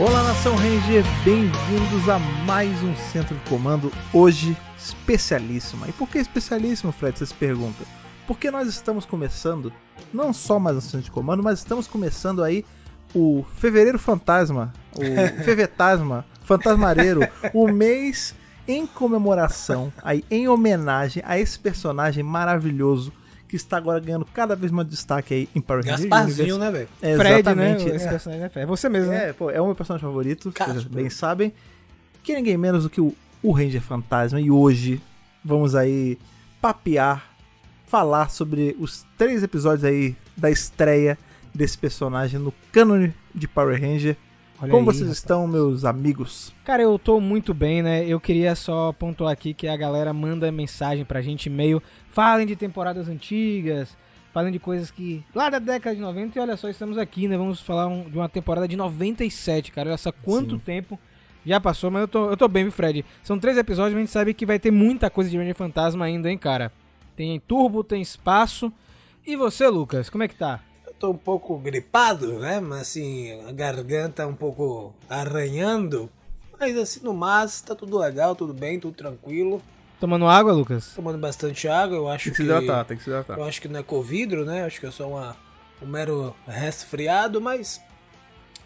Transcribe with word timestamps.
Olá, 0.00 0.22
Nação 0.22 0.54
Ranger, 0.54 1.02
bem-vindos 1.24 2.08
a 2.08 2.20
mais 2.46 2.70
um 2.84 2.94
Centro 2.94 3.34
de 3.34 3.50
Comando, 3.50 3.90
hoje 4.12 4.56
especialíssima. 4.78 5.88
E 5.88 5.92
por 5.92 6.08
que 6.08 6.18
especialíssimo, 6.18 6.92
Fred, 6.92 7.18
você 7.18 7.26
se 7.26 7.34
pergunta? 7.34 7.82
Porque 8.24 8.48
nós 8.48 8.68
estamos 8.68 9.04
começando, 9.04 9.72
não 10.14 10.32
só 10.32 10.56
mais 10.60 10.76
um 10.76 10.80
Centro 10.80 11.00
de 11.00 11.10
Comando, 11.10 11.42
mas 11.42 11.58
estamos 11.58 11.88
começando 11.88 12.44
aí 12.44 12.64
o 13.12 13.44
Fevereiro 13.56 13.98
Fantasma, 13.98 14.72
o 14.94 15.02
Fevetasma, 15.42 16.24
Fantasmareiro, 16.44 17.22
o 17.52 17.66
mês 17.66 18.36
em 18.68 18.86
comemoração, 18.86 19.92
aí 20.00 20.24
em 20.30 20.46
homenagem 20.46 21.24
a 21.26 21.40
esse 21.40 21.58
personagem 21.58 22.22
maravilhoso 22.22 23.12
que 23.48 23.56
está 23.56 23.76
agora 23.78 23.98
ganhando 23.98 24.24
cada 24.26 24.54
vez 24.54 24.70
mais 24.70 24.86
destaque 24.88 25.32
aí 25.34 25.48
em 25.54 25.60
Power 25.60 25.82
Rangers. 25.82 26.02
Gasparzinho, 26.02 26.58
né, 26.58 26.70
velho? 26.70 26.88
É, 27.00 27.16
Fred, 27.16 27.34
exatamente. 27.40 27.84
né? 27.86 27.96
Esse 27.96 28.06
É. 28.06 28.10
personagem 28.10 28.44
é 28.44 28.48
Fred. 28.48 28.62
É 28.64 28.66
você 28.66 28.88
mesmo, 28.88 29.10
né? 29.10 29.30
É, 29.30 29.32
pô, 29.32 29.50
é 29.50 29.60
o 29.60 29.66
meu 29.66 29.74
personagem 29.74 30.06
favorito, 30.06 30.52
vocês 30.56 30.84
bem 30.84 31.08
sabem. 31.10 31.52
Que 32.22 32.34
ninguém 32.34 32.56
menos 32.58 32.82
do 32.82 32.90
que 32.90 33.00
o, 33.00 33.14
o 33.42 33.52
Ranger 33.52 33.80
Fantasma. 33.80 34.38
E 34.40 34.50
hoje 34.50 35.00
vamos 35.42 35.74
aí 35.74 36.18
papear, 36.60 37.24
falar 37.86 38.28
sobre 38.30 38.76
os 38.78 39.06
três 39.16 39.42
episódios 39.42 39.84
aí 39.84 40.14
da 40.36 40.50
estreia 40.50 41.16
desse 41.54 41.78
personagem 41.78 42.38
no 42.38 42.52
cânone 42.70 43.14
de 43.34 43.48
Power 43.48 43.80
Ranger. 43.80 44.16
Olha 44.60 44.70
Como 44.72 44.80
aí, 44.90 44.96
vocês 44.96 45.02
rapaz. 45.02 45.18
estão, 45.18 45.46
meus 45.46 45.84
amigos? 45.84 46.52
Cara, 46.64 46.82
eu 46.82 46.98
tô 46.98 47.20
muito 47.20 47.54
bem, 47.54 47.80
né? 47.82 48.04
Eu 48.04 48.18
queria 48.18 48.54
só 48.56 48.92
pontuar 48.92 49.32
aqui 49.32 49.54
que 49.54 49.68
a 49.68 49.76
galera 49.76 50.12
manda 50.12 50.50
mensagem 50.50 51.04
pra 51.04 51.22
gente, 51.22 51.46
e-mail. 51.46 51.80
Falem 52.10 52.44
de 52.46 52.56
temporadas 52.56 53.08
antigas, 53.08 53.96
falem 54.32 54.50
de 54.52 54.58
coisas 54.58 54.90
que. 54.90 55.22
lá 55.32 55.48
da 55.48 55.60
década 55.60 55.94
de 55.94 56.02
90, 56.02 56.36
e 56.38 56.42
olha 56.42 56.56
só, 56.56 56.68
estamos 56.68 56.98
aqui, 56.98 57.28
né? 57.28 57.36
Vamos 57.36 57.60
falar 57.60 57.86
um- 57.86 58.10
de 58.10 58.16
uma 58.18 58.28
temporada 58.28 58.66
de 58.66 58.76
97, 58.76 59.70
cara. 59.70 59.90
Olha 59.90 59.96
só 59.98 60.10
quanto 60.10 60.56
Sim. 60.56 60.62
tempo 60.64 60.98
já 61.46 61.60
passou, 61.60 61.88
mas 61.90 62.02
eu 62.02 62.08
tô, 62.08 62.28
eu 62.30 62.36
tô 62.36 62.48
bem, 62.48 62.64
viu, 62.64 62.72
Fred? 62.72 63.04
São 63.22 63.38
três 63.38 63.56
episódios, 63.56 63.92
mas 63.94 63.98
a 63.98 64.04
gente 64.06 64.10
sabe 64.12 64.34
que 64.34 64.44
vai 64.44 64.58
ter 64.58 64.72
muita 64.72 65.08
coisa 65.08 65.30
de 65.30 65.38
Ranger 65.38 65.54
Fantasma 65.54 66.04
ainda, 66.04 66.28
hein, 66.30 66.36
cara? 66.36 66.72
Tem 67.14 67.38
turbo, 67.38 67.84
tem 67.84 68.02
espaço. 68.02 68.72
E 69.24 69.36
você, 69.36 69.68
Lucas, 69.68 70.10
como 70.10 70.24
é 70.24 70.28
que 70.28 70.34
tá? 70.34 70.60
Eu 70.98 71.00
tô 71.00 71.10
um 71.10 71.16
pouco 71.16 71.56
gripado, 71.60 72.40
né? 72.40 72.58
Mas 72.58 72.80
assim, 72.80 73.40
a 73.48 73.52
garganta 73.52 74.26
um 74.26 74.34
pouco 74.34 74.92
arranhando. 75.08 76.10
Mas 76.58 76.76
assim, 76.76 77.00
no 77.04 77.14
mais, 77.14 77.60
tá 77.60 77.72
tudo 77.72 77.96
legal, 77.96 78.34
tudo 78.34 78.52
bem, 78.52 78.80
tudo 78.80 78.96
tranquilo. 78.96 79.62
Tomando 80.00 80.26
água, 80.26 80.52
Lucas? 80.52 80.94
Tomando 80.96 81.16
bastante 81.16 81.68
água, 81.68 81.96
eu 81.96 82.08
acho 82.08 82.24
Tem 82.24 82.32
que 82.32 82.36
que. 82.38 82.42
se 82.42 82.52
hidratar, 82.52 82.84
tem 82.84 82.96
que 82.96 83.04
se 83.04 83.10
hidratar. 83.10 83.38
Eu 83.38 83.44
acho 83.44 83.60
que 83.62 83.68
não 83.68 83.78
é 83.78 83.82
Covid, 83.84 84.38
né? 84.38 84.64
Acho 84.64 84.80
que 84.80 84.86
é 84.86 84.90
só 84.90 85.08
uma, 85.08 85.36
um 85.80 85.86
mero 85.86 86.34
resfriado, 86.48 87.40
mas 87.40 87.80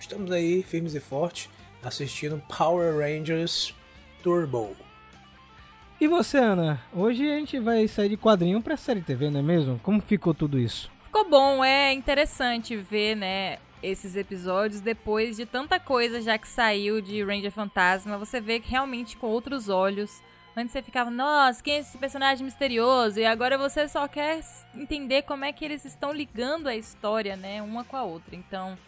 estamos 0.00 0.30
aí 0.30 0.62
firmes 0.62 0.94
e 0.94 1.00
fortes 1.00 1.50
assistindo 1.84 2.42
Power 2.48 2.96
Rangers 2.96 3.74
Turbo. 4.22 4.74
E 6.00 6.08
você, 6.08 6.38
Ana? 6.38 6.80
Hoje 6.94 7.30
a 7.30 7.36
gente 7.36 7.58
vai 7.60 7.86
sair 7.86 8.08
de 8.08 8.16
quadrinho 8.16 8.62
pra 8.62 8.78
série 8.78 9.02
TV, 9.02 9.28
não 9.28 9.40
é 9.40 9.42
mesmo? 9.42 9.78
Como 9.82 10.00
ficou 10.00 10.32
tudo 10.32 10.58
isso? 10.58 10.90
Ficou 11.12 11.28
bom, 11.28 11.62
é 11.62 11.92
interessante 11.92 12.74
ver, 12.74 13.14
né, 13.14 13.58
esses 13.82 14.16
episódios 14.16 14.80
depois 14.80 15.36
de 15.36 15.44
tanta 15.44 15.78
coisa 15.78 16.22
já 16.22 16.38
que 16.38 16.48
saiu 16.48 17.02
de 17.02 17.22
Ranger 17.22 17.50
Fantasma. 17.50 18.16
Você 18.16 18.40
vê 18.40 18.58
que 18.58 18.70
realmente 18.70 19.18
com 19.18 19.26
outros 19.26 19.68
olhos. 19.68 20.22
Antes 20.56 20.72
você 20.72 20.80
ficava, 20.80 21.10
nossa, 21.10 21.62
quem 21.62 21.74
é 21.74 21.78
esse 21.80 21.98
personagem 21.98 22.46
misterioso? 22.46 23.20
E 23.20 23.26
agora 23.26 23.58
você 23.58 23.86
só 23.86 24.08
quer 24.08 24.40
entender 24.74 25.20
como 25.24 25.44
é 25.44 25.52
que 25.52 25.66
eles 25.66 25.84
estão 25.84 26.14
ligando 26.14 26.66
a 26.66 26.74
história, 26.74 27.36
né, 27.36 27.60
uma 27.60 27.84
com 27.84 27.98
a 27.98 28.04
outra. 28.04 28.34
Então, 28.34 28.78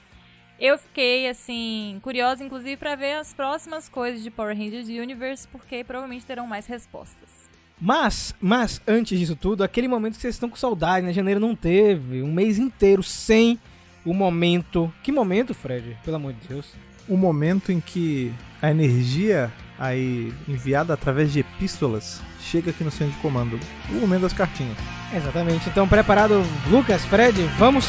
eu 0.58 0.78
fiquei, 0.78 1.28
assim, 1.28 2.00
curiosa, 2.02 2.42
inclusive, 2.42 2.78
pra 2.78 2.94
ver 2.94 3.16
as 3.16 3.34
próximas 3.34 3.86
coisas 3.86 4.22
de 4.22 4.30
Power 4.30 4.56
Rangers 4.56 4.88
Universe, 4.88 5.46
porque 5.48 5.84
provavelmente 5.84 6.24
terão 6.24 6.46
mais 6.46 6.64
respostas. 6.64 7.43
Mas, 7.84 8.34
mas, 8.40 8.80
antes 8.88 9.18
disso 9.18 9.36
tudo, 9.36 9.62
aquele 9.62 9.86
momento 9.86 10.14
que 10.14 10.22
vocês 10.22 10.34
estão 10.34 10.48
com 10.48 10.56
saudade, 10.56 11.04
né? 11.04 11.12
Janeiro 11.12 11.38
não 11.38 11.54
teve, 11.54 12.22
um 12.22 12.32
mês 12.32 12.58
inteiro 12.58 13.02
sem 13.02 13.60
o 14.06 14.14
momento. 14.14 14.90
Que 15.02 15.12
momento, 15.12 15.52
Fred? 15.52 15.94
Pelo 16.02 16.16
amor 16.16 16.32
de 16.32 16.48
Deus. 16.48 16.64
O 17.06 17.14
momento 17.14 17.70
em 17.70 17.80
que 17.80 18.32
a 18.62 18.70
energia 18.70 19.52
aí 19.78 20.32
enviada 20.48 20.94
através 20.94 21.30
de 21.30 21.40
epístolas 21.40 22.22
chega 22.40 22.70
aqui 22.70 22.82
no 22.82 22.90
centro 22.90 23.12
de 23.12 23.20
comando. 23.20 23.60
O 23.90 23.96
momento 23.96 24.22
das 24.22 24.32
cartinhas. 24.32 24.78
Exatamente. 25.14 25.68
Então, 25.68 25.86
preparado, 25.86 26.42
Lucas, 26.70 27.04
Fred? 27.04 27.38
Vamos? 27.58 27.84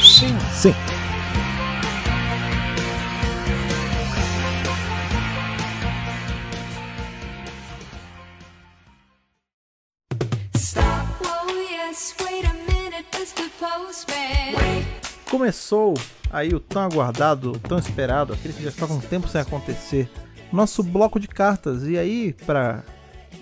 Sim. 0.00 0.38
Sim. 0.52 1.09
Começou 15.30 15.94
aí 16.28 16.52
o 16.52 16.58
tão 16.58 16.82
aguardado, 16.82 17.52
o 17.52 17.58
tão 17.58 17.78
esperado, 17.78 18.32
aquele 18.32 18.52
que 18.52 18.64
já 18.64 18.68
estava 18.68 18.92
um 18.92 19.00
tempo 19.00 19.28
sem 19.28 19.40
acontecer, 19.40 20.10
nosso 20.52 20.82
bloco 20.82 21.20
de 21.20 21.28
cartas. 21.28 21.84
E 21.84 21.96
aí, 21.96 22.34
pra 22.44 22.82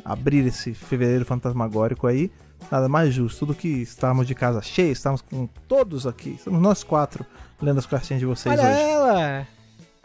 abrir 0.04 0.47
esse 0.47 0.75
fevereiro 0.75 1.25
fantasmagórico 1.25 2.06
aí, 2.06 2.31
nada 2.71 2.91
mais 2.91 3.15
justo 3.15 3.47
do 3.47 3.54
que 3.54 3.69
estarmos 3.69 4.26
de 4.26 4.34
casa 4.34 4.60
cheia, 4.60 4.93
estamos 4.93 5.22
com 5.22 5.47
todos 5.66 6.06
aqui, 6.06 6.34
estamos 6.37 6.60
nós 6.60 6.84
quatro 6.84 7.25
lendo 7.60 7.78
as 7.78 7.87
cartinhas 7.87 8.20
de 8.20 8.26
vocês 8.26 8.59
Olha 8.59 8.69
hoje. 8.69 8.81
ela! 8.81 9.58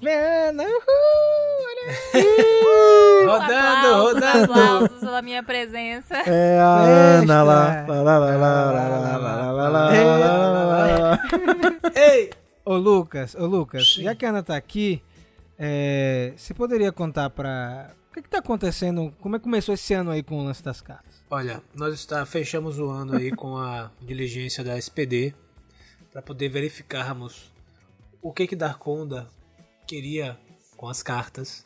Leana, 0.04 0.64
uhul! 0.64 1.64
Olha 3.26 3.40
Rodando, 3.40 4.04
rodando. 4.04 4.52
aplausos 4.52 5.00
pela 5.00 5.22
minha 5.22 5.42
presença. 5.42 6.18
É 6.30 6.60
a. 6.60 7.20
Ana 7.22 7.42
lá. 7.42 7.86
lá, 7.88 8.02
lá, 8.02 8.18
lá, 8.18 8.36
lá, 8.36 8.36
lá, 8.36 8.72
lá, 8.72 9.18
lá, 9.18 9.18
lá, 9.18 9.70
lá, 9.70 10.18
lá, 10.18 10.64
lá, 10.68 10.98
lá. 10.98 11.20
Ei! 11.96 12.32
Ô 12.66 12.76
Lucas, 12.76 13.34
ô 13.36 13.46
Lucas, 13.46 13.94
já 13.94 14.14
que 14.14 14.26
a 14.26 14.30
Ana 14.30 14.44
tá 14.44 14.58
aqui, 14.58 15.02
é, 15.58 16.34
você 16.36 16.54
poderia 16.54 16.92
contar 16.92 17.30
pra. 17.30 17.92
O 18.12 18.14
que, 18.14 18.24
que 18.24 18.30
tá 18.30 18.40
acontecendo? 18.40 19.14
Como 19.22 19.38
é 19.38 19.40
que 19.40 19.44
começou 19.44 19.74
esse 19.74 19.94
ano 19.94 20.12
aí 20.12 20.22
com 20.22 20.38
o 20.38 20.44
lance 20.44 20.62
das 20.62 20.82
cartas? 20.82 21.24
Olha, 21.32 21.64
nós 21.74 21.94
está, 21.94 22.26
fechamos 22.26 22.78
o 22.78 22.90
ano 22.90 23.16
aí 23.16 23.32
com 23.32 23.56
a 23.56 23.90
diligência 24.02 24.66
da 24.66 24.78
SPD 24.78 25.34
para 26.12 26.22
poder 26.22 26.50
verificarmos 26.50 27.54
o 28.22 28.34
que 28.34 28.46
que 28.48 28.56
Darkonda 28.56 29.30
queria 29.94 30.40
com 30.76 30.90
as 30.90 31.04
cartas 31.04 31.64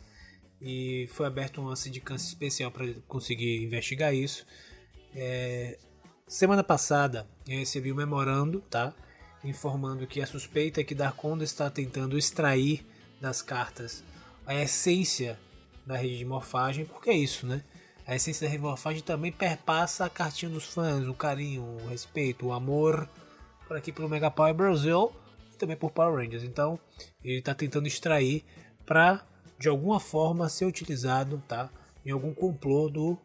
e 0.61 1.07
foi 1.13 1.25
aberto 1.25 1.61
uma 1.61 1.77
sindicância 1.77 2.27
especial 2.27 2.69
para 2.69 2.93
conseguir 3.07 3.63
investigar 3.63 4.13
isso. 4.13 4.45
É, 5.15 5.79
semana 6.27 6.61
passada 6.61 7.25
eu 7.47 7.57
recebi 7.57 7.89
um 7.89 7.95
memorando, 7.95 8.59
tá, 8.69 8.93
informando 9.45 10.05
que 10.05 10.21
a 10.21 10.27
suspeita 10.27 10.81
é 10.81 10.83
que 10.83 10.93
Darkonda 10.93 11.45
está 11.45 11.69
tentando 11.69 12.17
extrair 12.17 12.85
das 13.21 13.41
cartas 13.41 14.03
a 14.45 14.53
essência 14.53 15.39
da 15.85 15.95
rede 15.95 16.17
de 16.17 16.25
morfagem, 16.25 16.83
porque 16.83 17.09
é 17.09 17.15
isso, 17.15 17.47
né? 17.47 17.63
A 18.05 18.13
essência 18.13 18.45
da 18.45 18.51
rede 18.51 18.61
de 18.61 18.67
morfagem 18.67 19.01
também 19.01 19.31
perpassa 19.31 20.03
a 20.03 20.09
cartinha 20.09 20.51
dos 20.51 20.65
fãs, 20.65 21.07
o 21.07 21.13
carinho, 21.13 21.63
o 21.63 21.87
respeito, 21.87 22.47
o 22.47 22.51
amor 22.51 23.07
por 23.65 23.77
aqui 23.77 23.93
pelo 23.93 24.09
Mega 24.09 24.29
Power 24.29 24.53
Brasil 24.53 25.13
e 25.57 25.59
também 25.59 25.75
por 25.75 25.91
Power 25.91 26.15
Rangers. 26.23 26.43
Então, 26.43 26.79
ele 27.23 27.39
está 27.39 27.53
tentando 27.53 27.87
extrair 27.87 28.45
para 28.85 29.25
de 29.59 29.67
alguma 29.67 29.99
forma 29.99 30.47
ser 30.49 30.65
utilizado, 30.65 31.41
tá? 31.47 31.69
Em 32.05 32.11
algum 32.11 32.33
complô 32.33 32.89
do 32.89 33.17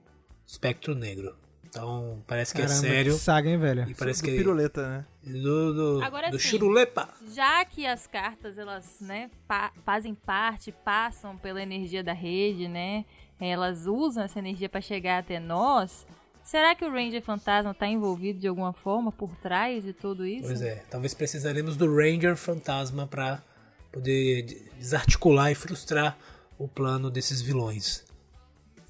espectro 0.47 0.95
negro. 0.95 1.37
Então, 1.69 2.23
parece 2.27 2.55
que 2.55 2.61
é 2.61 2.69
sério 2.69 3.15
que 3.15 3.19
saga, 3.21 3.49
hein, 3.49 3.59
velho? 3.59 3.89
e 3.89 3.95
parece 3.95 4.21
Do 4.21 4.29
que 4.29 4.37
piruleta, 4.37 4.87
né? 4.89 5.07
do, 5.25 5.73
do, 5.99 6.05
Agora 6.05 6.31
do 6.31 6.39
sim. 6.39 6.49
churulepa. 6.49 7.09
Já 7.33 7.65
que 7.65 7.87
as 7.87 8.07
cartas, 8.07 8.59
elas, 8.59 9.01
né, 9.01 9.31
pa- 9.49 9.73
fazem 9.85 10.15
parte, 10.15 10.71
passam 10.71 11.37
pela 11.39 11.63
energia 11.63 12.03
da 12.05 12.13
rede, 12.13 12.69
né? 12.69 13.07
Elas 13.41 13.87
usam 13.87 14.23
essa 14.25 14.39
energia 14.39 14.69
para 14.69 14.81
chegar 14.83 15.19
até 15.21 15.41
nós. 15.41 16.07
Será 16.45 16.75
que 16.75 16.85
o 16.85 16.91
Ranger 16.93 17.23
Fantasma 17.23 17.73
tá 17.73 17.87
envolvido 17.87 18.39
de 18.41 18.49
alguma 18.49 18.73
forma 18.73 19.11
por 19.13 19.35
trás 19.37 19.85
de 19.85 19.93
tudo 19.93 20.27
isso? 20.27 20.47
Pois 20.47 20.61
é, 20.61 20.83
talvez 20.91 21.15
precisaremos 21.15 21.77
do 21.77 21.87
Ranger 21.95 22.37
Fantasma 22.37 23.07
para 23.07 23.43
poder 23.91 24.43
de- 24.43 24.63
desarticular 24.79 25.51
e 25.51 25.55
frustrar 25.55 26.17
o 26.59 26.67
plano 26.69 27.11
desses 27.11 27.41
vilões. 27.41 28.05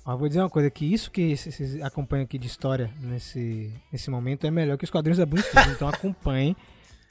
Vou 0.04 0.26
dizer 0.26 0.40
uma 0.40 0.50
coisa, 0.50 0.69
que 0.69 0.84
isso 0.84 1.10
que 1.10 1.37
vocês 1.37 1.81
acompanham 1.81 2.25
aqui 2.25 2.37
de 2.37 2.46
história 2.49 2.90
nesse, 3.00 3.72
nesse 3.93 4.10
momento 4.10 4.44
é 4.46 4.50
melhor 4.50 4.76
que 4.76 4.84
os 4.84 4.90
quadrinhos 4.90 5.19
da 5.19 5.26
Boom 5.26 5.38
Studios. 5.40 5.75
Então 5.76 5.88
acompanhem 5.88 6.56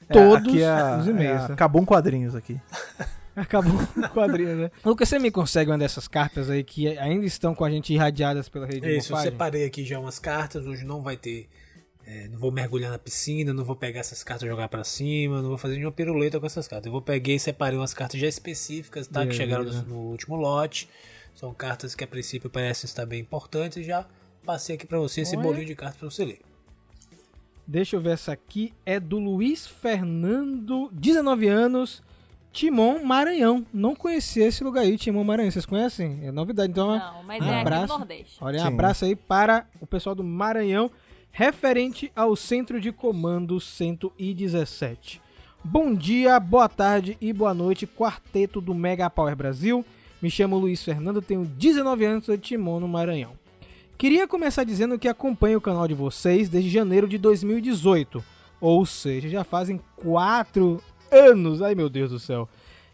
É, 0.09 0.13
todos 0.13 0.47
aqui 0.49 0.61
é 0.61 0.67
a- 0.67 0.97
os 0.97 1.07
é 1.07 1.11
e-mails. 1.11 1.47
tá? 1.47 1.53
acabou 1.53 1.81
um 1.81 1.85
quadrinhos 1.85 2.35
aqui. 2.35 2.59
Acabou 3.42 3.74
o 3.74 4.10
quadrinho, 4.10 4.56
né? 4.56 4.72
Lucas, 4.83 5.07
você 5.10 5.19
me 5.19 5.31
consegue 5.31 5.72
uma 5.72 5.78
dessas 5.78 6.07
cartas 6.07 6.50
aí 6.50 6.63
que 6.63 6.98
ainda 6.98 7.25
estão 7.25 7.56
com 7.56 7.63
a 7.63 7.69
gente 7.69 7.94
irradiadas 7.94 8.50
pela 8.50 8.66
rede 8.66 8.81
de 8.81 8.88
É 8.89 8.98
isso, 8.98 9.13
eu 9.13 9.18
separei 9.18 9.66
aqui 9.66 9.86
já 9.86 10.00
umas 10.00 10.19
cartas, 10.19 10.66
hoje 10.66 10.83
não 10.83 11.01
vai 11.01 11.16
ter 11.16 11.50
é, 12.06 12.28
não 12.28 12.39
vou 12.39 12.51
mergulhar 12.51 12.92
na 12.92 12.98
piscina, 12.98 13.54
não 13.54 13.63
vou 13.63 13.75
pegar 13.75 14.00
essas 14.00 14.24
cartas 14.24 14.44
e 14.44 14.50
jogar 14.50 14.68
pra 14.68 14.83
cima, 14.83 15.42
não 15.42 15.50
vou 15.50 15.57
fazer 15.57 15.75
nenhuma 15.75 15.92
piruleta 15.92 16.39
com 16.39 16.45
essas 16.45 16.68
cartas. 16.68 16.88
Eu 16.88 16.92
vou 16.92 17.01
peguei 17.01 17.36
e 17.36 17.39
separei 17.39 17.78
umas 17.78 17.94
cartas 17.94 18.19
já 18.19 18.28
específicas, 18.28 19.07
tá? 19.07 19.22
Que 19.22 19.38
Beleza. 19.38 19.44
chegaram 19.44 19.63
no, 19.63 19.81
no 19.83 19.95
último 20.10 20.36
lote. 20.36 20.89
São 21.36 21.54
cartas 21.54 21.95
que 21.95 22.04
a 22.04 22.07
princípio 22.07 22.50
parecem 22.50 22.88
estar 22.88 23.06
bem 23.06 23.22
importantes 23.22 23.78
e 23.78 23.83
já 23.83 24.06
passei 24.44 24.75
aqui 24.75 24.86
pra 24.86 25.00
você 25.00 25.22
esse 25.22 25.36
Olha. 25.36 25.44
bolinho 25.44 25.66
de 25.66 25.75
cartas 25.75 25.98
pra 25.98 26.10
você 26.10 26.25
ler. 26.25 26.42
Deixa 27.66 27.95
eu 27.95 28.01
ver 28.01 28.13
essa 28.13 28.33
aqui. 28.33 28.74
É 28.86 29.00
do 29.00 29.18
Luiz 29.18 29.66
Fernando, 29.68 30.89
19 30.92 31.48
anos, 31.48 32.04
Timon 32.51 33.03
Maranhão. 33.03 33.65
Não 33.74 33.95
conhecia 33.95 34.48
esse 34.48 34.63
lugar 34.63 34.81
aí, 34.81 34.98
Timon 34.98 35.24
Maranhão. 35.24 35.51
Vocês 35.51 35.65
conhecem? 35.65 36.19
É 36.24 36.31
novidade. 36.31 36.71
Então, 36.71 36.98
Não, 36.98 37.24
mas 37.24 37.42
um 37.42 37.45
é 37.45 37.50
aqui 37.50 37.59
abraço. 37.62 37.94
no 37.94 38.00
Nordeste. 38.00 38.38
Olha, 38.42 38.59
um 38.59 38.62
Sim. 38.63 38.68
abraço 38.68 39.06
aí 39.06 39.15
para 39.15 39.65
o 39.80 39.88
pessoal 39.88 40.13
do 40.13 40.24
Maranhão, 40.24 40.92
referente 41.31 42.12
ao 42.15 42.36
Centro 42.36 42.80
de 42.81 42.92
Comando 42.92 43.59
117. 43.59 45.21
Bom 45.63 45.94
dia, 45.94 46.39
boa 46.39 46.68
tarde 46.68 47.18
e 47.21 47.31
boa 47.31 47.53
noite, 47.53 47.86
quarteto 47.88 48.59
do 48.59 48.74
Mega 48.74 49.09
Power 49.09 49.36
Brasil. 49.36 49.86
Me 50.21 50.30
chamo 50.30 50.57
Luiz 50.57 50.83
Fernando, 50.83 51.21
tenho 51.21 51.45
19 51.45 52.06
anos, 52.06 52.25
sou 52.25 52.36
de 52.36 52.44
Timon, 52.44 52.80
no 52.80 52.88
Maranhão. 52.88 53.33
Queria 53.97 54.27
começar 54.27 54.63
dizendo 54.63 54.97
que 54.97 55.07
acompanho 55.07 55.59
o 55.59 55.62
canal 55.62 55.88
de 55.88 55.94
vocês 55.94 56.50
desde 56.50 56.69
janeiro 56.69 57.07
de 57.07 57.19
2018, 57.19 58.24
ou 58.59 58.86
seja, 58.86 59.30
já 59.30 59.44
fazem 59.44 59.80
4 59.97 60.81
anos, 61.11 61.61
ai 61.61 61.75
meu 61.75 61.89
Deus 61.89 62.11
do 62.11 62.19
céu. 62.19 62.47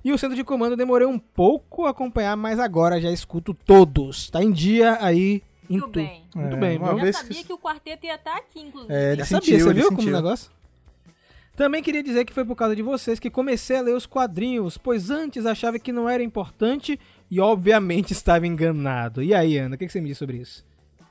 E 0.03 0.11
o 0.13 0.17
centro 0.17 0.35
de 0.35 0.43
comando 0.43 0.71
eu 0.73 0.77
demorei 0.77 1.07
um 1.07 1.19
pouco 1.19 1.85
a 1.85 1.89
acompanhar, 1.89 2.35
mas 2.37 2.59
agora 2.59 2.99
já 3.01 3.11
escuto 3.11 3.53
todos. 3.53 4.29
Tá 4.29 4.41
em 4.43 4.51
dia 4.51 4.97
aí 5.01 5.41
em 5.69 5.77
Muito 5.79 5.87
tu. 5.91 5.99
bem. 5.99 6.23
Muito 6.33 6.55
É, 6.55 6.59
bem, 6.59 6.77
uma? 6.77 6.87
Já 6.95 7.03
vez 7.03 7.17
sabia 7.17 7.37
que- 7.41 7.43
que... 7.47 7.53
o 7.53 7.57
quarteto 7.57 8.05
ia 8.05 8.15
estar 8.15 8.37
aqui, 8.37 8.61
inclusive. 8.61 8.93
É, 8.93 9.09
ele 9.13 9.17
Já 9.19 9.25
sentiu, 9.25 9.59
sabia, 9.59 9.59
você 9.63 9.69
ele 9.69 9.79
viu 9.79 9.87
como 9.89 9.97
o 9.99 10.01
sentiu. 10.03 10.15
negócio? 10.15 10.51
Também 11.55 11.81
queria 11.81 12.03
dizer 12.03 12.23
que 12.23 12.31
foi 12.33 12.45
por 12.45 12.55
causa 12.55 12.75
de 12.75 12.83
vocês 12.83 13.19
que 13.19 13.31
comecei 13.31 13.77
a 13.77 13.81
ler 13.81 13.95
os 13.95 14.05
quadrinhos, 14.05 14.77
pois 14.77 15.09
antes 15.09 15.45
achava 15.45 15.79
que 15.79 15.91
não 15.91 16.07
era 16.07 16.21
importante 16.21 16.99
e 17.31 17.39
obviamente 17.39 18.11
estava 18.13 18.45
enganado. 18.45 19.23
E 19.23 19.33
aí, 19.33 19.57
Ana, 19.57 19.75
o 19.75 19.77
que 19.77 19.87
que 19.87 19.91
você 19.91 19.99
me 19.99 20.07
diz 20.09 20.17
sobre 20.19 20.37
isso? 20.37 20.63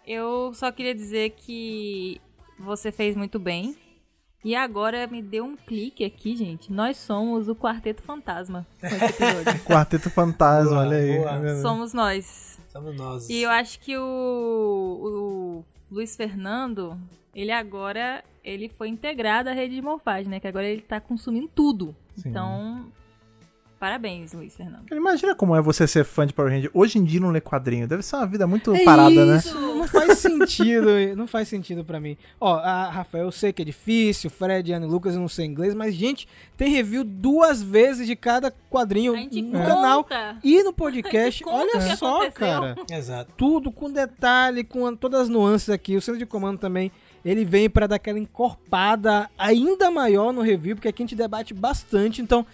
Eu 0.07 0.53
só 0.55 0.71
queria 0.71 0.95
dizer 0.95 1.31
que 1.31 2.21
você 2.61 2.93
fez 2.93 3.17
muito 3.17 3.41
bem. 3.41 3.77
E 4.45 4.55
agora 4.55 5.07
me 5.07 5.21
deu 5.21 5.45
um 5.45 5.57
clique 5.57 6.05
aqui, 6.05 6.37
gente. 6.37 6.73
Nós 6.73 6.97
somos 6.97 7.49
o 7.49 7.55
Quarteto 7.57 8.03
Fantasma 8.03 8.67
com 8.81 8.87
esse 8.87 9.05
episódio. 9.05 9.61
Quarteto 9.67 10.11
Fantasma, 10.11 10.71
Boa, 10.71 10.81
olha 10.83 10.97
aí. 10.99 11.17
boa. 11.19 11.57
somos 11.63 11.93
nós. 11.93 12.61
Somos 12.69 12.97
nós. 12.97 13.29
E 13.29 13.43
eu 13.43 13.51
acho 13.51 13.81
que 13.81 13.97
o, 13.97 14.03
o 14.03 15.65
Luiz 15.91 16.15
Fernando, 16.17 16.97
ele 17.35 17.51
agora 17.51 18.23
ele 18.45 18.69
foi 18.69 18.89
integrado 18.89 19.49
à 19.49 19.53
rede 19.53 19.75
de 19.75 19.83
morfagem, 19.83 20.31
né? 20.31 20.39
Que 20.39 20.47
agora 20.47 20.67
ele 20.67 20.83
tá 20.83 21.01
consumindo 21.01 21.51
tudo. 21.53 21.97
Sim. 22.17 22.29
Então, 22.29 22.87
parabéns, 23.79 24.33
Luiz 24.33 24.57
Fernando. 24.57 24.85
Imagina 24.93 25.35
como 25.35 25.55
é 25.55 25.61
você 25.61 25.87
ser 25.87 26.05
fã 26.05 26.27
de 26.27 26.33
Power 26.33 26.53
Ranger. 26.53 26.71
Hoje 26.73 26.99
em 26.99 27.05
dia 27.05 27.21
não 27.21 27.31
ler 27.31 27.41
quadrinho. 27.41 27.87
Deve 27.87 28.03
ser 28.03 28.17
uma 28.17 28.27
vida 28.27 28.47
muito 28.47 28.73
parada, 28.85 29.25
né? 29.25 29.35
É 29.35 29.39
isso, 29.39 29.59
não 29.61 29.87
faz 29.87 30.19
sentido, 30.19 30.87
não 31.17 31.27
faz 31.27 31.49
sentido 31.49 31.85
pra 31.85 32.01
mim. 32.01 32.17
Ó, 32.41 32.57
a 32.57 32.91
Rafael, 32.91 33.25
eu 33.25 33.33
sei 33.33 33.53
que 33.53 33.63
é 33.63 33.65
difícil, 33.65 34.31
Fred, 34.31 34.73
Ana 34.73 34.87
e 34.87 34.89
Lucas, 34.89 35.15
eu 35.15 35.21
não 35.21 35.29
sei 35.29 35.47
inglês, 35.47 35.75
mas 35.75 35.95
gente, 35.95 36.27
tem 36.57 36.71
review 36.71 37.05
duas 37.05 37.63
vezes 37.63 38.07
de 38.07 38.17
cada 38.17 38.51
quadrinho 38.71 39.15
no 39.15 39.53
conta. 39.53 39.67
canal 39.67 40.07
e 40.43 40.63
no 40.63 40.73
podcast. 40.73 41.43
Olha 41.47 41.97
só, 41.97 42.23
aconteceu. 42.23 42.33
cara. 42.33 42.77
Exato. 42.91 43.33
tudo 43.37 43.71
com 43.71 43.91
detalhe, 43.91 44.65
com 44.65 44.95
todas 44.97 45.23
as 45.23 45.29
nuances 45.29 45.71
aqui. 45.71 45.97
O 45.97 46.01
centro 46.01 46.19
de 46.19 46.27
comando 46.27 46.59
também, 46.59 46.91
ele 47.25 47.45
vem 47.45 47.69
pra 47.69 47.87
dar 47.87 47.97
aquela 47.97 48.19
encorpada 48.19 49.29
ainda 49.39 49.91
maior 49.91 50.33
no 50.33 50.41
review, 50.43 50.77
porque 50.77 50.89
aqui 50.89 51.03
a 51.03 51.05
gente 51.07 51.17
debate 51.17 51.53
bastante, 51.53 52.23
então 52.23 52.47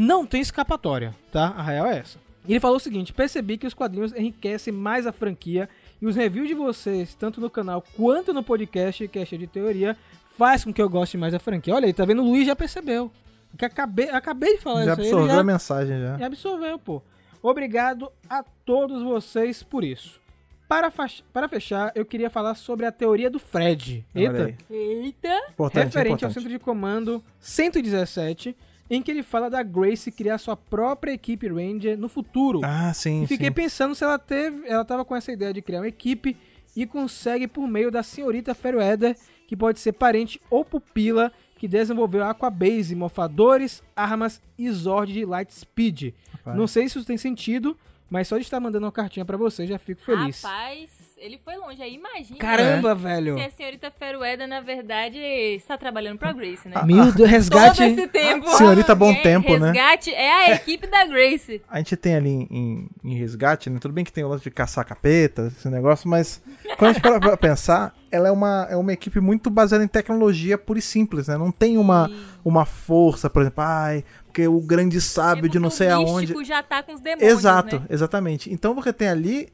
não 0.00 0.24
tem 0.26 0.40
escapatória, 0.40 1.14
tá? 1.30 1.48
A 1.56 1.62
real 1.62 1.86
é 1.86 1.98
essa. 1.98 2.18
Ele 2.48 2.58
falou 2.60 2.76
o 2.78 2.80
seguinte: 2.80 3.12
percebi 3.12 3.58
que 3.58 3.66
os 3.66 3.74
quadrinhos 3.74 4.12
enriquecem 4.14 4.72
mais 4.72 5.06
a 5.06 5.12
franquia 5.12 5.68
e 6.00 6.06
os 6.06 6.16
reviews 6.16 6.48
de 6.48 6.54
vocês, 6.54 7.14
tanto 7.14 7.40
no 7.40 7.50
canal 7.50 7.84
quanto 7.96 8.32
no 8.32 8.42
podcast, 8.42 9.06
que 9.08 9.18
é 9.18 9.24
cheio 9.26 9.40
de 9.40 9.46
teoria, 9.46 9.96
faz 10.38 10.64
com 10.64 10.72
que 10.72 10.80
eu 10.80 10.88
goste 10.88 11.18
mais 11.18 11.32
da 11.34 11.38
franquia. 11.38 11.74
Olha 11.74 11.86
aí, 11.86 11.92
tá 11.92 12.04
vendo? 12.04 12.22
O 12.22 12.26
Luiz 12.26 12.46
já 12.46 12.56
percebeu. 12.56 13.10
Que 13.58 13.64
acabei, 13.64 14.08
acabei 14.10 14.56
de 14.56 14.62
falar 14.62 14.84
Já 14.84 14.92
isso 14.92 15.00
aí. 15.02 15.06
ele 15.08 15.10
absorveu 15.14 15.34
já- 15.34 15.40
a 15.40 15.44
mensagem 15.44 16.00
já. 16.00 16.18
e 16.18 16.22
absorveu, 16.24 16.78
pô. 16.78 17.02
Obrigado 17.42 18.10
a 18.28 18.42
todos 18.64 19.02
vocês 19.02 19.62
por 19.62 19.82
isso. 19.84 20.20
Para, 20.68 20.90
para 21.32 21.48
fechar, 21.48 21.90
eu 21.96 22.04
queria 22.06 22.30
falar 22.30 22.54
sobre 22.54 22.86
a 22.86 22.92
teoria 22.92 23.28
do 23.28 23.40
Fred. 23.40 24.06
Eita. 24.14 24.54
Eita! 24.70 25.28
Importante, 25.50 25.84
referente 25.86 26.24
ao 26.24 26.30
importante. 26.30 26.34
centro 26.34 26.48
de 26.48 26.58
comando 26.60 27.22
117, 27.40 28.56
em 28.90 29.00
que 29.00 29.10
ele 29.10 29.22
fala 29.22 29.48
da 29.48 29.62
Grace 29.62 30.10
criar 30.10 30.36
sua 30.36 30.56
própria 30.56 31.12
equipe 31.12 31.48
Ranger 31.48 31.96
no 31.96 32.08
futuro. 32.08 32.60
Ah, 32.64 32.92
sim, 32.92 33.22
e 33.22 33.26
fiquei 33.26 33.46
sim. 33.46 33.52
pensando 33.52 33.94
se 33.94 34.02
ela 34.02 34.18
teve, 34.18 34.66
ela 34.66 34.84
tava 34.84 35.04
com 35.04 35.14
essa 35.14 35.30
ideia 35.30 35.52
de 35.54 35.62
criar 35.62 35.80
uma 35.80 35.88
equipe 35.88 36.36
e 36.74 36.84
consegue 36.84 37.46
por 37.46 37.66
meio 37.68 37.90
da 37.90 38.02
senhorita 38.02 38.54
Fairweather, 38.54 39.16
que 39.46 39.56
pode 39.56 39.78
ser 39.78 39.92
parente 39.92 40.40
ou 40.50 40.64
pupila, 40.64 41.32
que 41.56 41.68
desenvolveu 41.68 42.24
a 42.24 42.30
Aquabase, 42.30 42.96
mofadores, 42.96 43.82
armas 43.94 44.42
e 44.58 44.70
Zord 44.70 45.12
de 45.12 45.24
Lightspeed. 45.24 46.14
Rapaz. 46.32 46.56
Não 46.56 46.66
sei 46.66 46.88
se 46.88 46.98
isso 46.98 47.06
tem 47.06 47.16
sentido, 47.16 47.76
mas 48.08 48.26
só 48.26 48.36
de 48.36 48.42
estar 48.42 48.58
mandando 48.58 48.86
uma 48.86 48.92
cartinha 48.92 49.24
pra 49.24 49.36
você 49.36 49.66
já 49.66 49.78
fico 49.78 50.00
feliz. 50.00 50.42
Rapaz, 50.42 50.90
ele 51.20 51.38
foi 51.44 51.56
longe. 51.56 51.82
Aí 51.82 51.94
imagina 51.94 52.38
Caramba, 52.38 52.94
velho. 52.94 53.36
se 53.36 53.44
a 53.44 53.50
senhorita 53.50 53.90
Ferueda, 53.90 54.46
na 54.46 54.60
verdade, 54.60 55.18
está 55.18 55.76
trabalhando 55.76 56.18
pra 56.18 56.32
Grace, 56.32 56.68
né? 56.68 56.82
Meu 56.84 56.96
Deus, 57.04 57.14
Todo 57.14 57.24
resgate. 57.26 57.82
esse 57.82 58.06
tempo. 58.08 58.48
Senhorita 58.56 58.94
Bom 58.94 59.12
É, 59.12 59.22
Tempo, 59.22 59.56
né? 59.58 59.66
Resgate 59.72 60.12
é 60.14 60.32
a 60.32 60.54
equipe 60.54 60.86
da 60.86 61.04
Grace. 61.04 61.60
A 61.68 61.78
gente 61.78 61.96
tem 61.96 62.16
ali 62.16 62.30
em, 62.30 62.48
em- 62.50 62.88
em 63.04 63.14
resgate, 63.18 63.68
né? 63.70 63.78
Tudo 63.80 63.92
bem 63.92 64.04
que 64.04 64.12
tem 64.12 64.24
o 64.24 64.28
lance 64.28 64.42
de 64.44 64.50
caçar 64.50 64.84
capeta, 64.84 65.52
esse 65.56 65.68
negócio, 65.68 66.08
mas 66.08 66.42
quando 66.78 66.90
a 66.90 66.92
gente 66.94 67.02
para 67.02 67.20
pra 67.20 67.36
pensar, 67.36 67.94
ela 68.10 68.28
é 68.28 68.32
uma, 68.32 68.66
é 68.70 68.76
uma 68.76 68.92
equipe 68.92 69.20
muito 69.20 69.50
baseada 69.50 69.84
em 69.84 69.88
tecnologia 69.88 70.56
pura 70.58 70.78
e 70.78 70.82
simples, 70.82 71.28
né? 71.28 71.36
Não 71.36 71.52
tem 71.52 71.76
uma, 71.78 72.10
uma 72.44 72.64
força, 72.64 73.28
por 73.28 73.42
exemplo, 73.42 73.62
ai, 73.62 74.04
porque 74.26 74.48
o 74.48 74.60
grande 74.60 75.00
sábio 75.00 75.46
É 75.46 75.48
de 75.48 75.58
não 75.58 75.68
porque 75.68 75.76
sei 75.84 75.88
o 75.88 75.94
aonde. 75.94 76.44
já 76.44 76.62
tá 76.62 76.82
com 76.82 76.94
os 76.94 77.00
demônios, 77.00 77.30
Exato, 77.38 77.80
né? 77.80 77.86
exatamente. 77.90 78.52
Então 78.52 78.74
você 78.74 78.92
tem 78.92 79.08
ali 79.08 79.48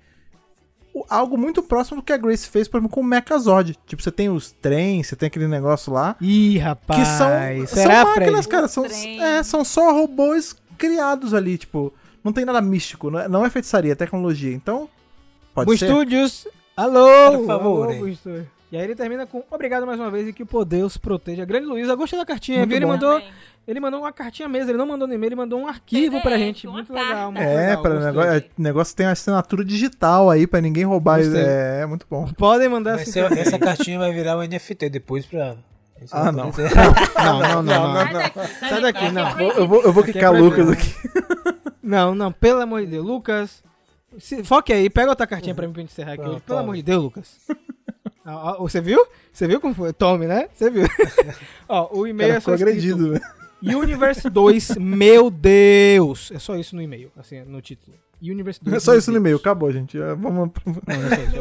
algo 1.08 1.37
muito 1.37 1.62
próximo 1.62 2.00
do 2.00 2.02
que 2.04 2.12
a 2.12 2.16
Grace 2.16 2.48
fez, 2.48 2.69
por 2.69 2.78
exemplo, 2.78 2.94
com 2.94 3.00
o 3.00 3.04
Mechazord. 3.04 3.76
Tipo, 3.87 4.02
você 4.02 4.10
tem 4.10 4.28
os 4.28 4.52
trens, 4.52 5.08
você 5.08 5.16
tem 5.16 5.26
aquele 5.26 5.48
negócio 5.48 5.93
lá. 5.93 6.16
Ih, 6.20 6.58
rapaz. 6.58 7.00
Que 7.00 7.06
são, 7.06 7.66
Será, 7.66 8.02
são 8.02 8.14
máquinas, 8.14 8.46
Fred? 8.46 8.48
cara. 8.48 8.69
São, 8.69 8.84
é, 8.84 9.43
são 9.43 9.64
só 9.64 9.93
robôs 9.93 10.56
criados 10.78 11.35
ali, 11.35 11.59
tipo. 11.59 11.92
Não 12.23 12.32
tem 12.32 12.44
nada 12.44 12.61
místico, 12.61 13.11
não 13.11 13.20
é, 13.20 13.28
não 13.28 13.47
é 13.47 13.50
feitiçaria, 13.50 13.92
é 13.92 13.94
tecnologia. 13.94 14.52
Então, 14.52 14.88
pode 15.54 15.66
Boom 15.70 15.76
ser. 15.76 15.87
Studios, 15.87 16.49
alô! 16.76 17.38
Por 17.38 17.47
favor, 17.47 17.88
alô. 17.88 18.06
E 18.73 18.76
aí 18.76 18.82
ele 18.82 18.97
termina 18.97 19.25
com 19.26 19.44
obrigado 19.49 19.87
mais 19.87 20.00
uma 20.00 20.11
vez 20.11 20.26
e 20.26 20.32
que 20.32 20.42
o 20.42 20.47
poder 20.47 20.85
os 20.85 20.97
proteja. 20.97 21.44
Grande 21.44 21.66
Luiz, 21.66 21.88
eu 21.88 21.97
gostei 21.97 22.18
da 22.18 22.26
cartinha, 22.26 22.66
viu? 22.66 22.76
Ele 22.76 22.87
mandou, 22.87 23.20
Também. 23.20 23.32
Ele 23.66 23.80
mandou 23.80 24.00
uma 24.00 24.12
cartinha 24.12 24.49
mesmo, 24.49 24.70
ele 24.70 24.78
não 24.78 24.87
mandou 24.87 25.08
no 25.08 25.14
e-mail, 25.14 25.28
ele 25.28 25.37
mandou 25.37 25.58
um 25.61 25.66
arquivo 25.66 26.12
PDF, 26.12 26.23
pra 26.23 26.38
gente. 26.38 26.66
uma 26.66 26.75
Muito 26.75 26.92
carta. 26.92 27.08
legal, 27.08 27.32
muito 27.32 27.44
É, 27.44 27.56
legal. 27.68 27.82
para 27.82 27.90
o 27.90 27.94
gostei. 27.94 28.12
negócio, 28.12 28.32
é, 28.32 28.44
negócio 28.58 28.96
tem 28.96 29.06
assinatura 29.06 29.64
digital 29.64 30.30
aí 30.30 30.46
pra 30.46 30.61
ninguém 30.61 30.85
roubar. 30.85 31.20
É, 31.20 31.80
é 31.82 31.87
muito 31.87 32.06
bom. 32.08 32.26
Podem 32.38 32.68
mandar 32.68 32.92
Vai 32.94 33.02
assim. 33.02 33.12
ser- 33.12 33.32
essa 33.38 33.58
cartinha 33.58 33.99
vai 33.99 34.12
virar 34.12 34.37
um 34.38 34.42
NFT 34.42 34.88
depois 34.88 35.26
pra. 35.26 35.56
Ah, 36.12 36.30
não. 36.30 36.50
Não, 36.52 36.52
não, 37.42 37.62
não, 37.62 37.92
não. 37.92 37.94
Sai 37.96 38.12
daqui, 38.12 38.40
Sai 38.68 38.80
daqui, 38.82 39.11
não. 39.12 39.26
É 39.38 39.58
Eu 39.58 39.66
vou, 39.66 39.82
eu 39.82 39.92
vou 39.92 40.02
é 40.04 40.06
quicar 40.06 40.32
Lucas 40.32 40.68
aqui. 40.70 40.94
Não, 41.82 42.16
não, 42.16 42.32
pelo 42.32 42.61
amor 42.61 42.80
de 42.80 42.88
Deus. 42.88 43.06
Lucas, 43.06 43.62
se, 44.18 44.42
foque 44.42 44.73
aí, 44.73 44.90
pega 44.90 45.08
outra 45.11 45.25
cartinha 45.25 45.54
pra 45.54 45.64
mim 45.68 45.73
pra 45.73 45.82
gente 45.82 45.92
encerrar 45.92 46.14
aqui. 46.14 46.25
Pelo 46.25 46.40
tome. 46.40 46.58
amor 46.61 46.75
de 46.75 46.82
Deus, 46.82 47.02
Lucas. 47.04 47.37
Ah, 48.28 48.50
ah, 48.50 48.56
Você 48.58 48.80
viu? 48.80 49.06
Você 49.32 49.46
viu 49.46 49.61
como 49.61 49.73
foi? 49.73 49.92
Tome, 49.92 50.26
né? 50.26 50.49
Você 50.52 50.68
viu? 50.68 50.85
Ó, 51.68 51.96
o 51.96 52.08
e-mail 52.08 52.32
é 52.32 52.40
só 52.40 52.50
ficou 52.50 52.54
escrito 52.54 52.70
agredido, 52.70 53.12
né? 53.12 53.20
Universe 53.62 54.28
2, 54.28 54.76
meu 54.76 55.30
Deus! 55.30 56.30
É 56.32 56.38
só 56.38 56.56
isso 56.56 56.76
no 56.76 56.82
e-mail, 56.82 57.10
assim, 57.16 57.42
no 57.42 57.60
título. 57.60 57.96
Universe 58.22 58.62
2. 58.62 58.76
É 58.76 58.80
só 58.80 58.94
isso 58.94 59.10
no 59.10 59.16
e-mail, 59.18 59.36
acabou, 59.36 59.70
gente. 59.72 60.00
É, 60.00 60.14
Vamos. 60.14 60.50
Não, 60.86 60.94
é 60.94 61.08
só 61.08 61.22
isso, 61.22 61.36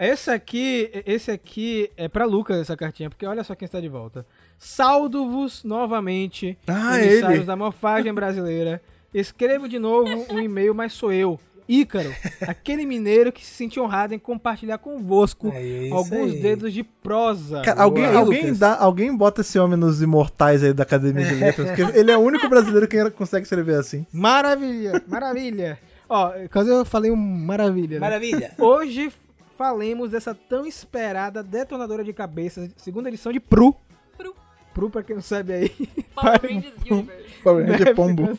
é 0.00 0.12
esse 0.12 0.30
aqui, 0.30 0.90
esse 1.06 1.30
aqui 1.30 1.90
é 1.96 2.08
pra 2.08 2.24
Lucas 2.24 2.58
essa 2.58 2.76
cartinha, 2.76 3.10
porque 3.10 3.26
olha 3.26 3.42
só 3.42 3.54
quem 3.54 3.66
está 3.66 3.80
de 3.80 3.88
volta. 3.88 4.24
Saldo-vos 4.58 5.64
novamente, 5.64 6.56
Ah, 6.68 7.00
emissários 7.02 7.38
ele. 7.38 7.44
da 7.46 7.56
morfagem 7.56 8.12
brasileira. 8.14 8.80
Escrevo 9.12 9.68
de 9.68 9.78
novo 9.78 10.24
um 10.30 10.38
e-mail, 10.38 10.74
mas 10.74 10.92
sou 10.92 11.12
eu, 11.12 11.38
Ícaro, 11.68 12.12
aquele 12.46 12.84
mineiro 12.84 13.30
que 13.32 13.44
se 13.44 13.52
sentiu 13.54 13.84
honrado 13.84 14.14
em 14.14 14.18
compartilhar 14.18 14.78
convosco 14.78 15.50
É 15.54 15.88
alguns 15.90 16.32
aí. 16.32 16.40
dedos 16.40 16.72
de 16.72 16.82
prosa. 16.82 17.62
Cara, 17.62 17.82
alguém, 17.82 18.04
alguém, 18.06 18.42
Lucas. 18.42 18.58
dá, 18.58 18.76
alguém 18.76 19.16
bota 19.16 19.40
esse 19.40 19.58
homem 19.58 19.78
nos 19.78 20.02
imortais 20.02 20.62
aí 20.62 20.72
da 20.72 20.82
Academia 20.82 21.24
de 21.24 21.34
Letras, 21.34 21.68
porque 21.68 21.98
ele 21.98 22.10
é 22.10 22.16
o 22.16 22.20
único 22.20 22.48
brasileiro 22.48 22.86
que 22.88 23.10
consegue 23.12 23.44
escrever 23.44 23.76
assim. 23.76 24.06
Maravilha, 24.12 25.02
maravilha. 25.06 25.78
Ó, 26.08 26.32
quase 26.52 26.68
eu 26.70 26.84
falei 26.84 27.10
um 27.10 27.16
maravilha. 27.16 27.94
né? 27.94 28.00
Maravilha. 28.00 28.52
Hoje 28.58 29.10
falemos 29.56 30.10
dessa 30.10 30.34
tão 30.34 30.66
esperada 30.66 31.42
detonadora 31.42 32.02
de 32.04 32.12
cabeças, 32.12 32.70
segunda 32.76 33.08
edição 33.08 33.32
de 33.32 33.40
Pru. 33.40 33.74
Pru. 34.18 34.34
Pru, 34.74 34.90
pra 34.90 35.02
quem 35.02 35.16
não 35.16 35.22
sabe 35.22 35.52
aí. 35.52 35.68
Power 36.14 36.40
Rangers 36.42 36.74
Universe. 36.90 37.34
Power 37.42 37.66
Ranger 37.66 37.94
Pombo. 37.94 38.38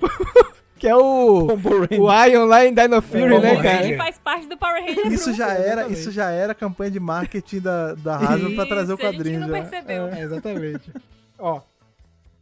Que 0.78 0.86
é 0.88 0.94
o, 0.96 1.46
o 1.98 2.24
Ion 2.26 2.44
lá 2.46 2.64
em 2.64 2.72
Dino 2.72 3.02
Fury, 3.02 3.22
Pombo 3.28 3.40
né, 3.40 3.62
cara? 3.62 3.84
Ele 3.86 3.96
faz 3.96 4.18
parte 4.18 4.46
do 4.46 4.56
Power 4.56 4.82
Ranger 4.84 5.06
Isso 5.12 5.32
já 5.34 5.48
era, 5.52 5.62
Exatamente. 5.82 5.92
isso 6.00 6.10
já 6.12 6.30
era 6.30 6.54
campanha 6.54 6.90
de 6.90 7.00
marketing 7.00 7.60
da, 7.60 7.94
da 7.94 8.16
Hasbro 8.16 8.54
pra 8.54 8.66
trazer 8.66 8.92
o 8.92 8.96
Isso, 8.96 9.06
a 9.06 9.10
gente 9.10 9.16
quadrinho 9.18 9.40
não 9.40 9.48
já. 9.48 9.52
percebeu. 9.54 10.06
É, 10.08 10.20
exatamente. 10.22 10.92
Ó, 11.38 11.60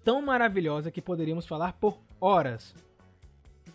tão 0.04 0.20
maravilhosa 0.22 0.90
que 0.90 1.00
poderíamos 1.02 1.46
falar 1.46 1.72
por 1.74 1.98
horas. 2.20 2.74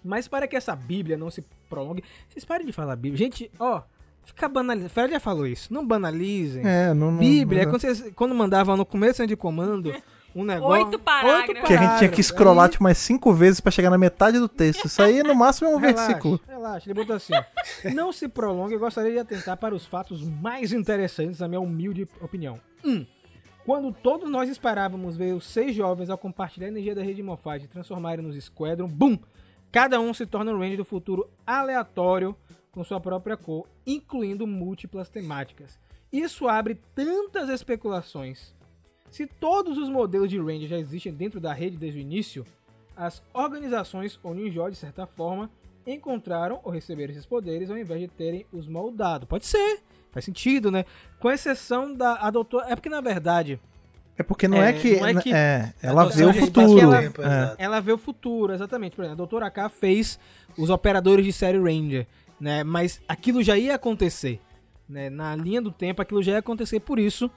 Mas 0.03 0.27
para 0.27 0.47
que 0.47 0.55
essa 0.55 0.75
Bíblia 0.75 1.17
não 1.17 1.29
se 1.29 1.43
prolongue, 1.69 2.03
vocês 2.29 2.43
parem 2.45 2.65
de 2.65 2.71
falar 2.73 2.95
Bíblia. 2.95 3.17
Gente, 3.17 3.51
ó, 3.59 3.81
fica 4.23 4.47
banalizando. 4.49 4.89
Fred 4.93 5.11
já 5.13 5.19
falou 5.19 5.45
isso. 5.45 5.71
Não 5.73 5.85
banalizem. 5.85 6.65
É, 6.65 6.93
não, 6.93 7.11
não 7.11 7.19
Bíblia, 7.19 7.61
é 7.61 7.65
não- 7.65 7.71
quando, 7.71 7.81
vocês, 7.81 8.11
quando 8.15 8.33
mandavam 8.35 8.75
no 8.77 8.85
começo 8.85 9.25
de 9.27 9.35
comando 9.35 9.93
um 10.35 10.43
negócio. 10.43 10.85
Oito 10.85 10.99
parágrafos. 10.99 11.67
Que 11.67 11.73
a 11.73 11.77
gente 11.77 11.97
tinha 11.99 12.09
que 12.09 12.21
scrollar 12.23 12.65
Aí- 12.65 12.71
tipo 12.71 12.83
umas 12.83 12.97
cinco 12.97 13.33
vezes 13.33 13.59
pra 13.59 13.71
chegar 13.71 13.89
na 13.89 13.97
metade 13.97 14.39
do 14.39 14.47
texto. 14.47 14.85
Isso 14.85 15.01
aí 15.01 15.21
no 15.23 15.35
máximo 15.35 15.69
é 15.69 15.75
um 15.75 15.77
Relaxa, 15.77 16.05
versículo. 16.07 16.39
Relaxa, 16.47 16.89
ele 16.89 16.99
botou 16.99 17.15
assim: 17.15 17.33
ó. 17.35 17.43
Não 17.93 18.11
se 18.13 18.27
prolongue, 18.27 18.73
eu 18.73 18.79
gostaria 18.79 19.11
de 19.11 19.19
atentar 19.19 19.57
para 19.57 19.75
os 19.75 19.85
fatos 19.85 20.21
mais 20.23 20.71
interessantes, 20.73 21.39
na 21.39 21.47
minha 21.47 21.61
humilde 21.61 22.07
opinião. 22.21 22.59
1. 22.83 22.89
Um, 22.91 23.05
quando 23.65 23.91
todos 23.91 24.29
nós 24.29 24.49
esperávamos 24.49 25.15
ver 25.15 25.33
os 25.33 25.45
seis 25.45 25.75
jovens 25.75 26.09
ao 26.09 26.17
compartilhar 26.17 26.67
a 26.67 26.69
energia 26.69 26.95
da 26.95 27.03
rede 27.03 27.21
Moffat 27.21 27.63
e 27.63 27.67
transformarem 27.67 28.25
nos 28.25 28.35
Squadron, 28.43 28.87
BUM! 28.87 29.19
Cada 29.71 29.99
um 29.99 30.13
se 30.13 30.25
torna 30.25 30.51
um 30.51 30.59
range 30.59 30.77
do 30.77 30.83
futuro 30.85 31.29
aleatório 31.45 32.35
com 32.71 32.83
sua 32.83 32.99
própria 32.99 33.37
cor, 33.37 33.67
incluindo 33.85 34.47
múltiplas 34.47 35.09
temáticas. 35.09 35.77
Isso 36.11 36.47
abre 36.47 36.75
tantas 36.95 37.49
especulações. 37.49 38.53
Se 39.11 39.27
todos 39.27 39.77
os 39.77 39.89
modelos 39.89 40.29
de 40.29 40.39
range 40.39 40.67
já 40.67 40.77
existem 40.79 41.13
dentro 41.13 41.39
da 41.39 41.53
rede 41.53 41.77
desde 41.77 41.99
o 41.99 42.01
início, 42.01 42.45
as 42.95 43.21
organizações 43.33 44.19
ou 44.23 44.33
ninja, 44.33 44.67
de 44.71 44.77
certa 44.77 45.05
forma, 45.05 45.49
encontraram 45.85 46.59
ou 46.63 46.71
receberam 46.71 47.11
esses 47.11 47.25
poderes 47.25 47.69
ao 47.69 47.77
invés 47.77 47.99
de 47.99 48.07
terem 48.07 48.45
os 48.53 48.67
moldados. 48.67 49.27
Pode 49.27 49.45
ser, 49.45 49.79
faz 50.11 50.23
sentido, 50.25 50.71
né? 50.71 50.85
Com 51.19 51.29
exceção 51.29 51.93
da 51.93 52.13
a 52.15 52.31
doutora. 52.31 52.67
É 52.69 52.75
porque 52.75 52.89
na 52.89 53.01
verdade 53.01 53.59
É 54.17 54.23
porque 54.23 54.47
não 54.47 54.61
é, 54.61 54.69
É, 54.69 54.73
que. 54.73 54.99
não 54.99 55.07
é 55.07 55.21
que- 55.21 55.33
é, 55.33 55.73
ela 55.81 56.05
vê 56.07 56.25
o 56.25 56.33
futuro. 56.33 56.67
espaço-tempo, 56.79 57.21
é. 57.21 57.55
ela 57.57 57.79
vê 57.79 57.91
o 57.91 57.97
futuro, 57.97 58.53
exatamente. 58.53 58.95
Por 58.95 59.01
exemplo, 59.03 59.13
a 59.15 59.17
doutora 59.17 59.49
K 59.51 59.67
fez 59.69 60.19
os 60.57 60.69
operadores 60.69 61.25
de 61.25 61.33
série 61.33 61.57
Ranger, 61.57 62.05
né? 62.39 62.63
Mas 62.63 63.01
aquilo 63.07 63.41
já 63.43 63.57
ia 63.57 63.73
acontecer. 63.75 64.39
Né? 64.87 65.09
Na 65.09 65.35
linha 65.35 65.61
do 65.61 65.71
tempo, 65.71 66.01
aquilo 66.01 66.21
já 66.21 66.33
ia 66.33 66.37
acontecer, 66.39 66.79
por 66.81 66.99
isso. 66.99 67.31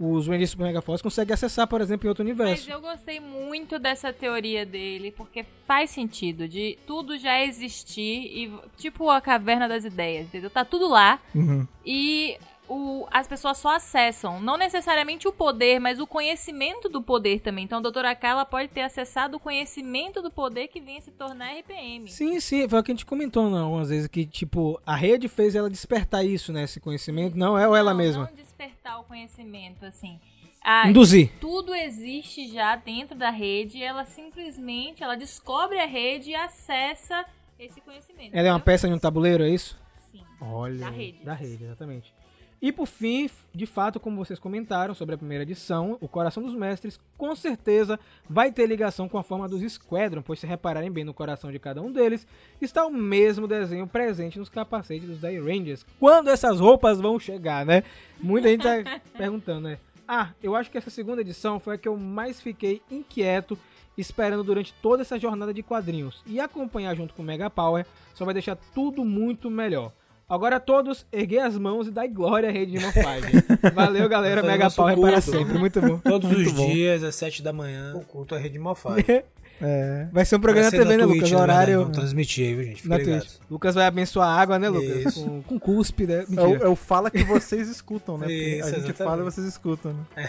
Os 0.00 0.26
Rangers 0.26 0.50
Super 0.50 0.64
Mega 0.64 0.82
Force 0.82 1.02
conseguem 1.02 1.34
acessar, 1.34 1.66
por 1.66 1.80
exemplo, 1.80 2.06
em 2.06 2.08
outro 2.08 2.24
Mas 2.24 2.30
universo. 2.36 2.70
eu 2.70 2.80
gostei 2.80 3.20
muito 3.20 3.78
dessa 3.78 4.12
teoria 4.12 4.66
dele, 4.66 5.12
porque 5.12 5.44
faz 5.66 5.90
sentido 5.90 6.48
de 6.48 6.76
tudo 6.86 7.18
já 7.18 7.40
existir 7.42 8.02
e 8.26 8.52
tipo 8.76 9.08
a 9.10 9.20
caverna 9.20 9.68
das 9.68 9.84
ideias, 9.84 10.26
entendeu? 10.26 10.50
Tá 10.50 10.64
tudo 10.64 10.88
lá 10.88 11.20
Uhum. 11.34 11.66
e 11.86 12.36
o, 12.68 13.06
as 13.10 13.26
pessoas 13.28 13.58
só 13.58 13.76
acessam, 13.76 14.40
não 14.40 14.56
necessariamente 14.56 15.26
o 15.28 15.32
poder, 15.32 15.78
mas 15.78 15.98
o 16.00 16.06
conhecimento 16.06 16.88
do 16.88 17.02
poder 17.02 17.40
também. 17.40 17.64
Então 17.64 17.78
a 17.78 17.82
doutora 17.82 18.14
K 18.14 18.28
ela 18.28 18.44
pode 18.44 18.68
ter 18.68 18.82
acessado 18.82 19.36
o 19.36 19.40
conhecimento 19.40 20.22
do 20.22 20.30
poder 20.30 20.68
que 20.68 20.80
vinha 20.80 21.00
se 21.00 21.10
tornar 21.10 21.52
RPM. 21.58 22.08
Sim, 22.08 22.38
sim, 22.40 22.68
foi 22.68 22.80
o 22.80 22.82
que 22.82 22.92
a 22.92 22.94
gente 22.94 23.04
comentou 23.06 23.50
não, 23.50 23.64
algumas 23.66 23.88
vezes, 23.90 24.06
que 24.08 24.24
tipo, 24.24 24.80
a 24.86 24.94
rede 24.94 25.28
fez 25.28 25.54
ela 25.54 25.68
despertar 25.68 26.24
isso, 26.24 26.52
né? 26.52 26.62
Esse 26.64 26.80
conhecimento, 26.80 27.36
não 27.36 27.58
é 27.58 27.66
ou 27.68 27.74
ela 27.76 27.90
Não, 27.90 27.98
mesma? 27.98 28.24
Não 28.26 28.34
despertar 28.36 29.00
o 29.00 29.04
conhecimento, 29.04 29.84
assim. 29.84 30.18
Ah, 30.64 30.88
Induzir. 30.88 31.32
tudo 31.40 31.74
existe 31.74 32.48
já 32.52 32.76
dentro 32.76 33.18
da 33.18 33.30
rede, 33.30 33.82
ela 33.82 34.04
simplesmente 34.04 35.02
ela 35.02 35.16
descobre 35.16 35.78
a 35.80 35.86
rede 35.86 36.30
e 36.30 36.34
acessa 36.36 37.24
esse 37.58 37.80
conhecimento. 37.80 38.30
Ela 38.32 38.48
é 38.48 38.50
uma 38.52 38.58
entendeu? 38.58 38.64
peça 38.64 38.86
de 38.88 38.94
um 38.94 38.98
tabuleiro, 38.98 39.42
é 39.42 39.48
isso? 39.50 39.76
Sim. 40.12 40.22
Olha, 40.40 40.78
Da 40.86 40.90
rede. 40.90 41.24
Da 41.24 41.34
rede, 41.34 41.64
exatamente. 41.64 42.14
E 42.62 42.70
por 42.70 42.86
fim, 42.86 43.28
de 43.52 43.66
fato, 43.66 43.98
como 43.98 44.24
vocês 44.24 44.38
comentaram 44.38 44.94
sobre 44.94 45.16
a 45.16 45.18
primeira 45.18 45.42
edição, 45.42 45.98
o 46.00 46.06
Coração 46.06 46.44
dos 46.44 46.54
Mestres 46.54 47.00
com 47.18 47.34
certeza 47.34 47.98
vai 48.30 48.52
ter 48.52 48.68
ligação 48.68 49.08
com 49.08 49.18
a 49.18 49.22
forma 49.24 49.48
dos 49.48 49.60
Squadron, 49.72 50.22
pois 50.22 50.38
se 50.38 50.46
repararem 50.46 50.88
bem 50.88 51.02
no 51.02 51.12
coração 51.12 51.50
de 51.50 51.58
cada 51.58 51.82
um 51.82 51.90
deles, 51.90 52.24
está 52.60 52.86
o 52.86 52.90
mesmo 52.92 53.48
desenho 53.48 53.84
presente 53.88 54.38
nos 54.38 54.48
capacetes 54.48 55.08
dos 55.08 55.18
Die 55.18 55.40
Rangers. 55.40 55.84
Quando 55.98 56.28
essas 56.28 56.60
roupas 56.60 57.00
vão 57.00 57.18
chegar, 57.18 57.66
né? 57.66 57.82
Muita 58.20 58.48
gente 58.48 58.62
tá 58.62 59.00
perguntando, 59.18 59.62
né? 59.62 59.78
Ah, 60.06 60.30
eu 60.40 60.54
acho 60.54 60.70
que 60.70 60.78
essa 60.78 60.90
segunda 60.90 61.20
edição 61.20 61.58
foi 61.58 61.74
a 61.74 61.78
que 61.78 61.88
eu 61.88 61.96
mais 61.96 62.40
fiquei 62.40 62.80
inquieto 62.88 63.58
esperando 63.98 64.44
durante 64.44 64.72
toda 64.74 65.02
essa 65.02 65.18
jornada 65.18 65.52
de 65.52 65.64
quadrinhos. 65.64 66.22
E 66.26 66.38
acompanhar 66.38 66.94
junto 66.94 67.12
com 67.12 67.22
o 67.22 67.24
Mega 67.24 67.50
Power 67.50 67.84
só 68.14 68.24
vai 68.24 68.34
deixar 68.34 68.54
tudo 68.72 69.04
muito 69.04 69.50
melhor. 69.50 69.92
Agora 70.32 70.58
todos, 70.58 71.04
erguei 71.12 71.40
as 71.40 71.58
mãos 71.58 71.88
e 71.88 71.90
dai 71.90 72.08
glória 72.08 72.48
à 72.48 72.52
rede 72.52 72.72
de 72.72 72.80
Mofage. 72.82 73.26
Valeu, 73.74 74.08
galera. 74.08 74.42
Mega 74.42 74.64
nosso 74.64 74.76
Power 74.76 74.98
para 74.98 75.20
sempre. 75.20 75.58
Muito 75.58 75.78
bom. 75.78 75.98
Todos 76.00 76.32
Muito 76.32 76.46
os 76.46 76.52
bom. 76.54 76.70
dias, 76.70 77.02
às 77.04 77.16
7 77.16 77.42
da 77.42 77.52
manhã, 77.52 77.94
o 77.94 78.00
culto 78.00 78.34
à 78.34 78.38
rede 78.38 78.58
Mofai. 78.58 79.04
É. 79.64 80.08
Vai 80.10 80.24
ser 80.24 80.34
um 80.34 80.40
programa 80.40 80.70
ser 80.70 80.78
TV, 80.78 80.96
né, 80.96 81.04
Twitch, 81.04 81.22
Lucas? 81.22 81.40
Horário 81.40 81.80
Vamos 81.82 81.96
transmitir 81.96 82.48
aí, 82.48 82.54
viu, 82.54 82.64
gente? 82.64 82.82
Fica 82.82 82.88
na 82.88 82.96
ligado. 82.98 83.20
Twitch. 83.20 83.34
Lucas 83.48 83.74
vai 83.76 83.86
abençoar 83.86 84.28
a 84.28 84.40
água, 84.40 84.58
né, 84.58 84.68
Lucas? 84.68 85.06
Isso. 85.06 85.24
Com, 85.24 85.42
com 85.42 85.60
cuspe, 85.60 86.04
né? 86.04 86.14
É 86.14 86.24
o, 86.24 86.30
Mentira. 86.30 86.64
é 86.64 86.68
o 86.68 86.74
fala 86.74 87.08
que 87.12 87.22
vocês 87.22 87.68
escutam, 87.68 88.18
né? 88.18 88.26
Porque 88.26 88.34
Isso, 88.34 88.62
a 88.62 88.70
gente 88.70 88.78
exatamente. 88.78 88.96
fala 89.04 89.20
e 89.20 89.24
vocês 89.24 89.46
escutam, 89.46 89.92
né? 89.92 90.24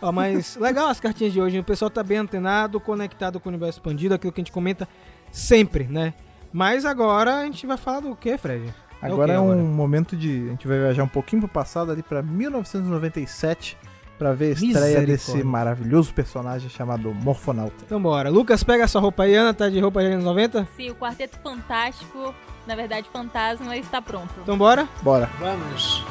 Ó, 0.00 0.12
mas 0.12 0.54
legal 0.58 0.86
as 0.86 1.00
cartinhas 1.00 1.32
de 1.32 1.40
hoje. 1.40 1.58
O 1.58 1.64
pessoal 1.64 1.90
tá 1.90 2.04
bem 2.04 2.18
antenado, 2.18 2.78
conectado 2.78 3.40
com 3.40 3.48
o 3.48 3.50
universo 3.50 3.80
expandido, 3.80 4.14
aquilo 4.14 4.32
que 4.32 4.40
a 4.40 4.44
gente 4.44 4.52
comenta 4.52 4.86
sempre, 5.32 5.88
né? 5.88 6.14
Mas 6.52 6.84
agora 6.84 7.38
a 7.38 7.44
gente 7.44 7.66
vai 7.66 7.78
falar 7.78 8.00
do 8.00 8.14
quê, 8.14 8.38
Fred? 8.38 8.72
É 9.02 9.06
Agora 9.06 9.32
é, 9.32 9.40
um 9.40 9.50
agora? 9.50 9.62
momento 9.62 10.16
de. 10.16 10.46
A 10.46 10.50
gente 10.50 10.68
vai 10.68 10.78
viajar 10.78 11.02
um 11.02 11.08
pouquinho 11.08 11.42
pro 11.42 11.48
passado, 11.50 11.90
ali 11.90 12.02
pra 12.02 12.22
1997, 12.22 13.76
pra 14.18 14.32
ver 14.32 14.50
a 14.50 14.52
estreia 14.52 15.00
desse 15.04 15.42
maravilhoso 15.42 16.14
personagem 16.14 16.70
chamado 16.70 17.12
Morfonauta. 17.12 17.74
Então 17.84 18.00
bora. 18.00 18.30
Lucas, 18.30 18.62
pega 18.62 18.84
essa 18.84 19.00
roupa 19.00 19.24
aí. 19.24 19.34
Ana 19.34 19.52
tá 19.52 19.68
de 19.68 19.80
roupa 19.80 20.00
de 20.00 20.06
anos 20.12 20.24
90? 20.24 20.68
Sim, 20.76 20.90
o 20.90 20.94
Quarteto 20.94 21.38
Fantástico, 21.42 22.32
na 22.66 22.76
verdade 22.76 23.08
Fantasma, 23.12 23.76
está 23.76 24.00
pronto. 24.00 24.32
Então 24.40 24.56
bora. 24.56 24.88
Bora. 25.02 25.28
Vamos. 25.40 26.04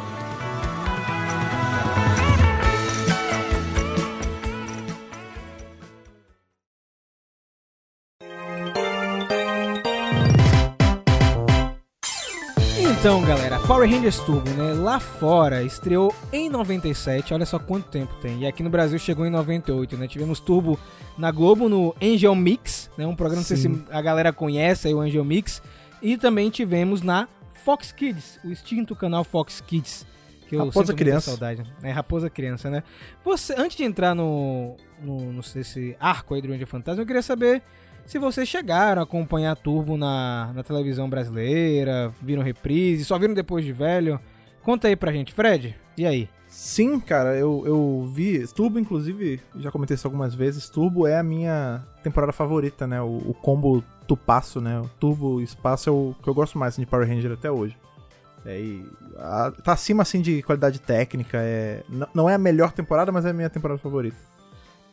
Então, 13.02 13.20
galera, 13.24 13.60
Power 13.62 13.90
Rangers 13.90 14.20
Turbo, 14.20 14.48
né? 14.52 14.76
Lá 14.76 15.00
fora 15.00 15.64
estreou 15.64 16.14
em 16.32 16.48
97, 16.52 17.34
olha 17.34 17.48
só 17.48 17.58
quanto 17.58 17.90
tempo 17.90 18.14
tem. 18.22 18.42
E 18.42 18.46
aqui 18.46 18.62
no 18.62 18.70
Brasil 18.70 19.00
chegou 19.00 19.26
em 19.26 19.30
98, 19.32 19.98
né? 19.98 20.08
Tivemos 20.08 20.40
Turbo 20.40 20.80
na 21.18 21.32
Globo 21.32 21.68
no 21.68 21.96
Angel 22.00 22.36
Mix, 22.36 22.92
né? 22.96 23.08
Um 23.08 23.16
programa, 23.16 23.42
não 23.42 23.48
sei 23.48 23.58
Sim. 23.58 23.78
se 23.78 23.86
a 23.92 24.00
galera 24.04 24.32
conhece 24.32 24.88
aí 24.88 24.94
o 24.94 25.02
Angel 25.02 25.26
Mix. 25.26 25.64
E 26.00 26.16
também 26.16 26.52
tivemos 26.52 27.02
na 27.02 27.28
Fox 27.66 27.92
Kids, 27.92 28.40
o 28.46 28.52
extinto 28.52 28.96
canal 28.96 29.24
Fox 29.24 29.62
Kids. 29.62 30.06
Que 30.48 30.56
eu 30.56 30.66
Raposa 30.66 30.94
Criança. 30.94 31.32
saudade. 31.32 31.64
É, 31.82 31.90
Raposa 31.90 32.30
Criança, 32.30 32.70
né? 32.70 32.84
Você, 33.26 33.56
antes 33.58 33.78
de 33.78 33.84
entrar 33.84 34.14
no, 34.14 34.78
no, 35.02 35.34
no 35.34 35.40
esse 35.40 35.98
arco 36.00 36.36
aí 36.36 36.42
do 36.44 36.50
Ranger 36.50 36.68
Fantasma, 36.68 37.02
eu 37.02 37.08
queria 37.08 37.24
saber 37.24 37.64
se 38.06 38.20
vocês 38.20 38.48
chegaram 38.48 39.02
a 39.02 39.04
acompanhar 39.04 39.56
Turbo 39.56 39.98
na, 39.98 40.52
na 40.54 40.64
televisão 40.64 41.10
brasileira, 41.10 42.12
viram 42.22 42.44
reprise, 42.44 43.06
só 43.06 43.18
viram 43.18 43.34
depois 43.34 43.64
de 43.66 43.72
velho. 43.74 44.20
Conta 44.64 44.88
aí 44.88 44.96
pra 44.96 45.12
gente, 45.12 45.34
Fred. 45.34 45.76
E 45.98 46.06
aí? 46.06 46.30
Sim, 46.48 47.00
cara, 47.00 47.36
eu, 47.38 47.64
eu 47.66 48.10
vi. 48.14 48.46
Turbo, 48.48 48.78
inclusive, 48.78 49.40
já 49.56 49.72
comentei 49.72 49.96
isso 49.96 50.06
algumas 50.06 50.36
vezes. 50.36 50.68
Turbo 50.70 51.08
é 51.08 51.18
a 51.18 51.24
minha 51.24 51.82
temporada 52.04 52.34
favorita, 52.34 52.86
né? 52.86 53.02
O, 53.02 53.18
o 53.30 53.34
combo 53.34 53.82
Tupasso, 54.08 54.60
né? 54.60 54.80
O 54.82 54.90
Turbo 55.00 55.40
Espaço 55.42 55.90
é 55.90 55.92
o 55.94 56.14
que 56.22 56.28
eu 56.28 56.34
gosto 56.34 56.58
mais 56.58 56.74
assim, 56.74 56.82
de 56.82 56.88
Power 56.88 57.08
Ranger 57.08 57.32
até 57.32 57.50
hoje. 57.50 57.78
É, 58.46 58.60
e 58.60 58.86
a- 59.18 59.54
tá 59.64 59.72
acima 59.74 60.02
assim 60.04 60.20
de 60.22 60.42
qualidade 60.44 60.80
técnica. 60.82 61.38
É, 61.42 61.84
n- 61.90 62.06
não 62.14 62.30
é 62.30 62.34
a 62.36 62.38
melhor 62.38 62.74
temporada, 62.74 63.12
mas 63.14 63.24
é 63.24 63.30
a 63.30 63.34
minha 63.34 63.50
temporada 63.50 63.80
favorita. 63.80 64.18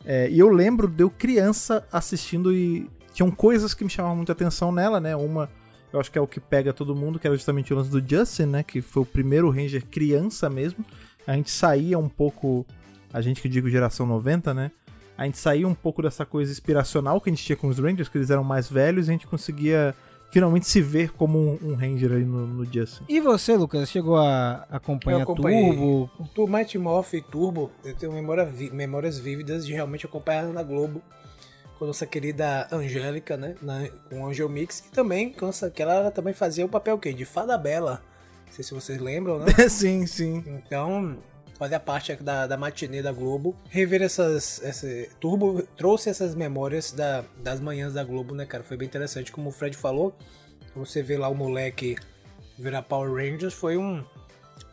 É, 0.05 0.29
e 0.29 0.39
eu 0.39 0.47
lembro 0.47 0.87
de 0.87 1.03
eu 1.03 1.09
criança 1.09 1.85
assistindo 1.91 2.53
e 2.53 2.89
tinham 3.19 3.31
coisas 3.31 3.73
que 3.73 3.83
me 3.83 3.89
chamavam 3.89 4.15
muita 4.15 4.31
atenção 4.31 4.71
nela, 4.71 4.99
né? 5.01 5.13
Uma, 5.15 5.49
eu 5.91 5.99
acho 5.99 6.09
que 6.09 6.17
é 6.17 6.21
o 6.21 6.27
que 6.27 6.39
pega 6.39 6.71
todo 6.71 6.95
mundo, 6.95 7.19
que 7.19 7.27
era 7.27 7.35
justamente 7.35 7.73
o 7.73 7.75
lance 7.77 7.89
do 7.89 7.99
Justin, 8.07 8.45
né? 8.45 8.63
Que 8.63 8.81
foi 8.81 9.03
o 9.03 9.05
primeiro 9.05 9.49
Ranger 9.49 9.85
criança 9.85 10.49
mesmo. 10.49 10.85
A 11.27 11.33
gente 11.33 11.51
saía 11.51 11.99
um 11.99 12.07
pouco, 12.07 12.65
a 13.11 13.19
gente 13.21 13.41
que 13.41 13.49
digo 13.49 13.69
geração 13.69 14.05
90, 14.05 14.53
né? 14.53 14.71
A 15.17 15.25
gente 15.25 15.37
saía 15.37 15.67
um 15.67 15.73
pouco 15.75 16.01
dessa 16.01 16.25
coisa 16.25 16.49
inspiracional 16.49 17.19
que 17.19 17.29
a 17.29 17.33
gente 17.33 17.43
tinha 17.43 17.57
com 17.57 17.67
os 17.67 17.77
Rangers, 17.77 18.07
que 18.07 18.17
eles 18.17 18.29
eram 18.29 18.43
mais 18.43 18.69
velhos, 18.69 19.07
e 19.07 19.09
a 19.09 19.13
gente 19.13 19.27
conseguia 19.27 19.93
finalmente 20.31 20.65
se 20.67 20.79
ver 20.81 21.11
como 21.11 21.37
um, 21.37 21.71
um 21.71 21.75
Ranger 21.75 22.13
aí 22.13 22.23
no, 22.23 22.47
no 22.47 22.63
Justin. 22.63 23.03
E 23.09 23.19
você, 23.19 23.57
Lucas, 23.57 23.89
chegou 23.89 24.15
a 24.15 24.65
acompanhar. 24.69 25.25
Turbo? 25.25 26.09
O 26.17 26.25
Tu- 26.27 26.47
Mighty 26.47 26.77
Morph 26.77 27.13
e 27.15 27.21
Turbo, 27.21 27.69
eu 27.83 27.93
tenho 27.95 28.13
memória 28.13 28.45
vi- 28.45 28.71
memórias 28.71 29.19
vívidas 29.19 29.65
de 29.65 29.73
realmente 29.73 30.05
acompanhar 30.05 30.45
na 30.53 30.63
Globo 30.63 31.01
com 31.79 31.85
nossa 31.85 32.05
querida 32.05 32.67
Angélica, 32.71 33.37
né? 33.37 33.55
Na, 33.61 33.87
com 34.09 34.21
o 34.21 34.27
Angel 34.27 34.49
Mix, 34.49 34.83
e 34.85 34.91
também 34.91 35.31
com 35.31 35.47
essa, 35.47 35.71
que 35.71 35.81
ela 35.81 36.11
também 36.11 36.33
fazia 36.33 36.65
o 36.65 36.69
papel 36.69 36.95
o 36.95 36.99
quê? 36.99 37.13
De 37.13 37.23
Fada 37.23 37.57
Bela. 37.57 38.03
Não 38.47 38.53
sei 38.53 38.63
se 38.65 38.73
vocês 38.73 38.99
lembram, 38.99 39.39
né? 39.39 39.45
sim, 39.69 40.05
sim. 40.05 40.43
Então, 40.45 41.17
fazia 41.57 41.79
parte 41.79 42.13
da, 42.17 42.45
da 42.45 42.57
matinê 42.57 43.01
da 43.01 43.13
Globo. 43.13 43.55
Rever 43.69 44.01
essas. 44.01 44.61
Esse, 44.61 45.09
Turbo 45.21 45.63
trouxe 45.77 46.09
essas 46.09 46.35
memórias 46.35 46.91
da, 46.91 47.23
das 47.41 47.61
manhãs 47.61 47.93
da 47.93 48.03
Globo, 48.03 48.35
né, 48.35 48.45
cara? 48.45 48.63
Foi 48.63 48.75
bem 48.75 48.87
interessante. 48.87 49.31
Como 49.31 49.49
o 49.49 49.51
Fred 49.51 49.77
falou, 49.77 50.13
você 50.75 51.01
vê 51.01 51.17
lá 51.17 51.29
o 51.29 51.35
moleque 51.35 51.95
virar 52.57 52.81
Power 52.81 53.13
Rangers, 53.13 53.53
foi 53.53 53.77
um. 53.77 54.03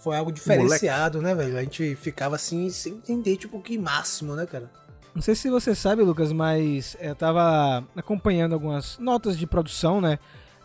Foi 0.01 0.17
algo 0.17 0.33
diferenciado, 0.33 1.23
né, 1.23 1.35
velho? 1.35 1.57
A 1.57 1.63
gente 1.63 1.95
ficava 1.95 2.35
assim, 2.35 2.69
sem 2.71 2.95
entender, 2.95 3.37
tipo, 3.37 3.61
que 3.61 3.79
máximo, 3.79 4.35
né, 4.35 4.45
cara? 4.47 4.71
Não 5.17 5.23
sei 5.23 5.35
se 5.35 5.49
você 5.51 5.75
sabe, 5.75 6.03
Lucas, 6.03 6.31
mas 6.33 6.97
eu 7.01 7.15
tava 7.15 7.83
acompanhando 7.97 8.53
algumas 8.53 8.99
notas 8.99 9.37
de 9.39 9.47
produção, 9.47 10.01
né? 10.01 10.19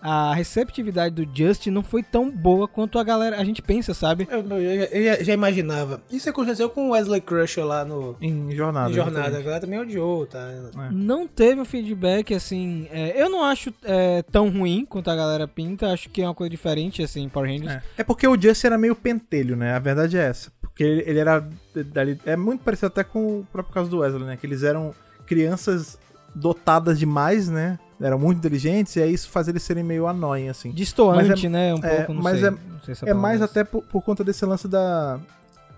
A 0.04 0.34
receptividade 0.34 1.14
do 1.14 1.30
Just 1.32 1.68
não 1.68 1.84
foi 1.84 2.02
tão 2.02 2.30
boa 2.32 2.68
quanto 2.68 2.98
a 2.98 3.04
galera, 3.04 3.38
a 3.40 3.44
gente 3.46 3.62
pensa, 3.62 3.94
sabe? 3.94 4.28
Eu, 4.32 4.40
eu- 4.40 4.60
eu 4.60 5.04
já- 5.18 5.24
já 5.24 5.34
imaginava. 5.34 6.02
Isso 6.12 6.28
aconteceu 6.28 6.70
com 6.72 6.88
o 6.88 6.92
Wesley 6.94 7.22
Crusher 7.22 7.64
lá 7.64 7.86
no. 7.86 8.18
Em 8.20 8.52
jornada. 8.56 8.90
em 8.90 8.94
jornada, 8.96 9.38
a 9.38 9.42
galera 9.42 9.62
também 9.62 9.80
odiou, 9.80 10.26
tá? 10.26 10.50
Não 10.92 11.28
teve 11.28 11.62
um 11.62 11.66
feedback, 11.66 12.34
assim. 12.34 12.88
é, 12.92 13.22
eu 13.22 13.30
não 13.30 13.44
acho 13.44 13.72
é, 13.84 14.24
tão 14.24 14.50
ruim 14.50 14.86
quanto 14.90 15.12
a 15.12 15.16
galera 15.16 15.48
pinta. 15.48 15.94
Acho 15.94 16.10
que 16.10 16.22
é 16.24 16.28
uma 16.28 16.34
coisa 16.34 16.50
diferente, 16.50 17.04
assim, 17.04 17.30
Power 17.30 17.50
Rangers. 17.52 17.72
É. 17.76 17.82
É 18.00 18.04
porque 18.04 18.28
o 18.28 18.36
Justin 18.42 18.68
era 18.68 18.78
meio 18.80 18.96
pentelho, 18.96 19.56
né? 19.56 19.76
A 19.76 19.80
verdade 19.80 20.18
é 20.18 20.22
essa. 20.26 20.52
Porque 20.72 20.84
ele, 20.84 21.04
ele 21.06 21.20
era. 21.20 21.48
dali- 21.88 22.20
É 22.26 22.36
muito 22.36 22.64
parecido 22.64 22.88
até 22.88 23.04
com 23.04 23.40
o 23.42 23.48
próprio 23.52 23.74
caso 23.74 23.90
do 23.90 24.00
Wesley, 24.00 24.24
né? 24.26 24.38
Que 24.38 24.48
eles 24.48 24.64
eram 24.64 24.94
crianças 25.26 26.00
dotadas 26.34 26.98
demais, 26.98 27.50
né? 27.50 27.78
Eram 28.00 28.18
muito 28.18 28.40
inteligentes, 28.40 28.96
e 28.96 29.02
aí 29.02 29.14
isso 29.14 29.30
faz 29.30 29.48
eles 29.48 29.62
serem 29.62 29.84
meio 29.84 30.08
annoying, 30.08 30.50
assim. 30.50 30.72
Distoante, 30.72 31.46
é- 31.46 31.50
né? 31.50 31.74
Um 31.76 31.78
é, 31.84 31.98
pouco, 31.98 32.14
não 32.14 32.22
mas 32.24 32.40
sei. 32.40 32.48
é- 32.48 32.52
não 32.52 32.82
sei 32.84 32.96
se 32.96 33.04
a 33.04 33.08
É 33.08 33.12
palavra 33.12 33.22
mais 33.22 33.42
essa. 33.42 33.46
até 33.52 33.64
por, 33.64 33.84
por 33.84 34.02
conta 34.02 34.24
desse 34.24 34.46
lance 34.46 34.68
da. 34.68 35.20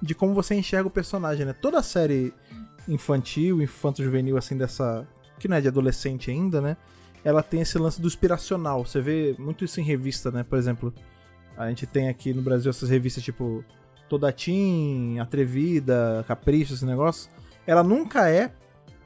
de 0.01 0.13
como 0.15 0.33
você 0.33 0.53
enxerga 0.55 0.87
o 0.87 0.91
personagem, 0.91 1.45
né? 1.45 1.53
Toda 1.53 1.81
série 1.83 2.33
infantil, 2.87 3.61
infanto-juvenil, 3.61 4.37
assim, 4.37 4.57
dessa. 4.57 5.05
que 5.39 5.47
não 5.47 5.57
é 5.57 5.61
de 5.61 5.67
adolescente 5.67 6.31
ainda, 6.31 6.61
né? 6.61 6.77
Ela 7.25 7.41
tem 7.43 7.61
esse 7.61 7.77
lance 7.77 7.99
do 8.01 8.07
inspiracional. 8.07 8.85
Você 8.85 9.01
vê 9.01 9.35
muito 9.39 9.65
isso 9.65 9.79
em 9.79 9.83
revista, 9.83 10.29
né? 10.31 10.43
Por 10.43 10.57
exemplo, 10.57 10.93
a 11.57 11.67
gente 11.69 11.85
tem 11.85 12.07
aqui 12.09 12.33
no 12.33 12.41
Brasil 12.41 12.69
essas 12.69 12.89
revistas 12.89 13.23
tipo 13.23 13.63
Toda 14.13 14.31
Teen, 14.31 15.19
Atrevida, 15.19 16.23
Capricho, 16.27 16.75
esse 16.75 16.85
negócio. 16.85 17.31
Ela 17.65 17.81
nunca 17.81 18.29
é 18.29 18.51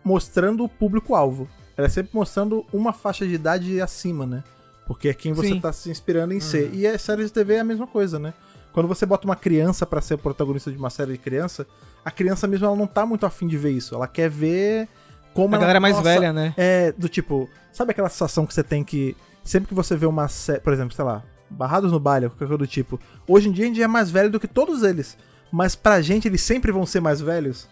mostrando 0.04 0.66
o 0.66 0.68
público-alvo. 0.70 1.48
Ela 1.78 1.88
é 1.88 1.90
sempre 1.90 2.12
mostrando 2.14 2.66
uma 2.74 2.92
faixa 2.92 3.26
de 3.26 3.34
idade 3.34 3.80
acima, 3.80 4.26
né? 4.26 4.44
Porque 4.86 5.08
é 5.08 5.14
quem 5.14 5.32
você 5.32 5.48
Sim. 5.48 5.62
tá 5.62 5.72
se 5.72 5.90
inspirando 5.90 6.34
em 6.34 6.42
ser. 6.42 6.74
E 6.74 6.86
a 6.86 7.00
série 7.00 7.24
de 7.24 7.32
TV 7.32 7.54
é 7.54 7.60
a 7.62 7.64
mesma 7.64 7.88
coisa, 7.88 8.20
né? 8.20 8.34
Quando 8.74 8.86
você 8.90 9.06
bota 9.06 9.24
uma 9.26 9.36
criança 9.38 9.86
pra 9.86 10.02
ser 10.02 10.16
o 10.16 10.18
protagonista 10.18 10.70
de 10.70 10.78
uma 10.78 10.90
série 10.90 11.14
de 11.14 11.18
criança, 11.20 11.66
a 12.04 12.12
criança 12.12 12.46
mesmo 12.46 12.66
ela 12.66 12.76
não 12.76 12.86
tá 12.86 13.06
muito 13.06 13.26
afim 13.26 13.48
de 13.48 13.58
ver 13.58 13.72
isso. 13.72 13.96
Ela 13.96 14.10
quer 14.10 14.30
ver 14.30 14.90
como 15.34 15.56
A 15.56 15.58
ela- 15.58 15.62
galera 15.62 15.80
mais 15.80 15.96
Nossa, 15.96 16.04
velha, 16.10 16.34
né? 16.34 16.54
É, 16.58 16.92
do 16.92 17.08
tipo, 17.08 17.50
sabe 17.72 17.92
aquela 17.92 18.10
sensação 18.10 18.46
que 18.46 18.54
você 18.54 18.62
tem 18.64 18.84
que. 18.84 19.16
Sempre 19.42 19.70
que 19.70 19.74
você 19.74 19.96
vê 19.96 20.06
uma 20.06 20.28
série, 20.28 20.60
por 20.60 20.74
exemplo, 20.74 20.94
sei 20.94 21.06
lá, 21.06 21.24
Barrados 21.50 21.92
no 21.92 22.00
Baile, 22.00 22.28
qualquer 22.30 22.46
coisa 22.48 22.58
do 22.58 22.68
tipo. 22.68 23.00
Hoje 23.28 23.50
em 23.50 23.52
dia 23.52 23.66
a 23.66 23.68
gente 23.68 23.82
é 23.82 23.88
mais 23.88 24.10
velho 24.12 24.30
do 24.30 24.40
que 24.40 24.48
todos 24.48 24.84
eles. 24.84 25.18
Mas 25.52 25.76
pra 25.76 26.02
gente 26.02 26.28
eles 26.28 26.42
sempre 26.42 26.72
vão 26.72 26.86
ser 26.86 27.00
mais 27.00 27.22
velhos. 27.22 27.68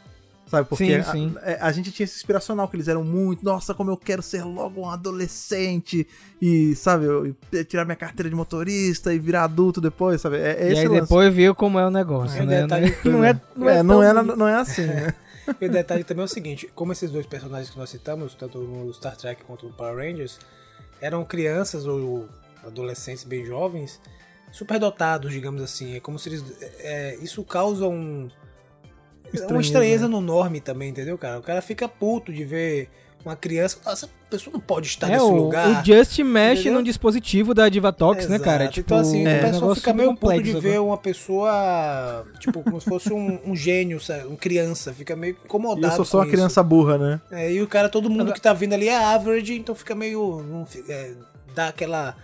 Sabe? 0.48 0.70
Porque 0.70 0.86
Sim, 0.86 0.94
a- 0.96 1.04
sim. 1.04 1.36
é, 1.42 1.58
A, 1.60 1.72
gente 1.72 1.92
tinha 1.92 2.04
esse 2.06 2.16
inspiracional, 2.18 2.68
que 2.68 2.76
eles 2.76 2.88
eram 2.88 3.04
muito. 3.04 3.44
Nossa, 3.44 3.74
como 3.74 3.90
eu 3.90 3.98
quero 3.98 4.22
ser 4.22 4.44
logo 4.44 4.82
um 4.82 4.90
adolescente. 4.90 6.08
E, 6.42 6.76
sabe, 6.76 7.06
eu, 7.06 7.36
eu 7.52 7.66
tirar 7.66 7.84
minha 7.84 7.96
carteira 7.96 8.30
de 8.30 8.36
motorista 8.36 9.14
e 9.14 9.20
virar 9.20 9.44
adulto 9.46 9.82
depois, 9.82 10.22
sabe? 10.22 10.38
É, 10.38 10.52
é 10.64 10.70
E 10.70 10.72
esse 10.72 10.82
aí 10.82 10.88
lance. 10.88 11.02
depois 11.02 11.34
viu 11.34 11.56
como 11.56 11.80
é 11.80 11.86
o 11.86 11.90
negócio, 11.90 12.42
É, 12.42 12.46
né? 12.46 12.62
detalhe- 12.62 12.96
Não 13.04 13.24
é, 13.24 13.42
não 13.58 13.70
é, 13.70 13.78
É, 13.80 13.84
não, 13.84 13.96
tão- 14.00 14.04
é, 14.04 14.36
não 14.36 14.48
é 14.48 14.56
assim, 14.56 14.86
né? 14.86 15.14
E 15.62 15.66
o 15.66 15.70
detalhe 15.72 16.04
também 16.04 16.24
é 16.24 16.26
o 16.26 16.28
seguinte, 16.28 16.68
como 16.74 16.92
esses 16.92 17.12
dois 17.12 17.26
personagens 17.28 17.70
que 17.70 17.78
nós 17.78 17.90
citamos, 17.92 18.34
tanto 18.34 18.58
no 18.60 18.92
Star 18.94 19.16
Trek 19.16 19.44
quanto 19.46 19.68
no 19.68 19.74
Power 19.74 19.96
Rangers, 19.98 20.40
eram 21.00 21.24
crianças 21.24 21.86
ou 21.86 22.28
adolescentes 22.66 23.24
bem 23.24 23.46
jovens, 23.46 24.00
superdotados, 24.52 25.32
digamos 25.32 25.62
assim. 25.62 25.96
É 25.96 26.00
como 26.00 26.18
se 26.20 26.30
eles. 26.30 26.44
é, 26.80 27.18
isso 27.22 27.44
causa 27.44 27.88
um. 27.88 28.24
uma 28.28 28.32
Estranheza, 29.34 29.62
estranheza 29.68 30.06
né? 30.08 30.12
no 30.12 30.22
norme 30.22 30.60
também, 30.62 30.90
entendeu, 30.90 31.18
cara? 31.18 31.40
O 31.40 31.44
cara 31.44 31.62
fica 31.62 31.88
puto 31.88 32.32
de 32.32 32.46
ver 32.46 32.90
uma 33.26 33.36
criança. 33.36 33.78
Essa 33.88 34.08
pessoa 34.30 34.54
não 34.54 34.60
pode 34.60 34.88
estar 34.88 35.08
É, 35.10 35.14
nesse 35.14 35.26
o, 35.26 35.36
lugar. 35.36 35.82
o 35.82 35.86
Just 35.86 36.20
mexe 36.20 36.62
entendeu? 36.62 36.74
num 36.78 36.84
dispositivo 36.84 37.54
da 37.54 37.68
Divatox, 37.68 38.28
né, 38.28 38.38
cara? 38.38 38.66
Exato. 38.66 38.80
então, 38.82 38.98
assim, 39.00 39.26
é 39.26 39.40
o 39.40 39.52
pessoal 39.52 39.76
fica 39.76 39.94
meio 39.94 40.16
puto 40.16 40.42
de 40.44 40.50
agora. 40.52 40.62
ver 40.62 40.80
uma 40.80 40.98
pessoa, 40.98 42.26
tipo, 42.40 42.62
como 42.64 42.80
se 42.80 42.88
fosse 42.88 43.12
um, 43.12 43.40
um 43.50 43.56
gênio, 43.56 44.00
sabe? 44.00 44.28
um 44.28 44.36
criança, 44.36 44.94
fica 44.94 45.16
meio 45.16 45.36
E 45.42 45.46
incomodado. 45.46 45.88
eu 45.88 45.96
sou 45.98 46.06
só 46.06 46.18
com 46.20 46.24
uma 46.26 46.32
criança 46.32 46.62
burra, 46.62 46.98
né? 47.00 47.22
isso. 47.26 47.34
É, 47.36 47.52
e 47.52 47.62
o 47.64 47.68
cara, 47.68 47.90
todo 47.90 48.10
mundo 48.12 48.32
que 48.32 48.40
tá 48.42 48.54
vindo 48.54 48.74
ali 48.74 48.88
é 48.88 48.96
average, 48.96 49.56
então 49.56 49.74
fica 49.74 49.96
meio. 49.96 50.44
Não, 50.44 50.68
é, 50.88 51.14
dá 51.56 51.70
aquela, 51.70 52.16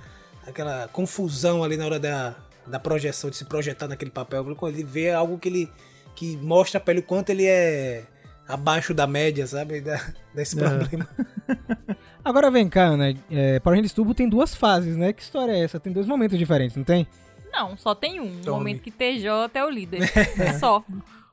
aquela 0.47 0.87
confusão 0.89 1.63
ali 1.63 1.77
na 1.77 1.85
hora 1.85 1.99
da, 1.99 2.35
da 2.67 2.79
projeção, 2.79 3.29
de 3.29 3.35
se 3.37 3.45
projetar 3.45 3.87
naquele 3.87 4.11
papel, 4.11 4.43
quando 4.55 4.73
ele 4.73 4.83
vê 4.83 5.11
algo 5.11 5.37
que 5.37 5.49
ele. 5.49 5.71
que 6.15 6.37
mostra 6.37 6.79
pra 6.79 6.93
ele 6.93 7.01
o 7.01 7.03
quanto 7.03 7.29
ele 7.29 7.45
é 7.45 8.03
abaixo 8.47 8.93
da 8.93 9.07
média, 9.07 9.47
sabe? 9.47 9.81
Dá, 9.81 9.95
dá 10.35 10.41
esse 10.41 10.59
É. 10.61 10.67
problema. 10.67 11.07
Agora 12.23 12.51
vem 12.51 12.69
cá, 12.69 12.95
né? 12.95 13.15
É, 13.31 13.59
Power 13.59 13.77
Rangers 13.77 13.93
Turbo 13.93 14.13
tem 14.13 14.29
duas 14.29 14.53
fases, 14.53 14.95
né? 14.95 15.11
Que 15.13 15.21
história 15.21 15.53
é 15.53 15.63
essa? 15.63 15.79
Tem 15.79 15.91
dois 15.91 16.05
momentos 16.05 16.37
diferentes, 16.37 16.75
não 16.75 16.83
tem? 16.83 17.07
Não, 17.51 17.75
só 17.75 17.93
tem 17.95 18.19
um. 18.19 18.39
Tome. 18.41 18.57
momento 18.57 18.81
que 18.81 18.91
TJ 18.91 19.27
é 19.55 19.63
o 19.65 19.69
líder. 19.69 20.01
só. 20.59 20.83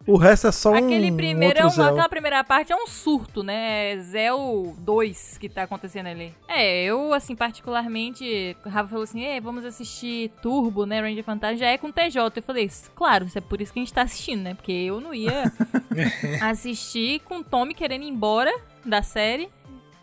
O 0.08 0.16
resto 0.16 0.46
é 0.46 0.52
só 0.52 0.70
um. 0.70 0.74
Aquele 0.74 1.12
primeiro 1.12 1.58
é 1.58 1.64
outro 1.64 1.78
uma, 1.78 1.84
Zell. 1.84 1.92
aquela 1.92 2.08
primeira 2.08 2.42
parte 2.42 2.72
é 2.72 2.76
um 2.76 2.86
surto, 2.86 3.42
né? 3.42 3.92
É 3.92 3.98
Zell 3.98 4.74
2 4.78 5.36
que 5.36 5.50
tá 5.50 5.64
acontecendo 5.64 6.06
ali. 6.06 6.34
É, 6.48 6.82
eu, 6.82 7.12
assim, 7.12 7.36
particularmente, 7.36 8.56
o 8.64 8.68
Rafa 8.70 8.88
falou 8.88 9.04
assim: 9.04 9.22
"Ei, 9.22 9.38
vamos 9.38 9.66
assistir 9.66 10.30
Turbo, 10.40 10.86
né? 10.86 11.02
Ranger 11.02 11.22
Fantasma, 11.22 11.58
já 11.58 11.66
é 11.66 11.76
com 11.76 11.92
TJ. 11.92 12.32
Eu 12.36 12.42
falei, 12.42 12.70
claro, 12.94 13.26
isso 13.26 13.36
é 13.36 13.42
por 13.42 13.60
isso 13.60 13.70
que 13.70 13.80
a 13.80 13.82
gente 13.82 13.92
tá 13.92 14.00
assistindo, 14.00 14.40
né? 14.40 14.54
Porque 14.54 14.72
eu 14.72 14.98
não 14.98 15.12
ia 15.12 15.52
assistir 16.40 17.20
com 17.20 17.40
o 17.40 17.44
Tommy 17.44 17.74
querendo 17.74 18.04
ir 18.04 18.08
embora 18.08 18.54
da 18.86 19.02
série, 19.02 19.50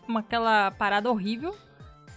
com 0.06 0.16
aquela 0.20 0.70
parada 0.70 1.10
horrível. 1.10 1.56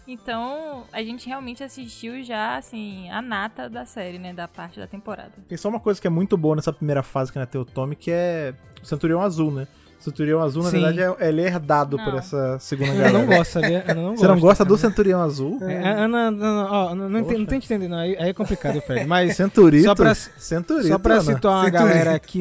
Então, 0.09 0.85
a 0.91 1.03
gente 1.03 1.27
realmente 1.29 1.63
assistiu 1.63 2.25
já, 2.25 2.57
assim, 2.57 3.11
a 3.11 3.21
nata 3.21 3.69
da 3.69 3.85
série, 3.85 4.19
né? 4.19 4.33
Da 4.33 4.49
parte 4.49 4.81
da 4.81 4.87
temporada. 4.87 5.33
Tem 5.47 5.59
só 5.59 5.69
uma 5.69 5.79
coisa 5.79 6.01
que 6.01 6.07
é 6.07 6.11
muito 6.11 6.35
boa 6.35 6.57
nessa 6.57 6.73
primeira 6.73 7.03
fase 7.03 7.31
que 7.31 7.39
é 7.39 7.45
ter 7.45 7.59
o 7.59 7.65
Tommy, 7.67 7.95
que 7.95 8.11
é 8.11 8.55
o 8.83 8.87
Centurião 8.87 9.21
Azul, 9.21 9.53
né? 9.53 9.69
O 10.01 10.03
Centurião 10.03 10.41
Azul, 10.41 10.63
na 10.63 10.71
Sim. 10.71 10.81
verdade, 10.81 11.17
é, 11.23 11.29
ele 11.29 11.43
é 11.43 11.47
herdado 11.47 11.99
Não. 11.99 12.05
por 12.05 12.15
essa 12.15 12.59
segunda 12.59 12.93
galera. 12.95 13.13
não 13.13 13.27
gosta, 13.27 13.61
sabia? 13.61 13.85
Ana 13.87 14.01
não 14.01 14.17
Você 14.17 14.29
não 14.29 14.41
gosta 14.41 14.65
do. 14.65 14.79
Centurião 14.79 15.21
Azul? 15.21 15.59
É, 15.63 15.87
a 15.87 16.05
Ana, 16.05 16.31
não, 16.31 16.65
ó, 16.71 16.95
não, 16.95 17.09
não, 17.11 17.21
não 17.21 17.45
tente 17.47 17.67
entender, 17.67 17.89
não. 17.89 17.99
Aí, 17.99 18.17
aí 18.17 18.31
é 18.31 18.33
complicado, 18.33 18.81
Fred. 18.81 19.05
Mas 19.07 19.37
Centurito? 19.37 19.85
Só 19.85 19.95
pra- 19.95 20.15
Centurito, 20.15 20.89
Só 20.89 20.99
pra 20.99 21.15
Ana. 21.15 21.23
situar 21.23 21.55
uma 21.57 21.65
Centurito. 21.65 21.89
galera 21.89 22.19
que. 22.19 22.39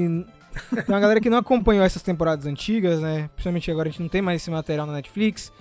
Tem 0.73 0.85
uma 0.87 0.99
galera 0.99 1.19
que 1.19 1.29
não 1.29 1.37
acompanhou 1.39 1.83
essas 1.83 2.01
temporadas 2.01 2.45
antigas, 2.45 2.99
né? 3.01 3.29
Principalmente 3.35 3.69
agora 3.69 3.89
a 3.89 3.91
gente 3.91 4.01
não 4.01 4.09
tem 4.09 4.21
mais 4.21 4.41
esse 4.41 4.49
material 4.49 4.87
na 4.87 4.93
Netflix. 4.93 5.51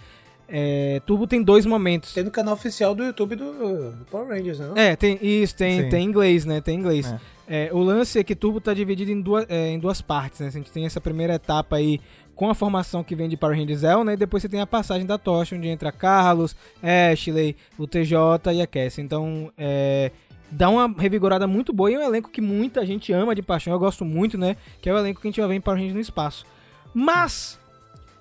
É, 0.48 1.00
Turbo 1.04 1.26
tem 1.26 1.42
dois 1.42 1.66
momentos. 1.66 2.14
Tem 2.14 2.22
no 2.22 2.30
canal 2.30 2.54
oficial 2.54 2.94
do 2.94 3.02
YouTube 3.04 3.37
do, 3.37 3.52
do 3.92 4.04
Power 4.11 4.28
Rangers, 4.28 4.59
né? 4.59 4.66
não? 4.68 4.76
É, 4.76 4.94
tem 4.94 5.18
isso, 5.20 5.56
tem, 5.56 5.82
Sim. 5.82 5.88
tem 5.88 6.04
inglês, 6.04 6.44
né? 6.44 6.61
Tem 6.61 6.78
inglês. 6.78 7.12
É, 7.48 7.70
o 7.72 7.78
lance 7.78 8.18
é 8.18 8.24
que 8.24 8.35
Turbo 8.35 8.61
tá 8.61 8.74
dividido 8.74 9.11
em 9.11 9.20
duas, 9.20 9.46
é, 9.48 9.70
em 9.70 9.78
duas 9.78 10.00
partes, 10.00 10.40
né? 10.40 10.48
A 10.48 10.50
gente 10.50 10.70
tem 10.70 10.85
essa 10.85 11.00
primeira 11.00 11.35
etapa 11.35 11.76
aí 11.76 12.00
com 12.35 12.50
a 12.50 12.54
formação 12.54 13.02
que 13.02 13.16
vem 13.16 13.28
de 13.28 13.37
Power 13.37 13.56
Rangers 13.56 13.80
Zell, 13.80 14.04
né? 14.04 14.12
E 14.12 14.16
depois 14.16 14.42
você 14.42 14.48
tem 14.48 14.61
a 14.61 14.66
passagem 14.66 15.06
da 15.06 15.16
tocha, 15.16 15.56
onde 15.56 15.68
entra 15.68 15.90
Carlos, 15.90 16.54
Ashley, 16.82 17.56
o 17.78 17.87
TJ 17.87 18.52
e 18.52 18.61
a 18.61 18.66
Cassie. 18.66 19.02
Então, 19.02 19.50
é, 19.56 20.11
dá 20.50 20.68
uma 20.68 20.87
revigorada 20.87 21.46
muito 21.46 21.72
boa 21.72 21.90
e 21.90 21.94
é 21.94 21.98
um 21.98 22.02
elenco 22.02 22.30
que 22.30 22.40
muita 22.40 22.85
gente 22.85 23.12
ama 23.12 23.35
de 23.35 23.42
paixão. 23.42 23.72
Eu 23.72 23.78
gosto 23.78 24.04
muito, 24.04 24.37
né? 24.37 24.56
Que 24.80 24.90
é 24.90 24.92
o 24.92 24.98
elenco 24.98 25.20
que 25.20 25.26
a 25.26 25.30
gente 25.30 25.40
vai 25.40 25.48
ver 25.48 25.54
em 25.54 25.61
Power 25.61 25.78
Rangers 25.78 25.94
no 25.94 26.00
espaço. 26.00 26.44
Mas, 26.92 27.59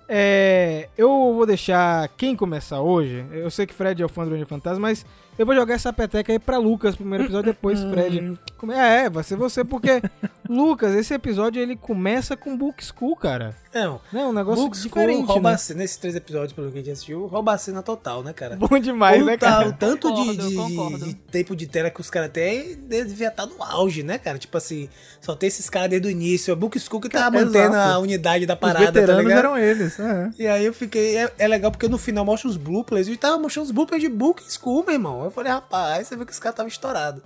é, 0.08 0.90
eu 0.98 1.10
vou 1.34 1.46
deixar 1.46 2.08
quem 2.10 2.36
começar 2.36 2.82
hoje. 2.82 3.26
Eu 3.32 3.50
sei 3.50 3.66
que 3.66 3.74
Fred 3.74 4.02
é 4.02 4.06
o 4.06 4.10
fã 4.10 4.24
do 4.24 4.32
Ranger 4.32 4.48
Fantasma, 4.48 4.88
mas 4.88 5.06
Eu 5.38 5.46
vou 5.46 5.54
jogar 5.54 5.74
essa 5.76 5.92
peteca 5.92 6.32
aí 6.32 6.40
pra 6.40 6.58
Lucas, 6.58 6.96
primeiro 6.96 7.26
episódio, 7.26 7.52
depois 7.52 7.82
Fred. 7.84 8.40
Como- 8.58 8.72
É, 8.72 9.06
é, 9.06 9.10
vai 9.10 9.24
ser 9.24 9.36
você, 9.36 9.64
porque, 9.66 10.02
Lucas, 10.50 10.96
esse 10.96 11.14
episódio 11.14 11.62
ele 11.62 11.76
começa 11.76 12.38
com 12.38 12.56
Book 12.58 12.84
School, 12.84 13.16
cara. 13.16 13.56
Não, 13.74 14.00
Né? 14.14 14.24
Um 14.26 14.32
negócio 14.32 14.64
Book 14.64 14.78
School 14.78 14.88
diferente, 14.88 15.26
rouba 15.26 15.50
né? 15.50 15.56
a 15.56 15.58
cena, 15.58 15.80
nesses 15.82 15.98
três 15.98 16.16
episódios, 16.16 16.54
pelo 16.54 16.72
que 16.72 16.78
a 16.78 16.82
gente 16.82 16.92
assistiu, 16.92 17.26
rouba 17.28 17.52
a 17.54 17.58
cena 17.58 17.84
total, 17.84 18.24
né, 18.24 18.32
cara? 18.32 18.56
Bom 18.56 18.80
demais, 18.80 19.22
o, 19.22 19.26
né, 19.26 19.36
cara? 19.36 19.68
o 19.68 19.74
tanto 19.74 20.10
de, 20.14 20.56
Concordo, 20.56 21.00
de- 21.00 21.06
de 21.08 21.14
tempo 21.16 21.54
de 21.54 21.68
tela 21.68 21.90
que 21.90 22.00
os 22.00 22.10
caras 22.10 22.30
têm 22.32 22.76
devia 22.88 23.28
estar 23.28 23.46
no 23.46 23.62
auge, 23.62 24.02
né, 24.04 24.18
cara? 24.18 24.38
Tipo 24.38 24.58
assim, 24.58 24.88
só 25.20 25.36
tem 25.36 25.48
esses 25.48 25.70
caras 25.70 25.90
desde 25.90 26.08
o 26.08 26.12
início. 26.12 26.54
É 26.54 26.56
Book 26.56 26.80
School 26.80 27.02
que 27.02 27.10
tá 27.10 27.30
mantendo 27.30 27.74
exato. 27.76 27.92
a 27.96 28.00
unidade 28.00 28.46
da 28.46 28.54
Os 28.54 28.60
parada, 28.62 28.86
tá 28.86 28.92
veteranos 28.92 29.24
ligado? 29.26 29.40
eram 29.40 29.58
eles. 29.58 30.00
É. 30.00 30.32
E 30.40 30.48
aí 30.48 30.66
eu 30.66 30.74
fiquei. 30.74 31.18
É, 31.18 31.34
é 31.38 31.48
legal 31.48 31.70
porque 31.70 31.90
no 31.90 31.98
final 31.98 32.24
mostra 32.24 32.50
os 32.50 32.56
bloopers. 32.56 33.10
E 33.10 33.18
tava 33.18 33.38
mostrando 33.38 33.66
os 33.66 33.72
bloopers 33.72 34.02
de 34.02 34.08
Book 34.08 34.42
School, 34.50 34.86
meu 34.86 34.94
irmão. 34.94 35.25
Eu 35.26 35.32
falei, 35.32 35.52
rapaz, 35.52 36.08
você 36.08 36.16
vê 36.16 36.26
que 36.26 36.32
os 36.32 36.40
caras 36.40 36.54
estavam 36.54 36.68
estourados. 36.68 37.22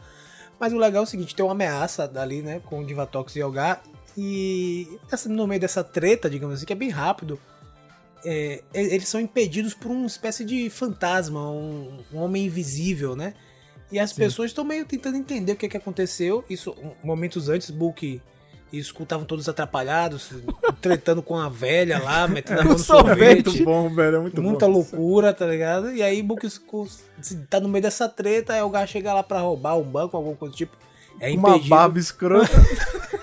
Mas 0.59 0.73
o 0.73 0.77
legal 0.77 1.03
é 1.03 1.05
o 1.05 1.07
seguinte: 1.07 1.35
tem 1.35 1.45
uma 1.45 1.53
ameaça 1.53 2.07
dali, 2.07 2.41
né? 2.41 2.61
Com 2.65 2.81
o 2.81 2.85
Divatox 2.85 3.35
e 3.35 3.39
Elgar. 3.39 3.81
E 4.17 4.99
no 5.27 5.47
meio 5.47 5.61
dessa 5.61 5.83
treta, 5.83 6.29
digamos 6.29 6.55
assim, 6.55 6.65
que 6.65 6.73
é 6.73 6.75
bem 6.75 6.89
rápido. 6.89 7.39
é, 8.25 8.61
eles 8.73 9.07
são 9.07 9.21
impedidos 9.21 9.73
por 9.73 9.89
uma 9.89 10.07
espécie 10.07 10.43
de 10.43 10.69
fantasma, 10.69 11.49
um, 11.49 12.03
um 12.11 12.17
homem 12.17 12.45
invisível, 12.45 13.15
né? 13.15 13.33
E 13.91 13.97
as 13.97 14.13
pessoas 14.13 14.51
estão 14.51 14.63
meio 14.63 14.85
tentando 14.85 15.17
entender 15.17 15.53
o 15.53 15.55
que, 15.55 15.67
que 15.67 15.77
aconteceu. 15.77 16.43
Isso, 16.49 16.75
momentos 17.03 17.49
antes, 17.49 17.71
Book 17.71 18.21
e 18.71 18.77
Skull 18.79 19.03
estavam 19.03 19.25
todos 19.25 19.49
atrapalhados, 19.49 20.31
tretando 20.81 21.21
com 21.23 21.35
a 21.37 21.49
velha 21.49 21.99
lá, 22.01 22.27
metendo 22.29 22.61
a 22.61 22.63
mão 22.63 22.73
no 22.73 22.79
sorvete. 22.79 23.45
Muito 23.49 23.63
bom, 23.63 23.89
velho. 23.93 24.17
É 24.17 24.19
muito 24.19 24.41
Muita 24.41 24.65
bom. 24.67 24.73
loucura, 24.73 25.33
tá 25.33 25.45
ligado? 25.45 25.91
E 25.91 26.03
aí 26.03 26.21
Book 26.21 26.47
tá 27.49 27.59
no 27.59 27.67
meio 27.69 27.81
dessa 27.81 28.07
treta, 28.07 28.53
aí 28.53 28.61
o 28.61 28.69
cara 28.69 28.85
chega 28.87 29.13
lá 29.13 29.23
pra 29.23 29.39
roubar 29.39 29.77
um 29.77 29.83
banco, 29.83 30.15
alguma 30.15 30.35
coisa 30.35 30.53
do 30.53 30.57
tipo. 30.57 30.75
É 31.19 31.31
Uma 31.31 31.49
impedido. 31.49 31.69
barba 31.69 31.99
escrota. 31.99 32.47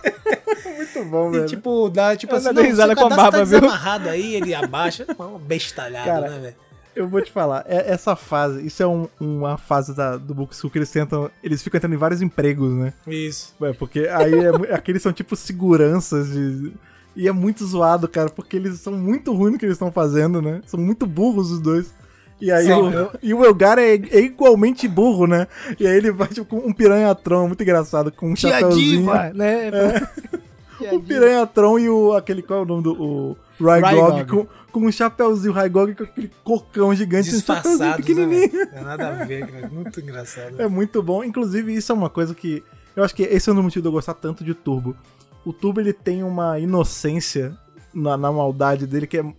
muito 0.77 1.05
bom, 1.05 1.29
E 1.29 1.33
velho. 1.33 1.47
tipo, 1.47 1.89
dá 1.89 2.17
tipo 2.17 2.33
Eu 2.35 2.39
assim, 2.39 2.53
não 2.53 2.63
risada 2.63 2.95
com 2.95 3.07
a 3.07 3.09
cadastro 3.09 3.23
barba, 3.33 3.39
tá 3.39 3.45
viu? 3.45 3.61
desamarrado 3.61 4.09
aí, 4.09 4.35
ele 4.35 4.55
abaixa, 4.55 5.07
uma 5.19 5.39
bestalhada, 5.39 6.05
Cara, 6.11 6.31
né, 6.31 6.39
velho? 6.39 6.57
Eu 6.97 7.07
vou 7.07 7.21
te 7.21 7.31
falar, 7.31 7.65
é- 7.69 7.93
essa 7.93 8.17
fase, 8.17 8.67
isso 8.67 8.83
é 8.83 8.87
um- 8.87 9.07
uma 9.21 9.57
fase 9.59 9.95
da, 9.95 10.17
do 10.17 10.35
Book 10.35 10.57
School 10.57 10.71
que 10.71 10.79
eles 10.79 10.91
tentam. 10.91 11.31
Eles 11.45 11.63
ficam 11.63 11.77
entrando 11.79 11.93
em 11.95 11.99
vários 11.99 12.23
empregos, 12.23 12.73
né? 12.73 12.93
Isso. 13.07 13.55
É, 13.63 13.73
porque 13.75 14.09
aí 14.11 14.33
é, 14.35 14.75
aqueles 14.75 15.03
são 15.03 15.13
tipo 15.13 15.37
seguranças 15.37 16.31
de. 16.33 16.73
E 17.15 17.29
é 17.29 17.33
muito 17.33 17.65
zoado, 17.67 18.09
cara, 18.09 18.29
porque 18.31 18.57
eles 18.57 18.81
são 18.81 18.93
muito 18.95 19.33
ruins 19.35 19.53
no 19.53 19.59
que 19.59 19.65
eles 19.65 19.77
estão 19.77 19.93
fazendo, 19.93 20.41
né? 20.43 20.61
São 20.67 20.81
muito 20.81 21.07
burros 21.07 21.51
os 21.51 21.61
dois. 21.61 21.95
E 22.39 22.51
aí 22.53 22.67
Sim, 22.67 22.73
o, 22.73 22.91
eu- 22.91 23.11
e 23.23 23.33
o 23.33 23.45
Elgar 23.45 23.79
é, 23.79 23.95
é 23.95 24.21
igualmente 24.21 24.87
burro, 24.87 25.27
né? 25.27 25.47
E 25.81 25.87
aí 25.87 25.97
ele 25.97 26.11
vai 26.13 26.29
tipo 26.29 26.45
com 26.45 26.59
um 26.69 26.73
piranha-tron, 26.73 27.47
muito 27.49 27.63
engraçado, 27.63 28.13
com 28.13 28.31
um 28.31 28.35
Tia 28.35 28.51
chapéuzinho. 28.51 29.01
Diva, 29.01 29.31
né? 29.35 29.71
Tia 29.71 30.11
O 30.95 31.01
Diva. 31.01 31.09
piranha-tron 31.09 31.79
e 31.79 31.89
o. 31.89 32.13
aquele. 32.15 32.43
Qual 32.43 32.61
é 32.61 32.63
o 32.63 32.67
nome 32.67 32.83
do. 32.83 32.93
O 32.95 33.37
Rygog, 33.59 34.25
com, 34.27 34.47
com 34.73 34.81
um 34.87 34.93
chapéuzinho, 34.93 35.53
Rygog 35.53 35.95
com 35.95 36.05
aquele 36.05 36.31
cocão 36.45 36.95
gigante, 36.95 37.35
um 37.35 37.41
chapéuzinho 37.41 37.73
Disfarçados, 37.95 37.97
pequenininho. 38.07 38.53
né? 38.53 38.71
É 38.73 38.81
nada 38.83 39.09
a 39.09 39.25
ver, 39.25 39.47
cara. 39.47 39.69
muito 39.69 40.01
engraçado. 40.01 40.61
É 40.61 40.69
muito 40.69 41.03
bom. 41.03 41.25
Inclusive, 41.25 41.75
isso 41.75 41.91
é 41.93 41.95
uma 41.95 42.11
coisa 42.11 42.35
que. 42.35 42.63
Eu 42.95 43.03
acho 43.05 43.15
que 43.15 43.23
esse 43.23 43.49
é 43.49 43.53
um 43.53 43.63
motivo 43.63 43.83
de 43.83 43.89
eu 43.89 43.93
gostar 43.93 44.15
tanto 44.15 44.43
de 44.45 44.55
Turbo. 44.55 44.97
O 45.45 45.53
Turbo 45.53 45.81
ele 45.81 45.93
tem 45.93 46.23
uma 46.23 46.59
inocência 46.59 47.57
na, 47.95 48.17
na 48.17 48.33
maldade 48.33 48.87
dele 48.87 49.07
que 49.07 49.19
é- 49.19 49.35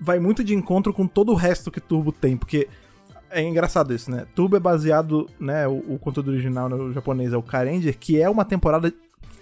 vai 0.00 0.18
muito 0.18 0.42
de 0.42 0.54
encontro 0.54 0.92
com 0.92 1.06
todo 1.06 1.32
o 1.32 1.34
resto 1.34 1.70
que 1.70 1.80
Turbo 1.80 2.12
tem. 2.12 2.36
Porque 2.36 2.66
é 3.30 3.42
engraçado 3.42 3.92
isso, 3.94 4.10
né? 4.10 4.26
Turbo 4.34 4.56
é 4.56 4.60
baseado, 4.60 5.28
né? 5.38 5.68
O, 5.68 5.94
o 5.94 5.98
conteúdo 5.98 6.30
original 6.30 6.68
no 6.68 6.92
japonês 6.92 7.32
é 7.32 7.36
o 7.36 7.42
Karenger, 7.42 7.96
que 7.98 8.20
é 8.20 8.28
uma 8.30 8.44
temporada 8.44 8.92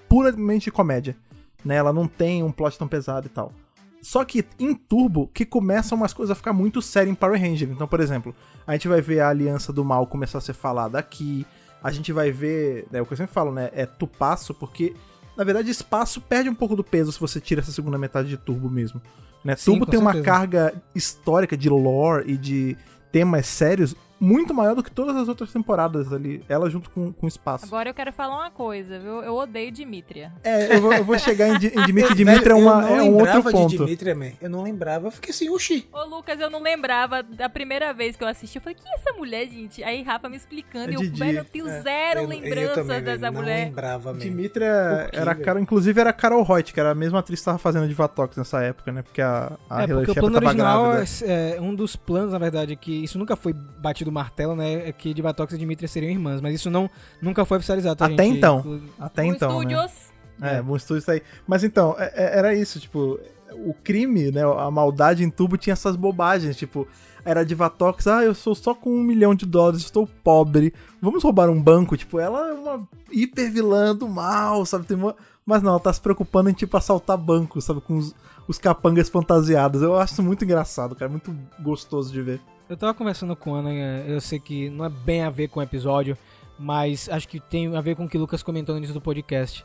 puramente 0.09 0.71
comédia. 0.71 1.17
Né? 1.65 1.77
Ela 1.77 1.93
não 1.93 2.07
tem 2.07 2.43
um 2.43 2.53
plot 2.53 2.79
tão 2.79 2.89
pesado 2.89 3.27
e 3.27 3.31
tal. 3.31 3.53
Só 4.01 4.25
que 4.25 4.45
em 4.59 4.75
Turbo, 4.75 5.29
que 5.35 5.45
começam 5.45 5.99
umas 5.99 6.13
coisas 6.13 6.31
a 6.31 6.35
ficar 6.35 6.53
muito 6.53 6.81
sérias 6.81 7.13
em 7.13 7.15
Power 7.15 7.41
Ranger. 7.41 7.69
Então, 7.71 7.89
por 7.89 8.01
exemplo, 8.01 8.35
a 8.67 8.73
gente 8.73 8.87
vai 8.89 9.01
ver 9.01 9.21
a 9.21 9.29
Aliança 9.29 9.73
do 9.73 9.85
Mal 9.85 10.07
começar 10.07 10.39
a 10.39 10.41
ser 10.41 10.53
falada 10.53 10.99
aqui. 10.99 11.47
A 11.83 11.91
gente 11.91 12.13
vai 12.13 12.31
ver, 12.31 12.87
né, 12.91 13.01
o 13.01 13.07
que 13.07 13.13
eu 13.13 13.17
sempre 13.17 13.33
falo, 13.33 13.53
né, 13.53 13.71
é 13.73 13.87
tupaço, 13.87 14.55
porque 14.55 14.95
na 15.37 15.45
verdade 15.45 15.71
espaço 15.71 16.21
perde 16.21 16.49
um 16.49 16.55
pouco 16.55 16.75
do 16.75 16.83
peso 16.83 17.13
se 17.13 17.21
você 17.21 17.41
tira 17.41 17.61
essa 17.61 17.71
segunda 17.71 17.99
metade 17.99 18.29
de 18.29 18.37
Turbo 18.37 18.69
mesmo. 18.69 19.01
Né? 19.45 19.55
Sim, 19.57 19.73
Turbo 19.73 19.87
tem 19.87 19.99
uma 19.99 20.13
certeza. 20.13 20.37
carga 20.37 20.83
histórica 20.95 21.57
de 21.57 21.69
lore 21.69 22.33
e 22.33 22.37
de 22.37 22.77
temas 23.13 23.47
sérios 23.47 23.95
muito 24.21 24.53
maior 24.55 24.75
do 24.75 24.83
que 24.83 24.91
todas 24.91 25.17
as 25.17 25.29
outras 25.29 25.53
temporadas 25.53 26.13
ali. 26.13 26.43
Ela 26.49 26.69
junto 26.71 26.91
com, 26.91 27.13
com 27.13 27.27
o 27.27 27.29
espaço. 27.29 27.65
Agora 27.67 27.89
eu 27.91 27.95
quero 27.95 28.13
falar 28.13 28.37
uma 28.37 28.51
coisa, 28.51 28.99
viu? 28.99 29.23
Eu 29.23 29.35
odeio 29.37 29.71
Dimitria. 29.71 30.33
É, 30.45 30.75
eu 30.77 30.81
vou, 30.81 30.93
eu 30.93 31.05
vou 31.05 31.19
chegar 31.19 31.49
em, 31.49 31.59
Di- 31.59 31.69
em 31.69 31.85
Dimitri. 31.87 32.25
Velho, 32.25 32.41
Dimitri 32.41 32.51
é, 32.51 32.55
uma, 32.55 32.73
eu 32.73 32.81
não 32.81 32.89
é 32.97 33.03
um 33.03 33.13
outro 33.13 33.25
lembrava 33.27 33.51
ponto. 33.51 33.71
de 33.71 33.77
Dimitri, 33.79 34.15
man. 34.15 34.31
Eu 34.41 34.51
não 34.51 34.63
lembrava. 34.63 35.07
Eu 35.07 35.11
fiquei 35.11 35.31
assim, 35.31 35.49
oxi. 35.51 35.89
Ô, 35.93 36.05
Lucas, 36.05 36.41
eu 36.41 36.51
não 36.51 36.63
lembrava 36.63 37.23
da 37.23 37.49
primeira 37.49 37.93
vez 37.93 38.17
que 38.17 38.25
eu 38.25 38.29
assisti. 38.29 38.57
Eu 38.59 38.63
falei, 38.63 38.77
que 38.77 38.89
é 38.89 38.95
essa 38.95 39.13
mulher, 39.13 39.47
gente? 39.49 39.83
Aí 39.85 40.03
Rafa 40.03 40.29
me 40.29 40.37
explicando. 40.37 40.89
É 40.91 40.93
e 40.93 40.95
eu, 40.95 41.13
velho, 41.17 41.39
eu 41.39 41.45
tenho 41.45 41.69
É, 41.69 41.81
zero 41.83 42.21
eu- 42.21 42.23
eu 42.25 42.29
lembrança 42.29 42.75
também, 42.75 43.03
dessa 43.03 43.19
velho, 43.31 43.33
mulher. 43.35 43.59
Não 43.61 43.65
lembrava 43.67 44.13
mesmo. 44.13 44.31
Dimitri 44.31 44.65
Por 44.65 45.11
quê, 45.11 45.17
era? 45.17 45.35
Carol, 45.35 45.63
inclusive 45.63 46.01
era 46.01 46.11
a 46.11 46.13
Carol 46.13 46.45
Hoyt, 46.49 46.73
que 46.75 46.81
era 46.81 46.91
a 46.91 46.95
mesma 46.95 47.19
atriz 47.21 47.39
que 47.41 47.45
tava 47.45 47.59
fazendo 47.59 47.87
de 47.87 47.95
Vatox 47.95 48.37
nessa 48.37 48.63
época, 48.63 48.91
né? 48.93 49.03
Porque 49.03 49.21
a, 49.21 49.53
a 49.71 49.83
É, 49.83 49.87
porque 49.87 50.11
o 50.11 50.15
plano 50.15 50.35
tava 50.35 50.47
original, 50.47 50.91
grávida. 50.93 51.27
é, 51.27 51.57
é, 51.57 51.61
um 51.61 51.75
dos 51.75 51.95
planos, 51.97 52.33
na 52.33 52.39
verdade, 52.39 52.75
que 52.77 53.05
isso 53.05 53.19
nunca 53.19 53.37
foi 53.37 53.53
batido 53.53 54.08
o 54.09 54.13
martelo, 54.13 54.55
né? 54.57 54.89
É 54.89 54.93
que 54.93 55.13
Divatox 55.15 55.53
e 55.55 55.59
Dimitri 55.59 55.87
seriam 55.89 56.11
irmãs, 56.11 56.41
mas 56.41 56.55
isso 56.55 56.71
não, 56.71 56.89
nunca 57.21 57.45
foi 57.45 57.59
oficializado. 57.59 57.97
tá, 57.97 58.07
Até 58.07 58.25
gente? 58.25 58.39
então. 58.39 58.59
Inclu- 58.61 58.83
Até 58.99 59.25
então, 59.25 59.49
né? 59.51 59.57
Studios, 59.59 59.93
É, 60.41 60.63
bom 60.63 60.77
estudo 60.77 60.99
isso 60.99 61.11
aí. 61.11 61.23
Mas 61.47 61.65
então, 61.65 61.97
é- 61.99 62.13
é- 62.15 62.39
era 62.39 62.55
isso, 62.55 62.79
tipo, 62.79 63.19
o 63.53 63.75
crime, 63.75 64.31
né? 64.31 64.43
A 64.45 64.71
maldade 64.71 65.25
em 65.25 65.31
tubo 65.31 65.57
tinha 65.57 65.73
essas 65.73 65.97
bobagens, 65.97 66.57
tipo, 66.57 66.87
era 67.25 67.45
de 67.45 67.55
Vatox, 67.55 68.07
ah, 68.07 68.23
eu 68.25 68.35
sou 68.35 68.55
só 68.55 68.73
com 68.75 68.91
um 68.91 69.03
milhão 69.03 69.35
de 69.35 69.45
dólares, 69.45 69.81
estou 69.81 70.07
pobre, 70.07 70.73
vamos 71.03 71.23
roubar 71.25 71.51
um 71.51 71.61
banco? 71.61 71.97
Tipo, 71.97 72.19
ela 72.21 72.49
é 72.51 72.53
uma 72.53 72.89
hiper 73.11 73.51
vilã 73.51 73.95
do 73.97 74.09
mal, 74.09 74.65
sabe? 74.65 74.87
Tem 74.87 74.97
uma... 74.97 75.15
Mas 75.45 75.63
não, 75.63 75.71
ela 75.71 75.81
tá 75.81 75.93
se 75.93 76.01
preocupando 76.01 76.51
em, 76.51 76.53
tipo, 76.53 76.77
assaltar 76.77 77.17
bancos, 77.19 77.65
sabe? 77.65 77.81
Com 77.81 77.97
os, 77.97 78.15
os 78.47 78.59
capangas 78.59 79.09
fantasiados. 79.09 79.83
Eu 79.83 79.97
acho 79.99 80.13
isso 80.13 80.23
muito 80.23 80.45
engraçado, 80.45 80.95
cara, 80.95 81.11
muito 81.11 81.35
gostoso 81.61 82.13
de 82.13 82.21
ver. 82.23 82.41
Eu 82.69 82.77
tava 82.77 82.93
conversando 82.93 83.35
com 83.35 83.55
a 83.55 83.59
Ana, 83.61 83.73
é, 83.73 84.05
eu 84.09 84.21
sei 84.21 84.39
que 84.39 84.69
não 84.69 84.85
é 84.85 84.89
bem 84.89 85.23
a 85.23 85.31
ver 85.31 85.49
com 85.49 85.61
o 85.61 85.63
episódio, 85.63 86.17
mas 86.59 87.09
acho 87.09 87.27
que 87.27 87.41
tem 87.41 87.75
a 87.75 87.81
ver 87.81 87.97
com 87.97 88.05
o 88.05 88.09
que 88.09 88.17
o 88.17 88.21
Lucas 88.21 88.43
comentou 88.43 88.75
no 88.75 88.79
início 88.79 88.93
do 88.95 89.01
podcast. 89.01 89.65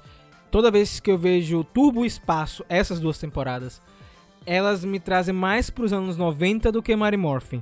Toda 0.50 0.72
vez 0.72 1.00
que 1.00 1.12
eu 1.12 1.18
vejo 1.18 1.63
Turbo 1.66 2.06
Espaço, 2.06 2.63
essas 2.70 3.00
duas 3.00 3.18
temporadas, 3.18 3.82
elas 4.46 4.86
me 4.86 5.00
trazem 5.00 5.34
mais 5.34 5.70
pros 5.70 5.92
anos 5.92 6.16
90 6.16 6.72
do 6.72 6.82
que 6.82 6.96
Mary 6.96 7.18
Morphin. 7.18 7.62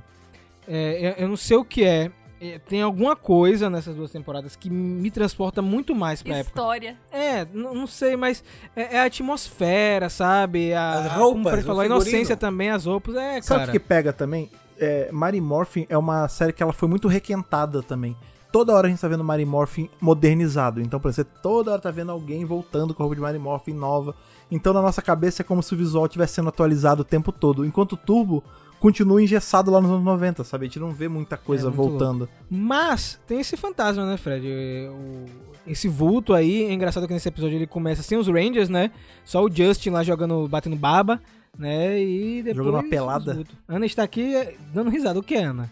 É, 0.68 1.16
eu, 1.18 1.24
eu 1.24 1.28
não 1.28 1.36
sei 1.36 1.56
o 1.56 1.64
que 1.64 1.82
é, 1.84 2.12
é, 2.40 2.58
tem 2.60 2.80
alguma 2.82 3.16
coisa 3.16 3.68
nessas 3.68 3.96
duas 3.96 4.12
temporadas 4.12 4.54
que 4.54 4.70
me 4.70 5.10
transporta 5.10 5.60
muito 5.60 5.92
mais 5.92 6.22
pra 6.22 6.36
época. 6.36 6.50
história. 6.60 6.96
É, 7.10 7.44
não 7.52 7.86
sei, 7.86 8.16
mas 8.16 8.44
é, 8.76 8.96
é 8.96 9.00
a 9.00 9.04
atmosfera, 9.04 10.08
sabe? 10.08 10.72
A, 10.72 10.90
As 10.92 11.06
a- 11.06 11.14
roupas, 11.16 11.32
como 11.32 11.46
o 11.48 11.50
Fred 11.50 11.62
o 11.64 11.66
falou, 11.66 11.80
a 11.82 11.86
inocência 11.86 12.36
também, 12.36 12.70
as 12.70 12.84
roupas. 12.86 13.16
É, 13.16 13.40
Sabe 13.42 13.60
cara. 13.60 13.70
o 13.70 13.72
que 13.72 13.80
pega 13.80 14.12
também? 14.12 14.48
É, 14.84 15.10
Mary 15.12 15.40
Morphin 15.40 15.86
é 15.88 15.96
uma 15.96 16.26
série 16.28 16.52
que 16.52 16.62
ela 16.62 16.72
foi 16.72 16.88
muito 16.88 17.06
requentada 17.08 17.82
também. 17.82 18.16
Toda 18.50 18.74
hora 18.74 18.86
a 18.86 18.90
gente 18.90 19.00
tá 19.00 19.08
vendo 19.08 19.22
Mary 19.24 19.44
Morphin 19.46 19.88
modernizado. 20.00 20.80
Então, 20.80 20.98
por 21.00 21.08
exemplo, 21.08 21.32
toda 21.42 21.70
hora 21.72 21.80
tá 21.80 21.90
vendo 21.90 22.10
alguém 22.12 22.44
voltando 22.44 22.92
com 22.92 23.02
a 23.02 23.04
roupa 23.04 23.14
de 23.14 23.22
Mary 23.22 23.38
Morphin 23.38 23.72
nova. 23.74 24.14
Então, 24.50 24.72
na 24.74 24.82
nossa 24.82 25.00
cabeça 25.00 25.40
é 25.42 25.44
como 25.44 25.62
se 25.62 25.72
o 25.72 25.76
visual 25.78 26.04
estivesse 26.06 26.34
sendo 26.34 26.48
atualizado 26.48 27.00
o 27.02 27.04
tempo 27.04 27.32
todo. 27.32 27.64
Enquanto 27.64 27.92
o 27.92 27.96
Turbo 27.96 28.42
continua 28.78 29.22
engessado 29.22 29.70
lá 29.70 29.80
nos 29.80 29.90
anos 29.90 30.04
90, 30.04 30.42
sabe? 30.44 30.64
A 30.64 30.68
gente 30.68 30.80
não 30.80 30.90
vê 30.90 31.08
muita 31.08 31.36
coisa 31.36 31.68
É, 31.68 31.70
voltando. 31.70 32.28
Mas 32.50 33.18
tem 33.26 33.40
esse 33.40 33.56
fantasma, 33.56 34.04
né, 34.04 34.16
Fred? 34.16 34.46
O- 34.90 35.24
esse 35.64 35.86
vulto 35.88 36.34
aí, 36.34 36.64
é 36.64 36.72
engraçado 36.72 37.06
que 37.06 37.14
nesse 37.14 37.28
episódio 37.28 37.56
ele 37.56 37.66
começa 37.68 38.02
sem 38.02 38.18
os 38.18 38.26
Rangers, 38.26 38.68
né? 38.68 38.90
Só 39.24 39.44
o 39.44 39.48
Justin 39.50 39.90
lá 39.90 40.02
jogando, 40.02 40.48
batendo 40.48 40.74
baba, 40.76 41.20
né? 41.58 42.00
E 42.00 42.42
depois. 42.42 42.56
Jogando 42.56 42.82
uma 42.82 42.88
pelada. 42.88 43.44
Ana 43.68 43.86
está 43.86 44.02
aqui 44.02 44.34
eh, 44.34 44.56
dando 44.72 44.90
risada. 44.90 45.18
O 45.18 45.22
que 45.22 45.34
é, 45.34 45.44
Ana? 45.44 45.70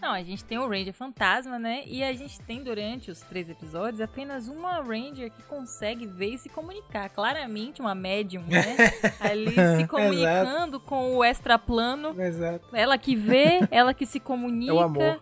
Não, 0.00 0.12
a 0.12 0.22
gente 0.22 0.44
tem 0.44 0.58
o 0.58 0.68
Ranger 0.68 0.94
Fantasma, 0.94 1.58
né? 1.58 1.82
E 1.84 2.04
a 2.04 2.12
gente 2.12 2.40
tem 2.42 2.62
durante 2.62 3.10
os 3.10 3.20
três 3.20 3.50
episódios 3.50 4.00
apenas 4.00 4.46
uma 4.46 4.80
Ranger 4.80 5.30
que 5.30 5.42
consegue 5.42 6.06
ver 6.06 6.34
e 6.34 6.38
se 6.38 6.48
comunicar. 6.48 7.08
Claramente 7.10 7.80
uma 7.80 7.94
médium, 7.96 8.42
né? 8.42 8.76
Ali 9.18 9.54
se 9.76 9.86
comunicando 9.88 10.78
com 10.78 11.16
o 11.16 11.24
extraplano. 11.24 12.20
Exato. 12.20 12.64
Ela 12.72 12.96
que 12.96 13.16
vê, 13.16 13.58
ela 13.72 13.92
que 13.92 14.06
se 14.06 14.20
comunica. 14.20 14.70
É 14.70 14.74
o 14.74 14.80
amor. 14.80 15.20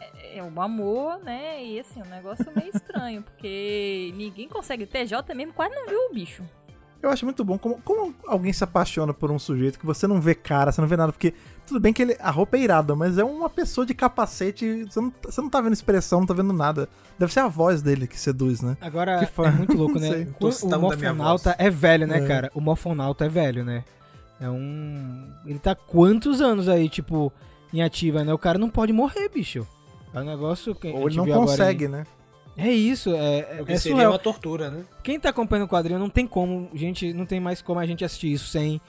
É, 0.00 0.38
é 0.38 0.42
o 0.42 0.60
amor, 0.60 1.18
né? 1.18 1.62
E 1.62 1.78
assim, 1.78 2.00
um 2.00 2.08
negócio 2.08 2.46
meio 2.56 2.70
estranho, 2.74 3.22
porque 3.22 4.10
ninguém 4.16 4.48
consegue. 4.48 4.84
O 4.84 4.86
TJ 4.86 5.34
mesmo 5.34 5.52
quase 5.52 5.74
não 5.74 5.86
viu 5.86 6.00
o 6.10 6.14
bicho. 6.14 6.42
Eu 7.00 7.10
acho 7.10 7.24
muito 7.24 7.44
bom 7.44 7.56
como, 7.56 7.80
como 7.84 8.12
alguém 8.26 8.52
se 8.52 8.64
apaixona 8.64 9.14
por 9.14 9.30
um 9.30 9.38
sujeito 9.38 9.78
que 9.78 9.86
você 9.86 10.06
não 10.06 10.20
vê 10.20 10.34
cara, 10.34 10.72
você 10.72 10.80
não 10.80 10.88
vê 10.88 10.96
nada, 10.96 11.12
porque 11.12 11.32
tudo 11.66 11.78
bem 11.78 11.92
que 11.92 12.02
ele, 12.02 12.16
a 12.18 12.30
roupa 12.30 12.56
é 12.56 12.60
irada, 12.60 12.96
mas 12.96 13.18
é 13.18 13.24
uma 13.24 13.48
pessoa 13.48 13.86
de 13.86 13.94
capacete, 13.94 14.84
você 14.84 15.00
não, 15.00 15.12
você 15.24 15.40
não 15.40 15.48
tá 15.48 15.60
vendo 15.60 15.74
expressão, 15.74 16.18
não 16.20 16.26
tá 16.26 16.34
vendo 16.34 16.52
nada. 16.52 16.88
Deve 17.16 17.32
ser 17.32 17.40
a 17.40 17.46
voz 17.48 17.82
dele 17.82 18.06
que 18.08 18.18
seduz, 18.18 18.60
né? 18.62 18.76
Agora, 18.80 19.24
Que 19.24 19.40
é 19.42 19.50
muito 19.52 19.76
louco, 19.76 19.98
né? 20.00 20.26
O- 20.40 20.46
O 20.48 20.80
Morfonauta 20.80 21.54
é 21.58 21.70
velho, 21.70 22.06
né, 22.06 22.18
É. 22.18 22.26
cara? 22.26 22.50
O 22.54 22.60
Morfonauta 22.60 23.24
é 23.26 23.28
velho, 23.28 23.64
né? 23.64 23.84
É 24.40 24.48
um... 24.50 25.30
Ele 25.46 25.58
tá 25.58 25.74
quantos 25.76 26.40
anos 26.40 26.68
aí, 26.68 26.88
tipo, 26.88 27.32
em 27.72 27.80
ativa, 27.82 28.24
né? 28.24 28.32
O 28.34 28.38
cara 28.38 28.58
não 28.58 28.70
pode 28.70 28.92
morrer, 28.92 29.28
bicho. 29.28 29.64
É 30.12 30.20
um 30.20 30.24
negócio 30.24 30.74
que 30.74 30.88
a 30.88 30.92
Ou 30.92 31.02
ele 31.02 31.10
gente 31.10 31.28
não 31.28 31.40
consegue, 31.42 31.84
em- 31.84 31.88
né? 31.88 32.04
É 32.58 32.72
isso, 32.72 33.14
é, 33.14 33.60
O 33.62 33.64
que 33.64 33.72
é 33.72 33.76
seria 33.78 33.94
surreal. 33.96 34.12
uma 34.12 34.18
tortura, 34.18 34.68
né? 34.70 34.84
Quem 35.02 35.18
tá 35.18 35.28
acompanhando 35.28 35.66
o 35.66 35.68
quadrinho 35.70 35.98
não 35.98 36.10
tem 36.10 36.26
como, 36.26 36.68
gente, 36.74 37.12
não 37.12 37.24
tem 37.24 37.38
mais 37.38 37.62
como 37.62 37.78
a 37.78 37.86
gente 37.86 38.04
assistir 38.04 38.32
isso 38.32 38.48
sem, 38.48 38.80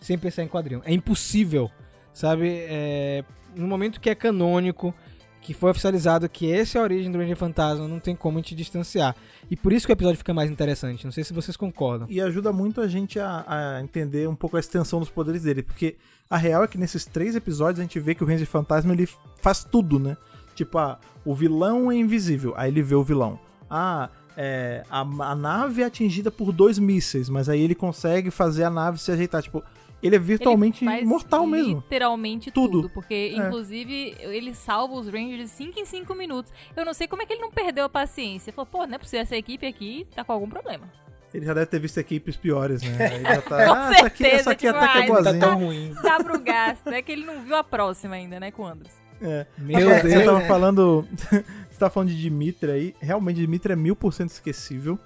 sem 0.00 0.16
pensar 0.16 0.44
em 0.44 0.48
quadrinho. 0.48 0.80
É 0.84 0.92
impossível, 0.94 1.68
sabe? 2.14 2.48
É, 2.48 3.24
no 3.56 3.66
momento 3.66 4.00
que 4.00 4.08
é 4.08 4.14
canônico, 4.14 4.94
que 5.40 5.52
foi 5.52 5.70
oficializado 5.70 6.28
que 6.28 6.52
essa 6.52 6.78
é 6.78 6.80
a 6.80 6.84
origem 6.84 7.10
do 7.10 7.18
Ranger 7.18 7.36
Fantasma, 7.36 7.88
não 7.88 7.98
tem 7.98 8.14
como 8.14 8.38
a 8.38 8.40
gente 8.40 8.54
distanciar. 8.54 9.16
E 9.50 9.56
por 9.56 9.72
isso 9.72 9.86
que 9.86 9.92
o 9.92 9.94
episódio 9.94 10.18
fica 10.18 10.32
mais 10.34 10.50
interessante. 10.50 11.04
Não 11.04 11.12
sei 11.12 11.24
se 11.24 11.32
vocês 11.32 11.56
concordam. 11.56 12.06
E 12.10 12.20
ajuda 12.20 12.52
muito 12.52 12.80
a 12.80 12.86
gente 12.86 13.18
a, 13.18 13.44
a 13.46 13.82
entender 13.82 14.28
um 14.28 14.34
pouco 14.36 14.56
a 14.56 14.60
extensão 14.60 15.00
dos 15.00 15.08
poderes 15.10 15.42
dele, 15.42 15.62
porque 15.62 15.96
a 16.30 16.36
real 16.36 16.62
é 16.62 16.68
que 16.68 16.78
nesses 16.78 17.04
três 17.04 17.34
episódios 17.34 17.80
a 17.80 17.82
gente 17.82 17.98
vê 17.98 18.14
que 18.14 18.22
o 18.22 18.26
Ranger 18.26 18.46
Fantasma 18.46 18.92
ele 18.92 19.08
faz 19.40 19.64
tudo, 19.64 19.98
né? 19.98 20.16
Tipo, 20.58 20.76
ah, 20.78 20.98
o 21.24 21.34
vilão 21.36 21.88
é 21.88 21.94
invisível, 21.94 22.52
aí 22.56 22.68
ele 22.68 22.82
vê 22.82 22.96
o 22.96 23.02
vilão. 23.04 23.38
Ah, 23.70 24.10
é, 24.36 24.82
a, 24.90 25.00
a 25.02 25.34
nave 25.36 25.82
é 25.82 25.84
atingida 25.84 26.32
por 26.32 26.50
dois 26.50 26.80
mísseis, 26.80 27.28
mas 27.28 27.48
aí 27.48 27.60
ele 27.60 27.76
consegue 27.76 28.28
fazer 28.28 28.64
a 28.64 28.70
nave 28.70 28.98
se 28.98 29.12
ajeitar. 29.12 29.40
Tipo, 29.40 29.62
ele 30.02 30.16
é 30.16 30.18
virtualmente 30.18 30.84
Ele 30.84 31.04
mortal 31.04 31.46
mesmo. 31.46 31.76
Literalmente 31.76 32.50
Tudo. 32.50 32.82
tudo. 32.82 32.90
porque, 32.90 33.34
inclusive, 33.36 34.16
ele 34.18 34.52
salva 34.52 34.94
os 34.94 35.06
Rangers 35.06 35.42
de 35.42 35.48
5 35.48 35.78
em 35.78 35.84
5 35.84 36.14
minutos. 36.16 36.52
Eu 36.76 36.84
não 36.84 36.92
sei 36.92 37.06
como 37.06 37.22
é 37.22 37.26
que 37.26 37.32
ele 37.32 37.40
não 37.40 37.52
perdeu 37.52 37.84
a 37.84 37.88
paciência. 37.88 38.52
Falou, 38.52 38.66
pô, 38.66 38.84
não 38.84 38.94
é 38.94 38.98
possível, 38.98 39.20
essa 39.20 39.36
equipe 39.36 39.64
aqui 39.64 40.08
tá 40.12 40.24
com 40.24 40.32
algum 40.32 40.48
problema. 40.48 40.90
Ele 41.32 41.44
já 41.46 41.54
deve 41.54 41.66
ter 41.66 41.78
visto 41.78 41.98
equipes 41.98 42.36
piores, 42.36 42.82
né? 42.82 43.06
Aí 43.06 43.22
já 43.22 43.42
tá, 43.42 43.66
Com 43.66 43.72
ah, 43.74 43.90
essa 43.92 44.06
aqui, 44.06 44.18
certeza, 44.18 44.40
essa 44.40 44.50
aqui 44.50 44.66
tipo, 44.66 44.78
até 44.78 44.92
que 44.92 44.98
é 44.98 45.02
tá 45.02 45.12
boazinha. 45.12 45.40
tão 45.40 45.58
ruim. 45.58 45.94
Dá 46.02 46.16
pro 46.18 46.40
gasto, 46.40 46.88
é 46.88 47.02
que 47.02 47.12
ele 47.12 47.24
não 47.26 47.42
viu 47.42 47.54
a 47.54 47.62
próxima 47.62 48.14
ainda, 48.14 48.40
né, 48.40 48.50
com 48.50 48.62
o 48.62 48.66
Andros. 48.66 48.92
É. 49.20 49.46
Meu 49.58 49.90
É, 49.90 50.00
Você 50.00 50.08
Deus. 50.08 50.24
tava 50.24 50.40
falando. 50.42 51.06
você 51.70 51.78
tava 51.78 51.90
falando 51.90 52.10
de 52.10 52.20
Dimitra 52.20 52.72
aí. 52.72 52.94
Realmente, 53.00 53.38
Dimitra 53.40 53.72
é 53.72 53.76
mil 53.76 53.96
por 53.96 54.12
cento 54.12 54.30
esquecível. 54.30 54.98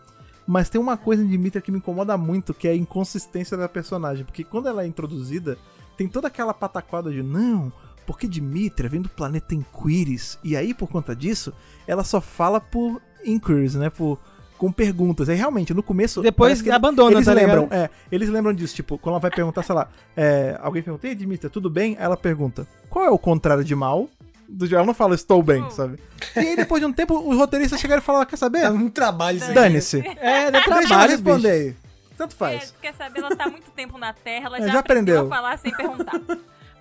Mas 0.46 0.68
tem 0.68 0.81
uma 0.81 0.96
coisa 0.96 1.22
em 1.22 1.29
Dimitra 1.29 1.61
que 1.61 1.70
me 1.70 1.79
incomoda 1.79 2.16
muito, 2.18 2.53
que 2.53 2.66
é 2.66 2.72
a 2.72 2.77
inconsistência 2.77 3.57
da 3.57 3.68
personagem. 3.68 4.25
Porque 4.25 4.42
quando 4.42 4.68
ela 4.68 4.83
é 4.83 4.87
introduzida, 4.87 5.57
tem 5.96 6.09
toda 6.09 6.27
aquela 6.29 6.53
pataquada 6.53 7.11
de 7.12 7.22
não, 7.22 7.72
porque 8.07 8.27
Dimitra 8.27 8.88
vem 8.88 9.01
do 9.01 9.09
planeta 9.09 9.55
Inquiris. 9.55 10.38
E 10.42 10.57
aí, 10.57 10.75
por 10.75 10.88
conta 10.88 11.14
disso, 11.14 11.53
ela 11.87 12.03
só 12.03 12.20
fala 12.20 12.61
por 12.61 13.01
inquiries, 13.25 13.77
né? 13.77 13.88
Por, 13.88 14.18
com 14.62 14.70
perguntas. 14.70 15.29
Aí 15.29 15.35
realmente, 15.35 15.75
no 15.75 15.83
começo. 15.83 16.22
Depois 16.22 16.62
que 16.62 16.70
abandona, 16.70 17.16
eles 17.16 17.27
tá 17.27 17.33
lembram, 17.33 17.66
é, 17.68 17.90
eles 18.12 18.29
lembram 18.29 18.55
disso, 18.55 18.77
tipo, 18.77 18.96
quando 18.96 19.14
ela 19.14 19.20
vai 19.20 19.29
perguntar, 19.33 19.64
sei 19.64 19.75
lá, 19.75 19.88
é, 20.16 20.57
alguém 20.62 20.81
pergunta, 20.85 21.09
ei, 21.09 21.16
Dimitra, 21.16 21.51
tudo 21.51 21.68
bem? 21.68 21.96
Aí 21.98 22.05
ela 22.05 22.16
pergunta, 22.16 22.64
qual 22.88 23.05
é 23.05 23.11
o 23.11 23.18
contrário 23.18 23.64
de 23.64 23.75
mal? 23.75 24.09
Do- 24.48 24.72
Ela 24.72 24.85
não 24.87 24.94
fala 24.94 25.16
estou 25.16 25.42
bem, 25.42 25.64
Oh. 25.64 25.70
sabe? 25.70 25.98
E 26.37 26.38
aí 26.38 26.55
depois 26.55 26.81
de 26.81 26.87
um 26.87 26.92
tempo, 26.92 27.18
os 27.29 27.37
roteiristas 27.37 27.81
chegaram 27.81 28.01
e 28.01 28.05
falaram, 28.05 28.25
quer 28.25 28.37
saber? 28.37 28.61
Dá 28.62 28.70
um 28.70 28.88
trabalho 28.88 29.38
isso. 29.38 29.53
Dane-se. 29.53 29.98
É, 30.20 30.44
dá 30.48 30.61
Deixa 30.61 30.70
ela 30.70 30.87
trabalho, 30.87 31.11
responder 31.11 31.51
aí. 31.51 31.75
Tanto 32.16 32.37
faz. 32.37 32.72
É, 32.79 32.83
quer 32.83 32.94
saber, 32.94 33.18
ela 33.18 33.35
tá 33.35 33.44
há 33.46 33.51
muito 33.51 33.68
tempo 33.72 33.98
na 33.98 34.12
Terra, 34.12 34.46
ela 34.46 34.59
É, 34.59 34.62
já, 34.62 34.68
já 34.75 34.79
aprendeu, 34.79 35.16
aprendeu. 35.22 35.33
a 35.33 35.37
falar 35.42 35.59
sem 35.59 35.72
perguntar. 35.75 36.20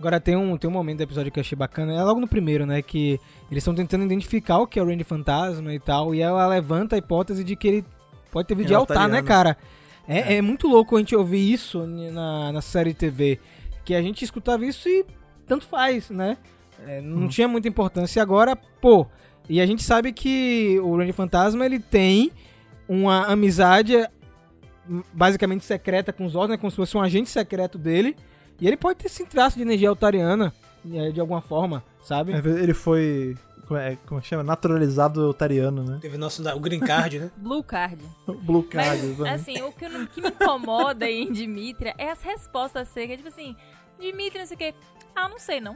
Agora 0.02 0.20
tem 0.20 0.36
um, 0.36 0.58
tem 0.58 0.68
um 0.68 0.74
momento 0.74 0.98
do 0.98 1.04
episódio 1.04 1.32
que 1.32 1.38
eu 1.38 1.42
achei 1.42 1.56
bacana, 1.56 1.94
é 1.94 2.04
logo 2.04 2.20
no 2.20 2.28
primeiro, 2.28 2.66
né? 2.66 2.82
Que 2.82 3.20
eles 3.52 3.62
estão 3.62 3.76
tentando 3.76 4.04
identificar 4.04 4.58
o 4.58 4.66
que 4.66 4.80
é 4.80 4.82
o 4.82 4.86
Randy 4.88 5.04
Fantasma 5.04 5.72
e 5.76 5.80
tal, 5.80 6.16
e 6.16 6.22
ela 6.22 6.48
levanta 6.48 6.96
a 6.96 6.98
hipótese 6.98 7.44
de 7.44 7.56
que 7.56 7.68
ele 7.68 7.86
pode 8.32 8.48
ter 8.48 8.56
vindo 8.56 8.66
de 8.66 8.74
É 8.74 8.78
altar, 8.78 9.08
né, 9.08 9.22
cara? 9.22 9.56
É, 10.08 10.38
é 10.38 10.42
muito 10.42 10.68
louco 10.68 10.96
a 10.96 11.00
gente 11.00 11.16
ouvir 11.16 11.54
isso 11.54 11.86
na, 11.86 12.52
na 12.52 12.62
série 12.62 12.96
TV, 12.96 13.40
que 13.86 13.94
a 13.94 14.02
gente 14.02 14.26
escutava 14.26 14.66
isso 14.66 14.90
e 14.90 15.06
tanto 15.46 15.68
faz, 15.68 16.10
né? 16.10 16.36
É, 16.88 17.00
não 17.00 17.28
tinha 17.28 17.48
muita 17.48 17.68
importância. 17.68 18.20
E 18.20 18.22
agora, 18.24 18.56
pô, 18.56 19.06
e 19.48 19.62
a 19.62 19.68
gente 19.68 19.84
sabe 19.84 20.12
que 20.12 20.80
o 20.80 20.98
Randy 20.98 21.14
Fantasma, 21.14 21.64
ele 21.64 21.78
tem 21.78 22.32
uma 22.90 23.28
amizade 23.28 23.96
hum, 24.90 25.04
basicamente 25.14 25.64
secreta 25.64 26.12
com 26.12 26.26
os 26.26 26.32
Zod, 26.32 26.50
né? 26.50 26.58
Como 26.58 26.72
se 26.72 26.78
fosse 26.78 26.98
um 26.98 27.02
agente 27.02 27.30
secreto 27.30 27.78
dele. 27.78 28.16
E 28.62 28.67
ele 28.67 28.78
pode 28.78 29.00
ter 29.00 29.08
esse 29.08 29.26
traço 29.26 29.58
de 29.58 29.63
energia 29.63 29.89
altariana, 29.89 30.54
eh, 30.93 31.12
de 31.12 31.19
alguma 31.19 31.41
forma, 31.41 31.84
sabe? 32.04 32.32
Ele 32.34 32.74
foi, 32.76 33.36
como 33.67 33.80
é, 33.80 33.97
como 34.06 34.19
é 34.19 34.21
que 34.21 34.28
chama? 34.30 34.43
Naturalizado 34.43 35.28
otariano, 35.28 35.84
né? 35.84 35.97
Teve 36.00 36.15
nosso, 36.17 36.47
o 36.56 36.60
Green 36.60 36.80
Card, 36.80 37.19
né? 37.19 37.32
Blue 37.38 37.63
Card. 37.63 38.04
Blue 38.28 38.63
Card. 38.63 39.15
Mas, 39.17 39.41
assim, 39.41 39.62
o 39.63 39.71
que, 39.71 39.89
não- 39.89 40.06
que 40.06 40.21
me 40.21 40.30
incomoda 40.30 41.06
aí 41.06 41.24
em 41.24 41.32
Dimitria 41.32 41.95
é 41.97 42.12
as 42.12 42.21
respostas 42.21 42.88
secas. 42.89 43.17
Tipo 43.17 43.30
assim, 43.30 43.56
Dimitria, 44.00 44.41
não 44.41 44.47
sei 44.47 44.56
o 44.56 44.58
quê. 44.60 44.74
Ah, 45.15 45.28
não 45.28 45.39
sei 45.39 45.60
não. 45.60 45.76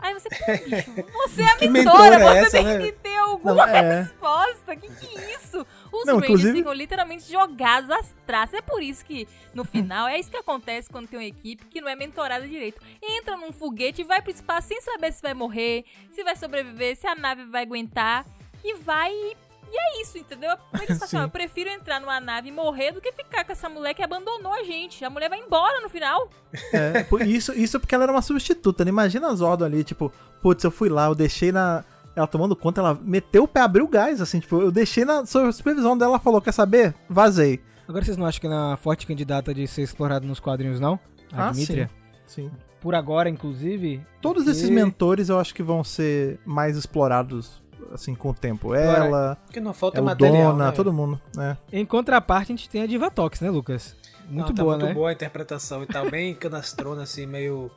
Aí 0.00 0.14
você, 0.14 0.28
bicho, 0.64 0.94
você 1.12 1.42
é 1.42 1.66
a 1.66 1.70
mentora, 1.70 2.14
é 2.16 2.18
você 2.18 2.38
essa, 2.38 2.50
tem 2.52 2.64
né? 2.64 2.78
que 2.78 2.92
ter 2.92 3.16
alguma 3.16 3.66
Não, 3.66 3.74
é. 3.74 4.00
resposta. 4.02 4.76
Que 4.76 4.88
que 4.88 5.18
é 5.18 5.34
isso? 5.34 5.66
Os 5.92 6.04
Não, 6.06 6.14
Rangers 6.14 6.24
inclusive- 6.24 6.58
ficam 6.58 6.72
literalmente 6.72 7.30
jogados 7.30 7.90
às 7.90 8.14
traças. 8.26 8.54
É 8.54 8.62
por 8.62 8.82
isso 8.82 9.04
que, 9.04 9.26
no 9.52 9.64
final, 9.64 10.06
é 10.06 10.18
isso 10.18 10.30
que 10.30 10.36
acontece 10.36 10.88
quando 10.88 11.08
tem 11.08 11.18
uma 11.18 11.24
equipe 11.26 11.64
que 11.66 11.80
não 11.80 11.88
é 11.88 11.96
mentorada 11.96 12.46
direito. 12.46 12.80
Entra 13.02 13.36
num 13.36 13.52
foguete 13.52 14.02
e 14.02 14.04
vai 14.04 14.22
pro 14.22 14.30
espaço 14.30 14.68
sem 14.68 14.80
saber 14.80 15.12
se 15.12 15.20
vai 15.22 15.34
morrer, 15.34 15.84
se 16.12 16.22
vai 16.22 16.36
sobreviver, 16.36 16.96
se 16.96 17.06
a 17.06 17.14
nave 17.14 17.44
vai 17.46 17.62
aguentar. 17.62 18.24
E 18.64 18.74
vai 18.74 19.12
e 19.12 19.36
e 19.70 19.76
é 19.76 20.02
isso, 20.02 20.18
entendeu? 20.18 20.50
Eles 20.74 20.86
falam 20.98 21.04
assim, 21.04 21.18
eu 21.18 21.28
prefiro 21.28 21.70
entrar 21.70 22.00
numa 22.00 22.18
nave 22.20 22.48
e 22.48 22.52
morrer 22.52 22.92
do 22.92 23.00
que 23.00 23.12
ficar 23.12 23.44
com 23.44 23.52
essa 23.52 23.68
mulher 23.68 23.94
que 23.94 24.02
abandonou 24.02 24.52
a 24.52 24.62
gente. 24.64 25.04
A 25.04 25.10
mulher 25.10 25.28
vai 25.28 25.38
embora 25.38 25.80
no 25.80 25.88
final. 25.88 26.28
É, 26.72 27.02
por 27.04 27.22
isso, 27.22 27.52
isso 27.52 27.78
porque 27.78 27.94
ela 27.94 28.04
era 28.04 28.12
uma 28.12 28.22
substituta, 28.22 28.84
né? 28.84 28.88
Imagina 28.90 29.28
a 29.28 29.34
Zordon 29.34 29.64
ali, 29.66 29.84
tipo, 29.84 30.12
putz, 30.42 30.64
eu 30.64 30.70
fui 30.70 30.88
lá, 30.88 31.06
eu 31.06 31.14
deixei 31.14 31.52
na. 31.52 31.84
Ela 32.16 32.26
tomando 32.26 32.56
conta, 32.56 32.80
ela 32.80 32.98
meteu 33.00 33.44
o 33.44 33.48
pé, 33.48 33.60
abriu 33.60 33.84
o 33.84 33.88
gás, 33.88 34.20
assim, 34.20 34.40
tipo, 34.40 34.60
eu 34.60 34.72
deixei 34.72 35.04
na 35.04 35.24
supervisão 35.24 35.96
dela, 35.96 36.12
ela 36.12 36.18
falou, 36.18 36.40
quer 36.40 36.52
saber? 36.52 36.92
Vazei. 37.08 37.60
Agora 37.86 38.04
vocês 38.04 38.16
não 38.16 38.26
acham 38.26 38.40
que 38.40 38.46
ela 38.46 38.56
é 38.56 38.58
uma 38.58 38.76
forte 38.76 39.06
candidata 39.06 39.54
de 39.54 39.66
ser 39.68 39.82
explorada 39.82 40.26
nos 40.26 40.40
quadrinhos, 40.40 40.80
não? 40.80 40.98
A 41.32 41.48
Ah, 41.48 41.50
Dimitria? 41.52 41.88
Sim. 42.26 42.50
Por 42.80 42.94
agora, 42.94 43.28
inclusive. 43.28 44.04
Todos 44.20 44.44
porque- 44.44 44.56
esses 44.58 44.68
mentores 44.70 45.28
eu 45.28 45.38
acho 45.38 45.54
que 45.54 45.62
vão 45.62 45.82
ser 45.84 46.38
mais 46.44 46.76
explorados, 46.76 47.62
assim, 47.92 48.14
com 48.14 48.30
o 48.30 48.34
tempo. 48.34 48.74
Ela, 48.74 49.36
Porque 49.46 49.60
não 49.60 49.72
falta 49.72 49.98
é 49.98 50.00
o 50.00 50.04
material, 50.04 50.52
Dona, 50.52 50.66
né? 50.66 50.72
todo 50.72 50.92
mundo, 50.92 51.20
né? 51.34 51.56
Em 51.72 51.84
contraparte, 51.84 52.52
a 52.52 52.56
gente 52.56 52.68
tem 52.68 52.82
a 52.82 52.86
Divatox, 52.86 53.40
né, 53.40 53.50
Lucas? 53.50 53.96
Muito 54.28 54.48
Não, 54.48 54.54
tá 54.54 54.62
boa, 54.62 54.76
muito 54.76 54.86
né? 54.88 54.94
boa 54.94 55.10
a 55.10 55.12
interpretação 55.12 55.82
e 55.82 55.86
tal, 55.86 56.10
bem 56.10 56.34
canastrona, 56.36 57.02
assim, 57.02 57.26
meio 57.26 57.70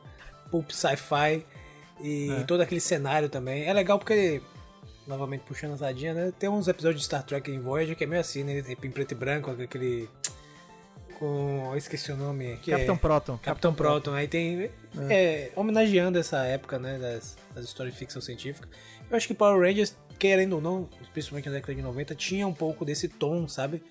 pulp 0.49 0.69
sci-fi 0.71 1.45
e 2.01 2.29
É. 2.31 2.43
todo 2.43 2.61
aquele 2.61 2.81
cenário 2.81 3.29
também. 3.29 3.63
É 3.63 3.71
legal 3.73 3.97
porque, 3.97 4.41
novamente 5.07 5.41
puxando 5.47 5.73
a 5.73 5.77
sardinha, 5.77 6.13
né? 6.13 6.33
Tem 6.37 6.49
uns 6.49 6.67
episódios 6.67 6.99
de 7.01 7.05
Star 7.05 7.23
Trek 7.23 7.49
em 7.49 7.59
Voyager 7.59 7.95
que 7.95 8.03
é 8.03 8.07
meio 8.07 8.19
assim, 8.21 8.43
né? 8.43 8.63
Em 8.67 8.91
preto 8.91 9.11
e 9.13 9.15
branco, 9.15 9.49
aquele. 9.51 10.09
Com. 11.19 11.69
Eu 11.71 11.77
esqueci 11.77 12.11
o 12.11 12.17
nome. 12.17 12.57
Que 12.61 12.71
Capitão 12.71 12.95
é... 12.95 12.97
Proton. 12.97 13.37
Capitão 13.37 13.73
Proton. 13.73 14.13
Aí 14.13 14.27
tem. 14.27 14.69
É, 15.09 15.51
homenageando 15.55 16.17
essa 16.17 16.39
época, 16.45 16.79
né? 16.79 16.97
Das, 16.97 17.37
das 17.53 17.65
histórias 17.65 17.93
de 17.93 17.99
ficção 17.99 18.21
científica. 18.21 18.67
Eu 19.11 19.17
acho 19.17 19.27
que 19.27 19.33
Power 19.33 19.59
Rangers, 19.59 19.95
querendo 20.17 20.53
ou 20.53 20.61
não, 20.61 20.87
principalmente 21.11 21.49
na 21.49 21.55
década 21.55 21.75
de 21.75 21.81
90, 21.81 22.15
tinha 22.15 22.47
um 22.47 22.53
pouco 22.53 22.85
desse 22.85 23.09
tom, 23.09 23.45
sabe? 23.45 23.83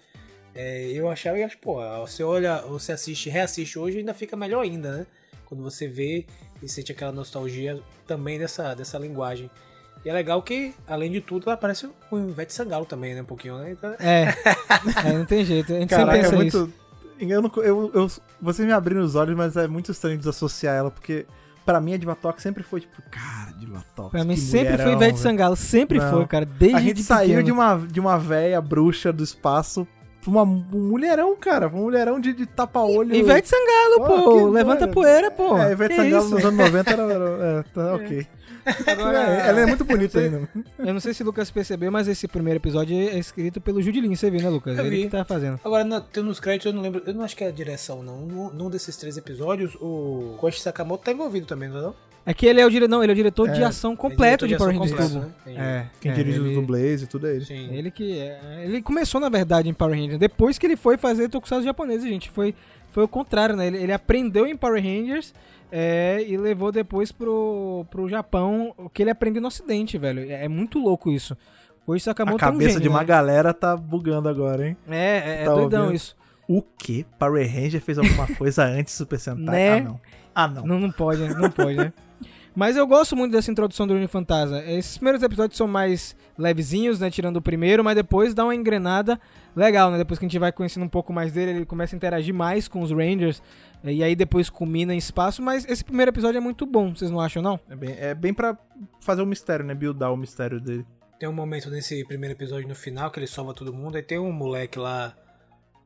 É, 0.54 0.86
eu 0.92 1.10
achava 1.10 1.38
e 1.38 1.42
acho, 1.42 1.58
pô, 1.58 1.76
você 2.00 2.24
olha, 2.24 2.62
você 2.62 2.92
assiste, 2.92 3.28
reassiste 3.28 3.78
hoje 3.78 3.98
ainda 3.98 4.14
fica 4.14 4.34
melhor 4.36 4.62
ainda, 4.62 4.96
né? 4.96 5.06
Quando 5.44 5.62
você 5.62 5.86
vê 5.86 6.24
e 6.62 6.68
sente 6.68 6.90
aquela 6.90 7.12
nostalgia 7.12 7.80
também 8.06 8.38
dessa, 8.38 8.74
dessa 8.74 8.98
linguagem. 8.98 9.50
E 10.04 10.08
é 10.08 10.12
legal 10.12 10.42
que, 10.42 10.74
além 10.88 11.12
de 11.12 11.20
tudo, 11.20 11.44
ela 11.50 11.56
parece 11.56 11.86
o 12.10 12.18
Ivete 12.18 12.54
Sangalo 12.54 12.86
também, 12.86 13.14
né? 13.14 13.20
Um 13.20 13.26
pouquinho, 13.26 13.58
né? 13.58 13.72
Então, 13.72 13.94
É. 13.98 14.34
É, 15.06 15.12
não 15.12 15.26
tem 15.26 15.44
jeito. 15.44 15.74
A 15.74 15.80
gente 15.80 15.90
Caraca, 15.90 16.12
sempre 16.12 16.26
é 16.26 16.30
pensa 16.30 16.46
isso. 16.46 16.58
muito. 16.58 16.80
Eu 17.20 17.42
não, 17.42 17.52
eu, 17.56 17.90
eu, 17.92 18.10
vocês 18.40 18.66
me 18.66 18.72
abriram 18.72 19.02
os 19.02 19.14
olhos, 19.14 19.36
mas 19.36 19.54
é 19.54 19.68
muito 19.68 19.92
estranho 19.92 20.16
desassociar 20.16 20.74
ela, 20.74 20.90
porque 20.90 21.26
pra 21.64 21.80
mim 21.80 21.94
a 21.94 21.96
Divatox 21.96 22.42
sempre 22.42 22.62
foi 22.62 22.80
tipo, 22.80 23.02
cara, 23.10 23.52
Divatox. 23.52 24.10
Pra 24.10 24.24
mim 24.24 24.36
sempre 24.36 24.68
foi 24.76 24.76
mulherão, 24.76 24.92
Ivete 24.96 25.10
velho. 25.12 25.22
Sangalo. 25.22 25.56
Sempre 25.56 25.98
Não. 25.98 26.10
foi, 26.10 26.26
cara. 26.26 26.44
Desde 26.46 26.76
A 26.76 26.80
gente 26.80 27.02
saiu 27.02 27.28
pequeno. 27.28 27.42
de 27.44 27.52
uma, 27.52 27.76
de 27.76 28.00
uma 28.00 28.18
véia 28.18 28.60
bruxa 28.60 29.12
do 29.12 29.22
espaço 29.22 29.86
uma, 30.26 30.42
um 30.42 30.64
mulherão, 30.72 31.34
cara. 31.36 31.68
Um 31.68 31.82
mulherão 31.82 32.20
de, 32.20 32.32
de 32.32 32.46
tapa-olho. 32.46 33.14
Ivete 33.14 33.48
Sangalo, 33.48 34.06
pô. 34.06 34.36
que 34.46 34.50
Levanta 34.52 34.88
poeira, 34.88 35.30
pô. 35.30 35.56
É, 35.58 35.72
Ivete 35.72 35.90
Que 35.94 35.96
Sangalo 36.02 36.24
isso? 36.24 36.34
nos 36.34 36.44
anos 36.44 36.58
90 36.58 36.90
era. 36.90 37.02
era- 37.02 37.24
é, 37.60 37.62
tá, 37.74 37.94
ok. 37.94 38.26
Agora, 38.86 39.18
É, 39.18 39.48
ela 39.48 39.60
é 39.62 39.66
muito 39.66 39.84
bonita 39.86 40.18
ainda. 40.20 40.46
Eu 40.78 40.92
não 40.92 41.00
sei 41.00 41.14
se 41.14 41.22
o 41.22 41.26
Lucas 41.26 41.50
percebeu, 41.50 41.90
mas 41.90 42.06
esse 42.08 42.28
primeiro 42.28 42.58
episódio 42.58 42.94
é 42.94 43.18
escrito 43.18 43.58
pelo 43.60 43.80
Judilin, 43.82 44.14
você 44.14 44.30
viu, 44.30 44.42
né, 44.42 44.50
Lucas? 44.50 44.76
Eu 44.78 44.84
Ele 44.84 44.96
vi. 44.96 45.02
que 45.04 45.08
tá 45.10 45.24
fazendo. 45.24 45.58
Agora, 45.64 45.82
na, 45.82 46.00
tem 46.00 46.22
nos 46.22 46.38
créditos, 46.38 46.66
eu 46.66 46.72
não 46.74 46.82
lembro. 46.82 47.02
Eu 47.06 47.14
não 47.14 47.24
acho 47.24 47.34
que 47.34 47.42
é 47.42 47.48
a 47.48 47.50
direção, 47.52 48.02
não. 48.02 48.18
Num, 48.20 48.50
num 48.50 48.68
desses 48.70 48.96
três 48.98 49.16
episódios, 49.16 49.74
o 49.80 50.34
Koichi 50.38 50.60
Sakamoto 50.60 51.04
tá 51.04 51.10
envolvido 51.12 51.46
também, 51.46 51.70
não 51.70 51.78
é? 51.78 51.82
Não? 51.82 51.94
É 52.26 52.34
que 52.34 52.46
ele 52.46 52.60
é 52.60 52.66
o 52.66 52.70
diretor, 52.70 52.90
não, 52.90 53.02
ele 53.02 53.12
é 53.12 53.14
o 53.14 53.16
diretor 53.16 53.48
de 53.50 53.62
É, 53.62 53.64
ação 53.64 53.92
É 53.92 53.96
completo 53.96 54.46
diretor 54.46 54.70
de 54.70 54.76
Power 54.78 54.92
ação 54.92 54.96
Rangers 54.98 55.10
completo, 55.10 55.34
Turbo. 55.44 55.58
né? 55.58 55.86
É, 55.86 55.86
Quem 56.00 56.10
é, 56.10 56.14
dirige 56.14 56.38
ele, 56.38 56.48
os 56.50 56.54
dublês 56.54 57.02
e 57.02 57.06
tudo 57.06 57.26
é 57.26 57.36
ele. 57.36 57.44
Sim. 57.44 57.68
Ele 57.74 57.90
que 57.90 58.18
é, 58.18 58.62
ele 58.64 58.82
começou 58.82 59.20
na 59.20 59.28
verdade 59.28 59.68
em 59.68 59.74
Power 59.74 59.94
Rangers, 59.98 60.18
depois 60.18 60.58
que 60.58 60.66
ele 60.66 60.76
foi 60.76 60.96
fazer 60.98 61.28
Tokusatsu 61.28 61.64
japoneses, 61.64 62.08
gente, 62.08 62.30
foi 62.30 62.54
foi 62.90 63.04
o 63.04 63.08
contrário, 63.08 63.54
né? 63.56 63.68
Ele, 63.68 63.78
ele 63.78 63.92
aprendeu 63.92 64.46
em 64.46 64.56
Power 64.56 64.82
Rangers 64.82 65.32
é, 65.70 66.24
e 66.26 66.36
levou 66.36 66.72
depois 66.72 67.12
pro, 67.12 67.86
pro 67.88 68.08
Japão 68.08 68.74
o 68.76 68.88
que 68.90 69.02
ele 69.02 69.10
aprendeu 69.10 69.40
no 69.40 69.46
Ocidente, 69.48 69.96
velho. 69.96 70.20
É, 70.28 70.44
é 70.44 70.48
muito 70.48 70.78
louco 70.78 71.10
isso. 71.10 71.36
Hoje 71.86 72.02
Sakamoto 72.04 72.44
A 72.44 72.48
é 72.48 72.50
um 72.50 72.52
cabeça 72.52 72.70
gênio, 72.72 72.82
de 72.82 72.88
uma 72.88 72.98
né? 73.00 73.04
galera 73.04 73.54
tá 73.54 73.76
bugando 73.76 74.28
agora, 74.28 74.66
hein? 74.68 74.76
É, 74.88 74.96
é, 74.96 75.42
é 75.42 75.44
Tá 75.44 75.54
doidão 75.54 75.80
ouvindo? 75.82 75.96
isso. 75.96 76.16
O 76.48 76.60
que? 76.62 77.06
Power 77.18 77.46
Ranger 77.48 77.80
fez 77.80 77.96
alguma 77.96 78.26
coisa 78.34 78.64
antes 78.64 78.92
do 78.94 78.98
Super 78.98 79.18
Sentai? 79.20 79.54
Né? 79.54 79.78
Ah, 79.78 79.80
não. 79.80 80.00
Ah, 80.34 80.48
não. 80.48 80.66
Não, 80.66 80.80
não 80.80 80.90
pode, 80.90 81.20
né? 81.22 81.32
Não 81.32 81.50
pode, 81.50 81.76
né? 81.76 81.92
Mas 82.54 82.76
eu 82.76 82.86
gosto 82.86 83.14
muito 83.14 83.32
dessa 83.32 83.50
introdução 83.50 83.86
do 83.86 83.94
União 83.94 84.08
Fantasma. 84.08 84.60
Esses 84.64 84.98
primeiros 84.98 85.22
episódios 85.22 85.56
são 85.56 85.68
mais 85.68 86.16
levezinhos, 86.36 86.98
né? 86.98 87.10
Tirando 87.10 87.36
o 87.36 87.42
primeiro, 87.42 87.84
mas 87.84 87.94
depois 87.94 88.34
dá 88.34 88.44
uma 88.44 88.54
engrenada 88.54 89.20
legal, 89.54 89.90
né? 89.90 89.98
Depois 89.98 90.18
que 90.18 90.24
a 90.24 90.28
gente 90.28 90.38
vai 90.38 90.50
conhecendo 90.50 90.84
um 90.84 90.88
pouco 90.88 91.12
mais 91.12 91.32
dele, 91.32 91.52
ele 91.52 91.66
começa 91.66 91.94
a 91.94 91.96
interagir 91.96 92.34
mais 92.34 92.66
com 92.66 92.82
os 92.82 92.90
Rangers. 92.90 93.40
eh, 93.84 93.92
E 93.92 94.02
aí 94.02 94.16
depois 94.16 94.50
culmina 94.50 94.92
em 94.94 94.98
espaço. 94.98 95.40
Mas 95.40 95.64
esse 95.68 95.84
primeiro 95.84 96.10
episódio 96.10 96.38
é 96.38 96.40
muito 96.40 96.66
bom, 96.66 96.94
vocês 96.94 97.10
não 97.10 97.20
acham, 97.20 97.40
não? 97.42 97.58
É 97.68 97.76
bem, 97.76 97.94
é 97.98 98.14
bem 98.14 98.34
pra 98.34 98.58
fazer 99.00 99.22
o 99.22 99.26
mistério, 99.26 99.64
né? 99.64 99.74
Buildar 99.74 100.12
o 100.12 100.16
mistério 100.16 100.60
dele. 100.60 100.84
Tem 101.18 101.28
um 101.28 101.32
momento 101.32 101.70
nesse 101.70 102.04
primeiro 102.06 102.34
episódio 102.34 102.66
no 102.66 102.74
final 102.74 103.10
que 103.10 103.20
ele 103.20 103.26
salva 103.26 103.54
todo 103.54 103.72
mundo. 103.72 103.96
Aí 103.96 104.02
tem 104.02 104.18
um 104.18 104.32
moleque 104.32 104.78
lá, 104.78 105.14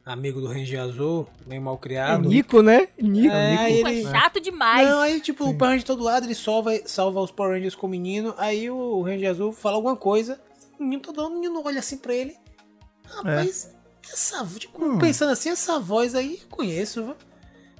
amigo 0.05 0.41
do 0.41 0.47
Ranger 0.49 0.81
Azul, 0.83 1.27
meio 1.47 1.63
mal 1.63 1.75
É 1.75 1.79
criado. 1.79 2.29
Nico, 2.29 2.63
né? 2.63 2.89
Nico. 3.01 3.35
É, 3.35 3.81
Pô, 3.83 3.89
ele- 3.89 4.03
chato 4.03 4.41
demais. 4.41 4.89
Não, 4.89 5.01
aí 5.01 5.21
tipo, 5.21 5.45
o 5.45 5.55
Power 5.55 5.71
Ranger 5.71 5.79
de 5.79 5.85
todo 5.87 6.03
lado, 6.03 6.27
ele 6.27 6.35
salva, 6.35 6.73
salva 6.85 7.21
os 7.21 7.31
Power 7.31 7.53
Rangers 7.55 7.75
com 7.75 7.87
o 7.87 7.91
menino, 7.91 8.35
aí 8.37 8.71
o 8.71 9.01
Ranger 9.03 9.31
Azul 9.31 9.53
fala 9.53 9.77
alguma 9.77 9.97
coisa, 9.97 10.41
o 10.79 10.83
menino 10.83 11.03
todo 11.03 11.27
o 11.27 11.31
menino 11.31 11.63
olha 11.65 11.79
assim 11.79 11.97
pra 11.97 12.15
ele. 12.15 12.35
Rapaz, 13.07 13.75
essa 14.13 14.43
vo- 14.45 14.59
tipo, 14.59 14.85
Hum. 14.85 14.99
pensando 14.99 15.31
assim, 15.33 15.51
essa 15.51 15.79
voz 15.79 16.15
aí 16.15 16.41
conheço, 16.51 17.05
viu? 17.05 17.15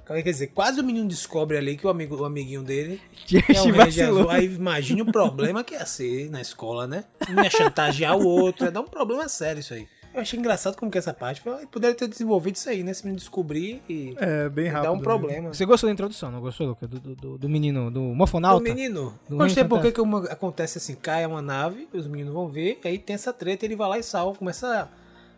Quer 0.07 0.21
dizer, 0.21 0.47
quase 0.47 0.79
o 0.79 0.83
menino 0.83 1.07
descobre 1.07 1.57
ali 1.57 1.75
que 1.75 1.87
o, 1.87 1.89
amigo, 1.89 2.15
o 2.15 2.25
amiguinho 2.25 2.61
dele 2.61 3.01
é 3.49 3.53
Gente, 3.55 3.59
um 3.59 3.71
Ranger. 3.71 4.07
Azul. 4.09 4.29
Aí 4.29 4.45
imagine 4.45 5.01
o 5.01 5.11
problema 5.11 5.63
que 5.63 5.73
ia 5.73 5.83
ser 5.85 6.29
na 6.29 6.39
escola, 6.39 6.85
né? 6.85 7.05
Um 7.27 7.41
ia 7.43 7.49
chantagear 7.49 8.15
o 8.15 8.23
outro, 8.23 8.65
ia 8.65 8.71
dar 8.71 8.81
um 8.81 8.87
problema 8.87 9.27
sério 9.27 9.61
isso 9.61 9.73
aí. 9.73 9.87
Eu 10.15 10.21
achei 10.21 10.39
engraçado 10.39 10.77
como 10.77 10.89
que 10.89 10.97
essa 10.97 11.13
parte 11.13 11.41
foi. 11.41 11.67
Poderia 11.67 11.93
ter 11.95 12.07
desenvolvido 12.07 12.55
isso 12.55 12.69
aí, 12.69 12.83
né? 12.83 12.93
Se 12.93 13.03
menino 13.03 13.19
descobrir 13.19 13.81
e 13.89 14.15
É, 14.17 14.47
bem 14.47 14.67
rápido. 14.67 14.83
dar 14.83 14.91
um 14.93 14.97
né? 14.97 15.03
problema. 15.03 15.53
Você 15.53 15.65
gostou 15.65 15.89
da 15.89 15.93
introdução, 15.93 16.31
não 16.31 16.39
gostou, 16.39 16.67
Lucas? 16.67 16.89
Do, 16.89 16.99
do, 16.99 17.15
do- 17.15 17.37
do 17.37 17.49
menino, 17.49 17.91
do 17.91 18.01
O 18.01 18.15
Mofonauta? 18.15 18.63
menino, 18.63 19.13
Do 19.27 19.35
gostei 19.37 19.63
porque 19.65 19.91
que 19.91 19.99
uma, 19.99 20.23
acontece 20.25 20.77
assim, 20.77 20.95
cai 20.95 21.25
uma 21.25 21.41
nave, 21.41 21.87
os 21.93 22.07
meninos 22.07 22.33
vão 22.33 22.47
ver, 22.47 22.79
aí 22.85 22.97
tem 22.97 23.13
essa 23.13 23.33
treta, 23.33 23.65
ele 23.65 23.75
vai 23.75 23.89
lá 23.89 23.99
e 23.99 24.03
salva, 24.03 24.37
começa 24.39 24.89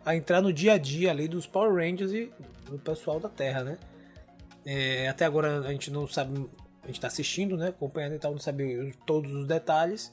a, 0.04 0.10
a 0.10 0.14
entrar 0.16 0.40
no 0.40 0.52
dia 0.52 0.74
a 0.74 0.78
dia 0.78 1.10
ali 1.10 1.26
dos 1.26 1.44
Power 1.46 1.74
Rangers 1.74 2.12
e 2.12 2.30
do 2.70 2.78
pessoal 2.78 3.18
da 3.18 3.28
Terra, 3.28 3.64
né? 3.64 3.78
É, 4.64 5.08
até 5.08 5.24
agora 5.24 5.60
a 5.60 5.72
gente 5.72 5.90
não 5.90 6.06
sabe, 6.06 6.46
a 6.84 6.86
gente 6.86 7.00
tá 7.00 7.06
assistindo, 7.08 7.56
né? 7.56 7.68
Acompanhando 7.68 8.14
e 8.14 8.18
tal, 8.18 8.32
não 8.32 8.38
sabe 8.38 8.94
todos 9.06 9.32
os 9.32 9.46
detalhes, 9.46 10.12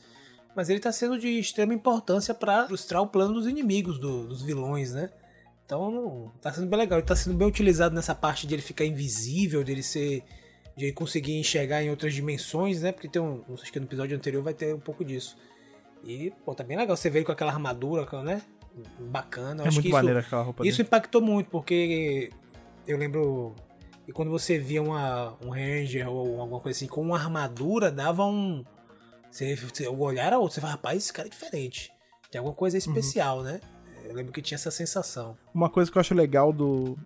mas 0.56 0.70
ele 0.70 0.80
tá 0.80 0.92
sendo 0.92 1.20
de 1.20 1.28
extrema 1.40 1.74
importância 1.74 2.34
para 2.34 2.66
frustrar 2.68 3.02
o 3.02 3.08
plano 3.08 3.34
dos 3.34 3.48
inimigos, 3.48 4.00
do- 4.00 4.26
dos 4.28 4.42
vilões, 4.42 4.94
né? 4.94 5.10
Então, 5.66 6.32
tá 6.42 6.54
sendo 6.54 6.68
bem 6.68 6.78
legal. 6.80 7.00
Ele 7.00 7.08
tá 7.08 7.16
sendo 7.16 7.36
bem 7.36 7.48
utilizado 7.48 7.94
nessa 7.96 8.14
parte 8.14 8.46
de 8.46 8.54
ele 8.54 8.62
ficar 8.62 8.86
invisível, 8.86 9.64
dele 9.64 9.82
ser. 9.84 10.24
de 10.78 10.86
ele 10.86 10.94
conseguir 10.94 11.40
enxergar 11.40 11.82
em 11.82 11.90
outras 11.90 12.14
dimensões, 12.14 12.82
né? 12.82 12.92
Porque 12.92 13.08
tem 13.08 13.22
um. 13.22 13.42
Acho 13.54 13.72
que 13.72 13.80
no 13.80 13.86
episódio 13.86 14.16
anterior 14.18 14.44
vai 14.44 14.54
ter 14.54 14.76
um 14.76 14.80
pouco 14.80 15.06
disso. 15.06 15.38
E, 16.04 16.32
pô, 16.46 16.54
tá 16.54 16.64
bem 16.66 16.76
legal. 16.78 16.96
Você 16.98 17.10
ele 17.10 17.24
com 17.24 17.32
aquela 17.32 17.52
armadura, 17.52 18.06
né? 18.22 18.42
Bacana. 19.00 19.62
Eu 19.62 19.66
É 19.66 19.68
acho 19.70 19.76
muito 19.78 19.82
que 19.84 19.88
isso, 19.88 19.96
maneiro 19.96 20.20
aquela 20.20 20.42
roupa 20.44 20.68
isso 20.68 20.78
dele. 20.78 20.88
impactou 20.88 21.22
muito, 21.22 21.50
porque 21.50 22.30
eu 22.86 22.98
lembro. 22.98 23.56
E 24.08 24.12
quando 24.12 24.30
você 24.30 24.60
via 24.60 24.84
uma, 24.84 25.36
um 25.44 25.50
Ranger 25.50 26.08
ou 26.10 26.42
alguma 26.42 26.60
coisa 26.60 26.78
assim 26.78 26.88
com 26.88 27.02
uma 27.02 27.18
armadura, 27.18 27.90
dava 27.90 28.26
um. 28.26 28.64
Você, 29.36 29.88
o 29.88 30.00
olhar 30.00 30.28
era 30.28 30.40
outro. 30.40 30.56
Você 30.56 30.62
fala, 30.62 30.74
rapaz, 30.74 30.98
esse 30.98 31.14
cara 31.14 31.28
é 31.28 31.32
diferente. 31.32 31.92
Tem 32.32 32.40
alguma 32.40 32.54
Uhum. 32.54 32.58
coisa 32.58 32.78
especial, 32.78 33.44
né? 33.44 33.60
Eu 34.06 34.14
lembro 34.16 34.32
que 34.32 34.42
tinha 34.42 34.56
essa 34.56 34.72
sensação. 34.72 35.38
Uma 35.54 35.70
coisa 35.70 35.92
que 35.92 35.98
eu 35.98 36.00
acho 36.00 36.14
legal 36.14 36.54
do. 36.54 36.98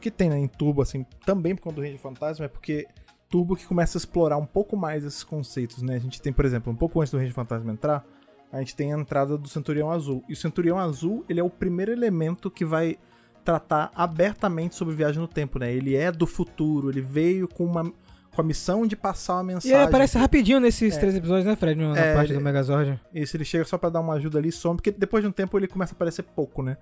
que 0.00 0.10
tem 0.10 0.28
né, 0.28 0.38
em 0.38 0.46
Turbo, 0.46 0.82
assim, 0.82 1.04
também 1.26 1.56
por 1.56 1.62
conta 1.62 1.76
do 1.76 1.82
Ranger 1.82 1.98
Fantasma, 1.98 2.44
é 2.44 2.48
porque 2.48 2.86
Turbo 3.28 3.56
que 3.56 3.66
começa 3.66 3.96
a 3.96 4.00
explorar 4.00 4.36
um 4.36 4.46
pouco 4.46 4.76
mais 4.76 5.02
esses 5.04 5.24
conceitos, 5.24 5.82
né? 5.82 5.96
A 5.96 5.98
gente 5.98 6.20
tem, 6.22 6.32
por 6.32 6.44
exemplo, 6.44 6.72
um 6.72 6.76
pouco 6.76 7.00
antes 7.00 7.10
do 7.10 7.18
Ranger 7.18 7.34
Fantasma 7.34 7.72
entrar, 7.72 8.04
a 8.52 8.58
gente 8.60 8.76
tem 8.76 8.92
a 8.94 8.98
entrada 8.98 9.36
do 9.36 9.48
Centurião 9.48 9.90
Azul. 9.90 10.22
E 10.28 10.32
o 10.34 10.36
Centurião 10.36 10.78
Azul, 10.78 11.24
ele 11.28 11.40
é 11.40 11.42
o 11.42 11.50
primeiro 11.50 11.90
elemento 11.92 12.50
que 12.50 12.64
vai 12.64 12.96
tratar 13.44 13.90
abertamente 13.94 14.74
sobre 14.76 14.94
viagem 14.94 15.20
no 15.20 15.28
tempo, 15.28 15.58
né? 15.58 15.72
Ele 15.72 15.96
é 15.96 16.12
do 16.12 16.26
futuro, 16.26 16.90
ele 16.90 17.00
veio 17.00 17.48
com 17.48 17.64
uma 17.64 17.92
com 18.38 18.42
a 18.42 18.44
missão 18.44 18.86
de 18.86 18.94
passar 18.94 19.34
uma 19.34 19.42
E 19.42 19.46
mensagem. 19.54 19.76
ele 19.76 19.84
aparece 19.88 20.16
rapidinho 20.16 20.60
nesses 20.60 20.96
três 20.96 21.12
episódios, 21.16 21.44
né, 21.44 21.56
Fred? 21.56 21.80
Na 21.80 21.98
É, 21.98 22.14
parte 22.14 22.30
ele- 22.30 22.38
do 22.38 22.44
Megazord. 22.44 23.00
Isso, 23.12 23.36
ele 23.36 23.44
chega 23.44 23.64
só 23.64 23.76
pra 23.76 23.88
dar 23.90 23.98
uma 24.00 24.14
ajuda 24.14 24.38
ali 24.38 24.50
e 24.50 24.52
some, 24.52 24.76
porque 24.76 24.92
depois 24.92 25.24
de 25.24 25.28
um 25.28 25.32
tempo 25.32 25.58
ele 25.58 25.66
começa 25.66 25.92
a 25.92 25.96
aparecer 25.96 26.22
pouco, 26.22 26.62
né? 26.62 26.76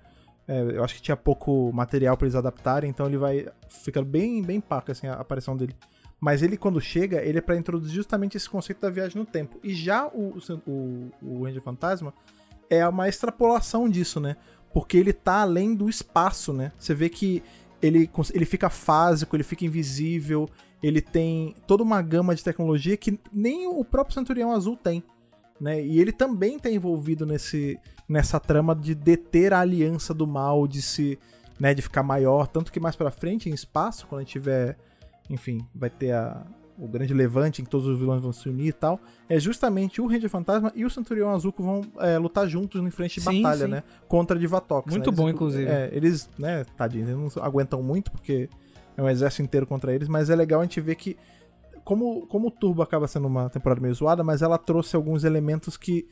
É, 0.47 0.61
eu 0.61 0.83
acho 0.83 0.93
que 0.93 1.01
tinha 1.01 1.17
pouco 1.17 1.71
material 1.73 2.15
pra 2.15 2.27
eles 2.27 2.35
adaptarem, 2.35 2.89
então 2.91 3.07
ele 3.07 3.17
vai 3.17 3.47
ficar 3.69 4.03
bem, 4.03 4.41
bem 4.43 4.61
paca, 4.61 4.91
assim, 4.91 5.07
a 5.07 5.13
aparição 5.13 5.57
dele. 5.57 5.75
Mas 6.19 6.43
ele, 6.43 6.57
quando 6.57 6.79
chega, 6.79 7.23
ele 7.23 7.39
é 7.39 7.41
pra 7.41 7.57
introduzir 7.57 7.95
justamente 7.95 8.37
esse 8.37 8.47
conceito 8.49 8.79
da 8.79 8.89
viagem 8.91 9.17
no 9.17 9.25
tempo. 9.25 9.59
E 9.63 9.73
já 9.73 10.05
o, 10.07 10.37
o, 10.67 11.09
o 11.23 11.43
Ranger 11.43 11.61
Fantasma 11.63 12.13
é 12.69 12.87
uma 12.87 13.09
extrapolação 13.09 13.89
disso, 13.89 14.19
né? 14.19 14.35
Porque 14.71 14.95
ele 14.95 15.11
tá 15.11 15.41
além 15.41 15.73
do 15.73 15.89
espaço, 15.89 16.53
né? 16.53 16.71
Você 16.77 16.93
vê 16.93 17.09
que 17.09 17.41
ele, 17.81 18.09
ele 18.33 18.45
fica 18.45 18.69
fásico, 18.69 19.35
ele 19.35 19.43
fica 19.43 19.65
invisível, 19.65 20.47
ele 20.81 21.01
tem 21.01 21.55
toda 21.65 21.83
uma 21.83 22.01
gama 22.01 22.35
de 22.35 22.43
tecnologia 22.43 22.95
que 22.97 23.19
nem 23.31 23.67
o 23.67 23.83
próprio 23.83 24.13
Centurião 24.13 24.51
Azul 24.51 24.75
tem. 24.77 25.03
Né? 25.59 25.83
E 25.83 25.99
ele 25.99 26.11
também 26.11 26.59
tá 26.59 26.69
envolvido 26.69 27.25
nesse, 27.25 27.79
nessa 28.07 28.39
trama 28.39 28.75
de 28.75 28.93
deter 28.93 29.53
a 29.53 29.59
aliança 29.59 30.13
do 30.13 30.27
mal, 30.27 30.67
de 30.67 30.81
se, 30.81 31.17
né, 31.59 31.73
de 31.73 31.81
ficar 31.81 32.03
maior, 32.03 32.47
tanto 32.47 32.71
que 32.71 32.79
mais 32.79 32.95
pra 32.95 33.09
frente 33.09 33.49
em 33.49 33.53
espaço, 33.53 34.05
quando 34.05 34.19
a 34.19 34.23
gente 34.23 34.33
tiver, 34.33 34.77
enfim, 35.29 35.65
vai 35.73 35.89
ter 35.89 36.11
a, 36.11 36.45
o 36.77 36.87
grande 36.87 37.11
levante 37.11 37.59
em 37.59 37.65
que 37.65 37.71
todos 37.71 37.87
os 37.87 37.97
vilões 37.97 38.21
vão 38.21 38.31
se 38.31 38.47
unir 38.47 38.67
e 38.67 38.71
tal, 38.73 38.99
é 39.27 39.39
justamente 39.39 39.99
o 39.99 40.05
Ranger 40.05 40.29
Fantasma 40.29 40.71
e 40.75 40.85
o 40.85 40.89
Centurião 40.91 41.31
Azul 41.31 41.51
que 41.51 41.63
vão 41.63 41.81
é, 41.97 42.19
lutar 42.19 42.47
juntos 42.47 42.79
em 42.79 42.91
frente 42.91 43.15
de 43.19 43.21
Sim, 43.27 43.41
batalha, 43.41 43.65
sim. 43.65 43.71
né? 43.71 43.83
Contra 44.07 44.37
Divatox. 44.37 44.91
Muito 44.93 45.09
né? 45.09 45.17
bom, 45.17 45.23
Eles- 45.23 45.33
inclusive. 45.33 45.65
É, 45.65 45.89
eles, 45.91 46.29
né, 46.37 46.63
tadinhos, 46.77 47.09
eles 47.09 47.35
não 47.35 47.43
aguentam 47.43 47.81
muito 47.81 48.11
porque 48.11 48.47
é 48.97 49.01
um 49.01 49.07
exército 49.09 49.43
inteiro 49.43 49.65
contra 49.67 49.93
eles, 49.93 50.07
mas 50.09 50.29
é 50.29 50.35
legal 50.35 50.59
a 50.59 50.63
gente 50.63 50.81
ver 50.81 50.95
que 50.95 51.15
como, 51.83 52.27
como 52.27 52.47
o 52.47 52.51
Turbo 52.51 52.81
acaba 52.81 53.07
sendo 53.07 53.27
uma 53.27 53.49
temporada 53.49 53.79
meio 53.79 53.93
zoada, 53.93 54.23
mas 54.23 54.41
ela 54.41 54.57
trouxe 54.57 54.95
alguns 54.95 55.23
elementos 55.23 55.77
que, 55.77 56.05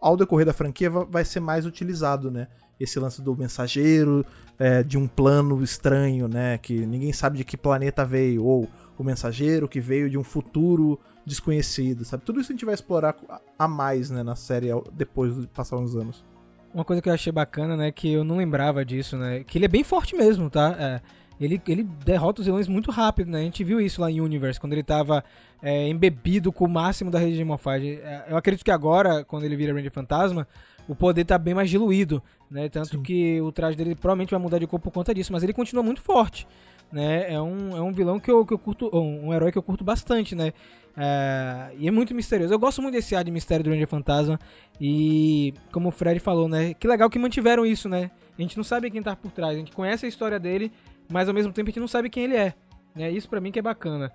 ao 0.00 0.16
decorrer 0.16 0.46
da 0.46 0.54
franquia, 0.54 0.88
va- 0.88 1.04
vai 1.04 1.24
ser 1.24 1.40
mais 1.40 1.66
utilizado, 1.66 2.30
né? 2.30 2.48
Esse 2.80 2.98
lance 2.98 3.20
do 3.20 3.36
mensageiro, 3.36 4.24
é, 4.58 4.82
de 4.82 4.96
um 4.96 5.06
plano 5.06 5.62
estranho, 5.62 6.26
né? 6.28 6.56
Que 6.58 6.86
ninguém 6.86 7.12
sabe 7.12 7.36
de 7.36 7.44
que 7.44 7.56
planeta 7.58 8.04
veio, 8.06 8.44
ou 8.44 8.66
o 8.96 9.04
mensageiro 9.04 9.68
que 9.68 9.80
veio 9.80 10.08
de 10.08 10.16
um 10.16 10.24
futuro 10.24 10.98
desconhecido, 11.26 12.04
sabe? 12.04 12.24
Tudo 12.24 12.40
isso 12.40 12.50
a 12.50 12.54
gente 12.54 12.64
vai 12.64 12.74
explorar 12.74 13.14
a- 13.58 13.68
mais, 13.68 14.10
né, 14.10 14.22
na 14.22 14.34
série 14.36 14.68
depois 14.92 15.36
de 15.38 15.46
passar 15.46 15.76
uns 15.76 15.94
anos. 15.94 16.24
Uma 16.72 16.84
coisa 16.86 17.02
que 17.02 17.08
eu 17.08 17.12
achei 17.12 17.30
bacana, 17.32 17.76
né, 17.76 17.92
que 17.92 18.10
eu 18.10 18.24
não 18.24 18.36
lembrava 18.38 18.82
disso, 18.84 19.16
né, 19.18 19.44
que 19.44 19.58
ele 19.58 19.66
é 19.66 19.68
bem 19.68 19.84
forte 19.84 20.16
mesmo, 20.16 20.48
tá? 20.48 20.74
É, 20.78 21.00
ele, 21.40 21.60
ele 21.66 21.82
derrota 21.82 22.40
os 22.40 22.46
vilões 22.46 22.68
muito 22.68 22.90
rápido, 22.90 23.30
né? 23.30 23.40
A 23.40 23.44
gente 23.44 23.64
viu 23.64 23.80
isso 23.80 24.00
lá 24.00 24.10
em 24.10 24.20
Universe, 24.20 24.60
quando 24.60 24.72
ele 24.72 24.82
tava 24.82 25.24
é, 25.62 25.88
embebido 25.88 26.52
com 26.52 26.64
o 26.64 26.68
máximo 26.68 27.10
da 27.10 27.18
rede 27.18 27.36
de 27.36 27.44
Morphage. 27.44 28.00
É, 28.02 28.26
eu 28.28 28.36
acredito 28.36 28.64
que 28.64 28.70
agora, 28.70 29.24
quando 29.24 29.44
ele 29.44 29.56
vira 29.56 29.72
Ranger 29.72 29.92
Fantasma, 29.92 30.46
o 30.88 30.94
poder 30.94 31.24
tá 31.24 31.38
bem 31.38 31.54
mais 31.54 31.70
diluído, 31.70 32.22
né? 32.50 32.68
Tanto 32.68 32.96
Sim. 32.96 33.02
que 33.02 33.40
o 33.40 33.52
traje 33.52 33.76
dele 33.76 33.94
provavelmente 33.94 34.30
vai 34.30 34.40
mudar 34.40 34.58
de 34.58 34.66
cor 34.66 34.80
por 34.80 34.92
conta 34.92 35.14
disso, 35.14 35.32
mas 35.32 35.42
ele 35.42 35.52
continua 35.52 35.82
muito 35.82 36.02
forte, 36.02 36.46
né? 36.92 37.32
É 37.32 37.40
um, 37.40 37.76
é 37.76 37.80
um 37.80 37.92
vilão 37.92 38.18
que 38.18 38.30
eu, 38.30 38.44
que 38.44 38.52
eu 38.52 38.58
curto, 38.58 38.90
um, 38.92 39.28
um 39.28 39.34
herói 39.34 39.52
que 39.52 39.58
eu 39.58 39.62
curto 39.62 39.84
bastante, 39.84 40.34
né? 40.34 40.52
É, 40.96 41.70
e 41.78 41.88
é 41.88 41.90
muito 41.90 42.14
misterioso. 42.14 42.52
Eu 42.52 42.58
gosto 42.58 42.82
muito 42.82 42.94
desse 42.94 43.14
ar 43.14 43.24
de 43.24 43.30
mistério 43.30 43.64
do 43.64 43.70
Ranger 43.70 43.88
Fantasma. 43.88 44.38
E 44.80 45.54
como 45.70 45.88
o 45.88 45.92
Fred 45.92 46.20
falou, 46.20 46.48
né? 46.48 46.74
Que 46.74 46.86
legal 46.86 47.08
que 47.08 47.18
mantiveram 47.18 47.64
isso, 47.64 47.88
né? 47.88 48.10
A 48.38 48.42
gente 48.42 48.56
não 48.56 48.64
sabe 48.64 48.90
quem 48.90 49.02
tá 49.02 49.14
por 49.14 49.30
trás. 49.30 49.54
A 49.54 49.58
gente 49.58 49.72
conhece 49.72 50.06
a 50.06 50.08
história 50.08 50.38
dele, 50.38 50.72
mas 51.10 51.28
ao 51.28 51.34
mesmo 51.34 51.52
tempo 51.52 51.68
a 51.68 51.70
gente 51.70 51.80
não 51.80 51.88
sabe 51.88 52.08
quem 52.10 52.24
ele 52.24 52.36
é. 52.36 52.54
Né? 52.94 53.10
Isso 53.10 53.28
pra 53.28 53.40
mim 53.40 53.50
que 53.52 53.58
é 53.58 53.62
bacana. 53.62 54.12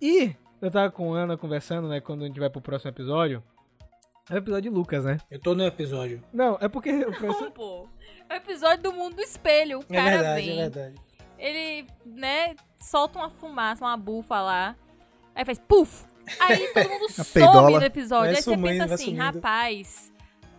E 0.00 0.34
eu 0.60 0.70
tava 0.70 0.90
com 0.90 1.14
a 1.14 1.20
Ana 1.20 1.36
conversando, 1.36 1.88
né? 1.88 2.00
Quando 2.00 2.24
a 2.24 2.26
gente 2.26 2.40
vai 2.40 2.48
pro 2.50 2.60
próximo 2.60 2.90
episódio. 2.90 3.42
É 4.30 4.34
o 4.34 4.38
episódio 4.38 4.70
de 4.70 4.76
Lucas, 4.76 5.04
né? 5.04 5.18
Eu 5.30 5.38
tô 5.38 5.54
no 5.54 5.64
episódio. 5.66 6.22
Não, 6.32 6.56
é 6.60 6.66
porque. 6.68 6.90
o 6.90 7.10
Não, 7.20 7.50
pô. 7.50 7.86
É 8.28 8.34
o 8.34 8.36
episódio 8.38 8.82
do 8.84 8.92
mundo 8.92 9.16
do 9.16 9.22
espelho. 9.22 9.80
O 9.80 9.84
É 9.92 9.96
cara 9.96 10.10
verdade, 10.10 10.46
vem. 10.46 10.60
é 10.60 10.62
verdade. 10.70 10.94
Ele, 11.38 11.86
né, 12.06 12.54
solta 12.80 13.18
uma 13.18 13.28
fumaça, 13.28 13.84
uma 13.84 13.96
bufa 13.96 14.40
lá. 14.40 14.76
Aí 15.34 15.44
faz 15.44 15.58
puf! 15.58 16.04
Aí 16.40 16.68
todo 16.72 16.88
mundo 16.88 17.08
some 17.10 17.78
no 17.78 17.84
episódio. 17.84 18.26
Vai 18.28 18.36
aí 18.36 18.42
você 18.42 18.42
sumindo, 18.42 18.66
pensa 18.68 18.86
vai 18.86 18.94
assim, 18.94 19.04
sumindo. 19.04 19.22
rapaz, 19.22 20.12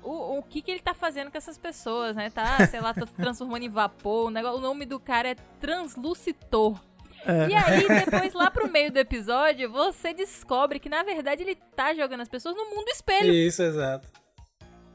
o, 0.05 0.37
o 0.39 0.43
que 0.43 0.61
que 0.61 0.71
ele 0.71 0.79
tá 0.79 0.93
fazendo 0.93 1.31
com 1.31 1.37
essas 1.37 1.57
pessoas, 1.57 2.15
né? 2.15 2.29
Tá, 2.29 2.65
sei 2.67 2.79
lá, 2.79 2.93
tá 2.93 3.05
transformando 3.05 3.63
em 3.63 3.69
vapor. 3.69 4.27
O, 4.27 4.29
negócio, 4.29 4.59
o 4.59 4.61
nome 4.61 4.85
do 4.85 4.99
cara 4.99 5.29
é 5.29 5.35
Translucitor. 5.59 6.79
É. 7.25 7.49
E 7.49 7.55
aí, 7.55 7.87
depois, 8.05 8.33
lá 8.33 8.51
pro 8.51 8.69
meio 8.69 8.91
do 8.91 8.97
episódio, 8.97 9.71
você 9.71 10.13
descobre 10.13 10.79
que, 10.79 10.87
na 10.87 11.01
verdade, 11.01 11.41
ele 11.41 11.55
tá 11.75 11.93
jogando 11.93 12.21
as 12.21 12.29
pessoas 12.29 12.55
no 12.55 12.65
mundo 12.69 12.87
espelho. 12.89 13.33
Isso, 13.33 13.63
exato. 13.63 14.07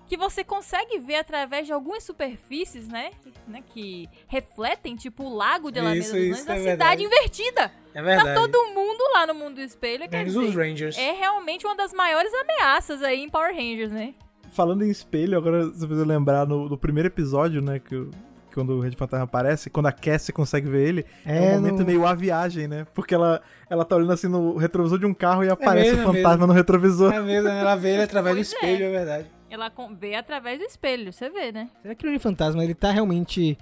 que 0.06 0.16
você 0.16 0.44
consegue 0.44 0.98
ver 0.98 1.16
através 1.16 1.66
de 1.66 1.72
algumas 1.72 2.04
superfícies, 2.04 2.88
né? 2.88 3.10
né, 3.46 3.62
que 3.74 4.08
refletem, 4.28 4.96
tipo 4.96 5.24
o 5.24 5.34
lago 5.34 5.70
de 5.70 5.78
Alameda 5.80 6.00
Isso, 6.00 6.12
dos 6.12 6.20
isso, 6.20 6.34
Anjos, 6.34 6.48
a 6.48 6.54
é 6.54 6.58
cidade 6.58 6.64
verdade. 6.64 7.02
invertida. 7.04 7.72
É 7.94 8.02
verdade. 8.02 8.28
Tá 8.28 8.34
todo 8.34 8.66
mundo 8.74 9.02
lá 9.12 9.26
no 9.26 9.34
mundo 9.34 9.56
do 9.56 9.62
espelho, 9.62 10.08
quer 10.08 10.18
Menos 10.18 10.36
os 10.36 10.54
Rangers. 10.54 10.96
é 10.96 11.12
realmente 11.12 11.66
uma 11.66 11.74
das 11.76 11.92
maiores 11.92 12.32
ameaças 12.32 13.02
aí 13.02 13.20
em 13.20 13.28
Power 13.28 13.54
Rangers, 13.54 13.90
né? 13.92 14.14
Falando 14.50 14.84
em 14.84 14.90
espelho, 14.90 15.36
agora 15.38 15.66
você 15.66 15.86
eu 15.86 16.04
lembrar 16.04 16.46
no, 16.46 16.68
no 16.68 16.76
primeiro 16.78 17.06
episódio, 17.08 17.60
né? 17.62 17.78
Que, 17.78 17.94
o- 17.96 18.10
quando 18.52 18.70
o 18.70 18.80
Red 18.80 18.92
Fantasma 18.92 19.24
aparece, 19.24 19.70
quando 19.70 19.86
a 19.86 19.92
Cassie 19.92 20.32
consegue 20.34 20.68
ver 20.68 20.88
ele, 20.88 21.06
é, 21.24 21.46
É, 21.46 21.50
um 21.52 21.60
momento 21.60 21.78
no- 21.80 21.86
meio 21.86 22.04
a 22.04 22.12
viagem, 22.14 22.66
né? 22.66 22.84
Porque 22.92 23.14
ela, 23.14 23.40
ela 23.68 23.84
tá 23.84 23.94
olhando 23.94 24.12
assim 24.12 24.26
no 24.26 24.56
retrovisor 24.56 24.98
de 24.98 25.06
um 25.06 25.14
carro 25.14 25.44
e 25.44 25.48
aparece 25.48 25.90
mesmo, 25.90 25.98
o 25.98 26.02
é 26.02 26.16
fantasma 26.16 26.30
mesmo. 26.38 26.46
no 26.48 26.52
retrovisor. 26.52 27.12
É 27.12 27.20
mesmo, 27.20 27.48
ela 27.48 27.76
vê 27.76 27.90
ele 27.94 28.02
através 28.02 28.34
do 28.34 28.38
Pois 28.40 28.52
é. 28.52 28.56
espelho, 28.56 28.84
é 28.86 28.90
verdade. 28.90 29.26
Ela 29.48 29.72
vê 29.98 30.14
através 30.14 30.58
do 30.60 30.64
espelho, 30.64 31.12
você 31.12 31.28
vê, 31.28 31.50
né? 31.52 31.68
Será 31.82 31.92
que 31.94 32.06
o 32.06 32.20
Fantasma 32.20 32.62
ele 32.62 32.74
tá 32.74 32.90
realmente 32.92 33.58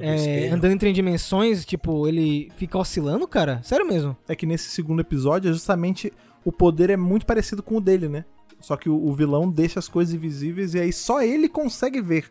é, 0.00 0.48
andando 0.48 0.72
entre 0.72 0.92
dimensões? 0.92 1.64
Tipo, 1.64 2.06
ele 2.06 2.50
fica 2.56 2.76
oscilando, 2.78 3.26
cara? 3.26 3.60
Sério 3.62 3.86
mesmo? 3.86 4.16
É 4.28 4.36
que 4.36 4.44
nesse 4.46 4.68
segundo 4.70 5.00
episódio, 5.00 5.48
é 5.50 5.52
justamente 5.52 6.12
o 6.44 6.52
poder 6.52 6.90
é 6.90 6.96
muito 6.96 7.24
parecido 7.26 7.62
com 7.62 7.76
o 7.76 7.80
dele, 7.80 8.08
né? 8.08 8.24
Só 8.60 8.76
que 8.76 8.88
o, 8.88 8.94
o 8.94 9.12
vilão 9.12 9.50
deixa 9.50 9.78
as 9.78 9.88
coisas 9.88 10.14
invisíveis 10.14 10.74
e 10.74 10.80
aí 10.80 10.92
só 10.92 11.22
ele 11.22 11.48
consegue 11.48 12.00
ver, 12.00 12.30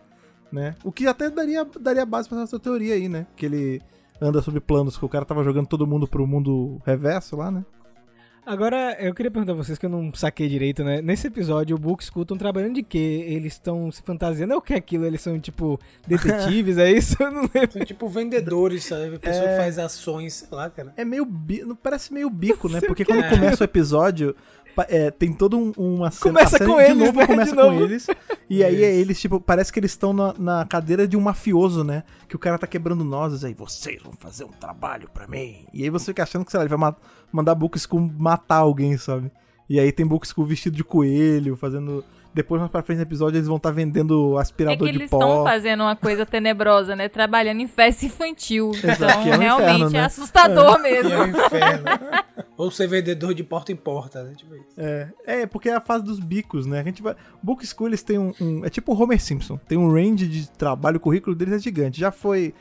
né? 0.51 0.75
O 0.84 0.91
que 0.91 1.07
até 1.07 1.30
daria, 1.30 1.65
daria 1.80 2.05
base 2.05 2.30
pra 2.30 2.41
essa 2.41 2.59
teoria 2.59 2.93
aí, 2.93 3.09
né? 3.09 3.25
Que 3.36 3.45
ele 3.45 3.82
anda 4.21 4.41
sobre 4.41 4.59
planos, 4.59 4.97
que 4.97 5.05
o 5.05 5.09
cara 5.09 5.25
tava 5.25 5.43
jogando 5.43 5.67
todo 5.67 5.88
mundo 5.88 6.07
pro 6.07 6.27
mundo 6.27 6.82
reverso 6.86 7.36
lá, 7.36 7.49
né? 7.49 7.65
Agora, 8.45 8.97
eu 8.99 9.13
queria 9.13 9.30
perguntar 9.30 9.51
a 9.51 9.55
vocês 9.55 9.77
que 9.77 9.86
eu 9.86 9.89
não 9.91 10.11
saquei 10.11 10.49
direito, 10.49 10.84
né? 10.84 11.03
Nesse 11.03 11.27
episódio, 11.27 11.75
o 11.75 11.80
Book 11.80 12.01
e 12.01 12.03
o 12.03 12.05
Skull 12.05 12.23
estão 12.23 12.36
trabalhando 12.36 12.73
de 12.73 12.82
quê? 12.82 13.23
Eles 13.27 13.53
estão 13.53 13.91
se 13.91 14.01
fantasiando? 14.01 14.53
É 14.53 14.57
o 14.57 14.61
que 14.61 14.73
é 14.73 14.77
aquilo? 14.77 15.05
Eles 15.05 15.21
são, 15.21 15.39
tipo, 15.39 15.80
detetives, 16.07 16.80
é 16.80 16.91
isso? 16.91 17.15
Eu 17.21 17.30
não 17.30 17.41
lembro. 17.41 17.73
São 17.73 17.86
tipo 17.86 18.09
vendedores, 18.09 18.86
sabe? 18.86 19.17
A 19.17 19.19
pessoa 19.19 19.45
É. 19.45 19.51
que 19.51 19.57
faz 19.61 19.77
ações, 19.77 20.34
sei 20.34 20.47
lá, 20.51 20.67
cara. 20.67 20.91
É 20.97 21.05
meio 21.05 21.25
bi... 21.25 21.61
não 21.61 21.75
parece 21.75 22.11
meio 22.11 22.27
bico, 22.27 22.67
né? 22.67 22.82
Porque 22.82 23.05
quando 23.05 23.21
é. 23.23 23.30
começa 23.30 23.63
o 23.63 23.65
episódio, 23.65 24.36
é, 24.88 25.11
tem 25.11 25.34
toda 25.34 25.55
um, 25.57 25.72
uma 25.78 26.11
cena. 26.11 26.34
Começa 26.34 26.55
a 26.55 26.59
cena 26.59 26.70
com 26.72 26.78
de 26.78 26.84
eles, 26.84 26.97
novo, 26.97 27.20
né? 27.20 27.28
começa 27.28 27.51
De 27.51 27.57
com 27.57 27.63
novo. 27.72 27.84
eles. 27.84 28.07
E 28.49 28.63
aí 28.63 28.84
é 28.84 28.95
eles, 28.95 29.20
tipo, 29.20 29.39
parece 29.39 29.72
que 29.74 29.80
eles 29.80 29.91
estão 29.91 30.13
na, 30.13 30.34
na 30.38 30.65
cadeira 30.65 31.07
de 31.07 31.15
um 31.17 31.22
mafioso, 31.22 31.84
né? 31.84 32.03
Que 32.28 32.36
o 32.36 32.39
cara 32.39 32.57
tá 32.57 32.65
quebrando 32.67 33.03
nozes 33.03 33.43
aí, 33.43 33.53
vocês 33.53 34.01
vão 34.01 34.13
fazer 34.20 34.43
um 34.45 34.51
trabalho 34.51 35.09
pra 35.13 35.28
mim. 35.28 35.65
E 35.74 35.84
aí 35.84 35.89
você 35.89 36.05
fica 36.07 36.24
achando 36.24 36.45
que, 36.45 36.51
sei 36.51 36.57
lá, 36.57 36.63
ele 36.63 36.70
vai 36.70 36.80
ma- 36.80 36.95
mandar 37.32 37.55
Book 37.55 37.78
School 37.80 38.11
matar 38.17 38.57
alguém, 38.57 38.97
sabe? 38.97 39.32
E 39.70 39.80
aí 39.80 39.91
tem 39.91 40.05
Book 40.05 40.28
School 40.28 40.45
vestido 40.47 40.76
de 40.76 40.84
coelho, 40.84 41.55
fazendo. 41.55 42.03
Depois, 42.34 42.59
mais 42.59 42.71
pra 42.71 42.84
frente 42.84 42.97
no 42.97 43.03
episódio, 43.03 43.38
eles 43.38 43.47
vão 43.47 43.57
estar 43.57 43.71
vendendo 43.71 44.38
É 44.38 44.41
aspirador 44.41 44.86
que 44.86 44.91
de 44.93 44.99
eles 44.99 45.09
pó. 45.09 45.17
estão 45.17 45.43
fazendo 45.43 45.82
uma 45.82 45.95
coisa 45.95 46.25
tenebrosa, 46.25 46.95
né? 46.95 47.09
Trabalhando 47.09 47.59
em 47.61 47.67
festa 47.67 48.05
infantil. 48.05 48.71
Então, 48.77 49.23
que 49.23 49.30
é 49.32 49.36
um 49.36 49.39
realmente 49.39 49.69
inferno, 49.75 49.89
né? 49.89 49.99
é 49.99 50.03
assustador 50.03 50.80
E 50.80 50.82
mesmo. 50.84 51.11
é 51.11 51.19
um 51.21 51.27
inferno. 51.27 51.86
Ou 52.55 52.69
ser 52.69 52.88
vendedor 52.88 53.34
de 53.34 53.43
porta 53.43 53.71
em 53.71 53.75
porta, 53.75 54.23
né? 54.23 54.34
Tipo 54.36 54.55
isso. 54.55 54.65
É, 54.77 55.09
é, 55.25 55.45
porque 55.47 55.69
é 55.69 55.75
a 55.75 55.82
fase 55.82 56.03
dos 56.03 56.19
bicos, 56.19 56.65
né? 56.65 56.80
A 56.80 56.84
gente 56.84 57.01
vai. 57.01 57.15
Book 57.41 57.65
School 57.65 57.88
eles 57.89 58.03
têm 58.03 58.19
um, 58.19 58.32
um- 58.39 58.63
É 58.65 58.69
tipo 58.69 58.93
o 58.93 59.01
Homer 59.01 59.19
Simpson. 59.19 59.57
Tem 59.67 59.77
um 59.77 59.91
range 59.91 60.27
de 60.27 60.49
trabalho, 60.51 60.97
o 60.97 60.99
currículo 60.99 61.36
deles 61.36 61.55
é 61.55 61.59
gigante. 61.59 61.99
Já 61.99 62.11
foi 62.11 62.53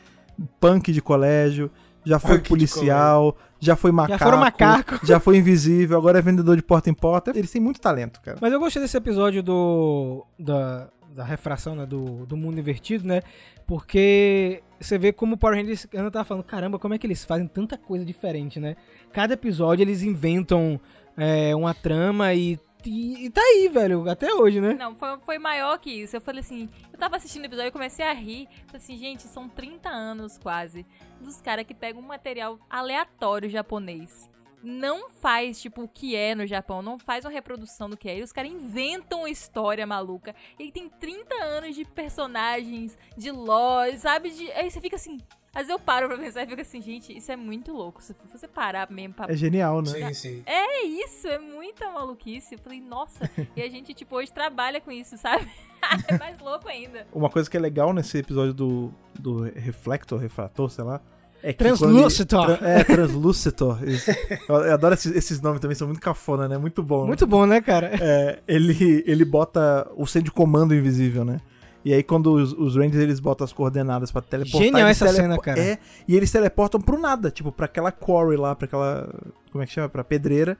punk 0.61 0.93
de 0.93 1.03
colégio, 1.03 1.71
já 2.05 2.19
foi 2.19 2.39
policial, 2.39 3.37
já 3.61 3.77
foi 3.77 3.93
macaco. 3.93 4.23
foram 4.23 4.39
macaco. 4.39 5.05
Já 5.05 5.19
foi 5.21 5.37
invisível, 5.37 5.99
agora 5.99 6.19
é 6.19 6.23
vendedor 6.23 6.57
de 6.57 6.63
porta 6.63 6.89
em 6.89 6.95
porta. 6.95 7.33
Eles 7.35 7.51
têm 7.51 7.61
muito 7.61 7.81
talento, 7.81 8.21
cara. 8.21 8.39
Mas 8.41 8.53
eu 8.53 8.61
gostei 8.61 8.81
desse 8.81 8.97
episódio 8.97 9.43
do. 9.43 10.25
da, 10.39 10.89
da 11.15 11.25
refração, 11.25 11.75
né? 11.75 11.85
Do, 11.85 12.25
do 12.27 12.37
mundo 12.37 12.59
invertido, 12.59 13.07
né? 13.07 13.23
Porque 13.67 14.63
você 14.81 14.97
vê 14.97 15.13
como 15.13 15.35
o 15.35 15.39
Power 15.39 15.57
Rangers. 15.57 15.87
A 15.95 15.99
Ana 15.99 16.11
tava 16.11 16.25
falando, 16.25 16.45
caramba, 16.45 16.79
como 16.79 16.95
é 16.95 16.99
que 16.99 17.07
eles 17.07 17.25
fazem 17.25 17.47
tanta 17.47 17.77
coisa 17.77 18.05
diferente, 18.05 18.61
né? 18.61 18.77
Cada 19.13 19.35
episódio 19.35 19.83
eles 19.83 20.03
inventam 20.03 20.81
é, 21.17 21.55
uma 21.55 21.75
trama 21.75 22.33
e, 22.33 22.59
e, 22.85 23.27
e 23.27 23.31
tá 23.31 23.41
aí, 23.41 23.69
velho, 23.69 24.09
até 24.09 24.33
hoje, 24.33 24.61
né? 24.61 24.75
Não, 24.75 24.95
foi, 24.95 25.19
foi 25.21 25.39
maior 25.39 25.79
que 25.79 25.91
isso. 25.91 26.17
Eu 26.17 26.21
falei 26.21 26.41
assim, 26.41 26.69
eu 26.93 26.99
tava 26.99 27.17
assistindo 27.17 27.43
o 27.43 27.47
episódio 27.47 27.69
e 27.69 27.73
comecei 27.73 28.05
a 28.05 28.13
rir. 28.13 28.49
Falei 28.67 28.77
assim, 28.83 28.97
gente, 28.97 29.23
são 29.25 29.49
30 29.49 29.89
anos 29.89 30.39
quase 30.39 30.87
dos 31.21 31.41
caras 31.41 31.65
que 31.67 31.75
pegam 31.75 32.01
um 32.01 32.07
material 32.07 32.59
aleatório 32.71 33.51
japonês. 33.51 34.31
Não 34.63 35.09
faz, 35.09 35.61
tipo, 35.61 35.83
o 35.83 35.89
que 35.89 36.17
é 36.17 36.35
no 36.35 36.47
Japão, 36.47 36.83
não 36.83 36.99
faz 36.99 37.25
uma 37.25 37.31
reprodução 37.31 37.89
do 37.89 37.97
que 37.97 38.09
é. 38.09 38.19
E 38.19 38.23
os 38.23 38.33
caras 38.33 38.51
inventam 38.51 39.21
uma 39.21 39.31
história 39.31 39.87
maluca. 39.87 40.35
E 40.59 40.73
tem 40.73 40.89
30 40.89 41.35
anos 41.45 41.77
de 41.77 41.85
personagens, 41.85 42.99
de 43.17 43.31
lore, 43.31 43.99
sabe? 43.99 44.31
De... 44.31 44.51
Aí 44.53 44.69
você 44.69 44.81
fica 44.81 44.97
assim. 44.97 45.19
Às 45.55 45.67
vezes 45.67 45.71
eu 45.71 45.79
paro 45.79 46.07
pra 46.09 46.19
pensar 46.19 46.43
e 46.45 46.47
fico 46.47 46.61
assim, 46.61 46.81
gente, 46.81 47.17
isso 47.17 47.33
é 47.33 47.37
muito 47.37 47.73
louco. 47.73 48.03
Se 48.03 48.15
você 48.33 48.47
parar 48.47 48.89
mesmo 48.91 49.15
pra 49.15 49.33
É 49.33 49.35
genial, 49.37 49.81
né? 49.83 49.89
Sim, 49.91 50.15
sim. 50.15 50.43
é 50.47 50.85
isso, 50.85 51.27
é 51.27 51.39
muita 51.39 51.91
maluquice. 51.91 52.55
Eu 52.55 52.59
falei, 52.59 52.81
nossa, 52.81 53.29
e 53.57 53.63
a 53.63 53.69
gente, 53.69 53.93
tipo, 53.95 54.15
hoje 54.17 54.31
trabalha 54.31 54.81
com 54.81 54.93
isso, 54.93 55.17
sabe? 55.17 55.49
é 56.07 56.19
mais 56.19 56.39
louco 56.39 56.69
ainda. 56.69 57.07
Uma 57.13 57.31
coisa 57.31 57.51
que 57.51 57.57
é 57.57 57.61
legal 57.61 57.93
nesse 57.93 58.19
episódio 58.19 58.53
do, 58.53 58.95
do 59.19 59.43
Reflector, 59.55 60.19
Refrator, 60.21 60.71
sei 60.71 60.85
lá. 60.85 61.01
É 61.43 61.53
que 61.53 61.59
Translucitor. 61.59 62.47
quando 62.47 62.51
ele- 62.51 62.59
Tra- 62.59 62.69
É, 62.69 62.85
Translucitor. 62.85 63.85
Isso. 63.89 64.11
Eu, 64.49 64.57
eu 64.57 64.75
adoro 64.75 64.95
esses, 64.95 65.15
esses 65.15 65.41
nomes 65.41 65.61
também, 65.61 65.75
são 65.77 65.87
muito 65.89 66.01
cafona, 66.01 66.49
né? 66.49 66.59
Muito 66.59 66.83
bom. 66.83 67.03
né? 67.03 67.07
Muito 67.07 67.27
bom, 67.27 67.47
né, 67.47 67.61
cara? 67.61 67.91
É, 68.01 68.41
ele, 68.47 69.03
ele 69.07 69.25
bota 69.25 69.89
o 69.97 70.07
centro 70.07 70.27
de 70.27 70.33
comando 70.33 70.75
invisível, 70.75 71.25
né? 71.25 71.41
E 71.85 71.95
aí 71.95 72.03
quando 72.03 72.35
os, 72.35 72.53
os 72.53 72.77
Rangers 72.77 73.03
eles 73.03 73.21
botam 73.21 73.45
as 73.45 73.53
coordenadas 73.53 74.11
pra 74.11 74.21
teleportar... 74.21 74.63
Genial 74.63 74.89
essa 74.89 75.09
cena, 75.09 75.39
cara. 75.39 75.61
É, 75.61 75.79
e 76.07 76.17
eles 76.17 76.31
teleportam 76.31 76.81
pro 76.81 76.99
nada, 76.99 77.31
tipo, 77.31 77.53
pra 77.53 77.67
aquela 77.67 77.93
quarry 77.93 78.37
lá, 78.37 78.55
pra 78.55 78.67
aquela... 78.67 79.09
Como 79.51 79.63
é 79.63 79.67
que 79.67 79.73
chama? 79.73 79.89
Pra 79.89 80.05
pedreira. 80.05 80.59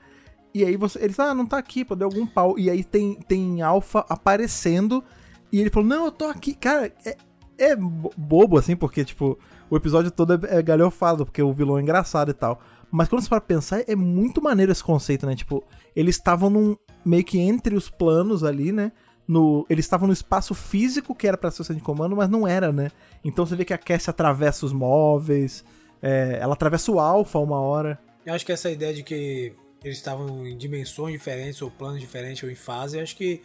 E 0.53 0.65
aí 0.65 0.75
você, 0.75 0.97
eles, 1.03 1.19
ah, 1.19 1.33
não 1.33 1.45
tá 1.45 1.57
aqui, 1.57 1.85
pô, 1.85 1.95
deu 1.95 2.07
algum 2.07 2.25
pau. 2.25 2.57
E 2.57 2.69
aí 2.69 2.83
tem, 2.83 3.15
tem 3.27 3.61
Alpha 3.61 4.05
aparecendo 4.09 5.03
e 5.51 5.59
ele 5.59 5.69
falou, 5.69 5.87
não, 5.87 6.05
eu 6.05 6.11
tô 6.11 6.25
aqui. 6.25 6.53
Cara, 6.55 6.91
é, 7.05 7.17
é 7.57 7.75
bo- 7.75 8.11
bobo, 8.17 8.57
assim, 8.57 8.75
porque, 8.75 9.05
tipo, 9.05 9.37
o 9.69 9.75
episódio 9.75 10.09
todo 10.09 10.33
é, 10.33 10.57
é 10.57 10.61
galhofado, 10.61 11.25
porque 11.25 11.43
o 11.43 11.53
vilão 11.53 11.77
é 11.77 11.81
engraçado 11.81 12.31
e 12.31 12.33
tal. 12.33 12.59
Mas 12.89 13.07
quando 13.07 13.21
você 13.21 13.29
para 13.29 13.39
pensar, 13.41 13.83
é 13.87 13.95
muito 13.95 14.41
maneiro 14.41 14.71
esse 14.71 14.83
conceito, 14.83 15.27
né? 15.27 15.35
Tipo, 15.35 15.63
eles 15.95 16.15
estavam 16.15 16.49
num. 16.49 16.75
meio 17.05 17.23
que 17.23 17.39
entre 17.39 17.75
os 17.75 17.87
planos 17.87 18.43
ali, 18.43 18.71
né? 18.71 18.91
No, 19.29 19.63
eles 19.69 19.85
estavam 19.85 20.07
no 20.07 20.13
espaço 20.13 20.55
físico 20.55 21.13
que 21.13 21.27
era 21.27 21.37
pra 21.37 21.51
ser 21.51 21.61
o 21.61 21.63
centro 21.63 21.79
de 21.79 21.85
comando, 21.85 22.15
mas 22.15 22.27
não 22.27 22.47
era, 22.47 22.71
né? 22.71 22.89
Então 23.23 23.45
você 23.45 23.55
vê 23.55 23.63
que 23.63 23.71
a 23.71 23.77
Cassie 23.77 24.09
atravessa 24.09 24.65
os 24.65 24.73
móveis, 24.73 25.63
é, 26.01 26.39
ela 26.41 26.53
atravessa 26.53 26.91
o 26.91 26.99
Alpha 26.99 27.37
uma 27.37 27.61
hora. 27.61 27.99
Eu 28.25 28.33
acho 28.33 28.43
que 28.43 28.51
essa 28.51 28.71
ideia 28.71 28.91
de 28.91 29.03
que 29.03 29.53
eles 29.83 29.97
estavam 29.97 30.47
em 30.47 30.57
dimensões 30.57 31.13
diferentes, 31.13 31.61
ou 31.61 31.69
planos 31.69 31.99
diferentes, 31.99 32.41
ou 32.41 32.49
em 32.49 32.55
fase, 32.55 32.97
eu 32.97 33.03
acho 33.03 33.15
que 33.15 33.43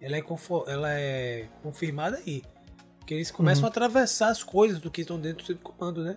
ela 0.00 0.16
é, 0.16 0.22
confo- 0.22 0.64
ela 0.68 0.92
é 0.92 1.48
confirmada 1.64 2.16
aí. 2.18 2.44
Porque 3.00 3.14
eles 3.14 3.32
começam 3.32 3.64
a 3.64 3.68
atravessar 3.68 4.28
as 4.28 4.44
coisas 4.44 4.78
do 4.78 4.88
que 4.88 5.00
estão 5.00 5.18
dentro 5.18 5.38
do 5.38 5.46
centro 5.48 5.64
de 5.64 5.64
comando, 5.64 6.04
né? 6.04 6.16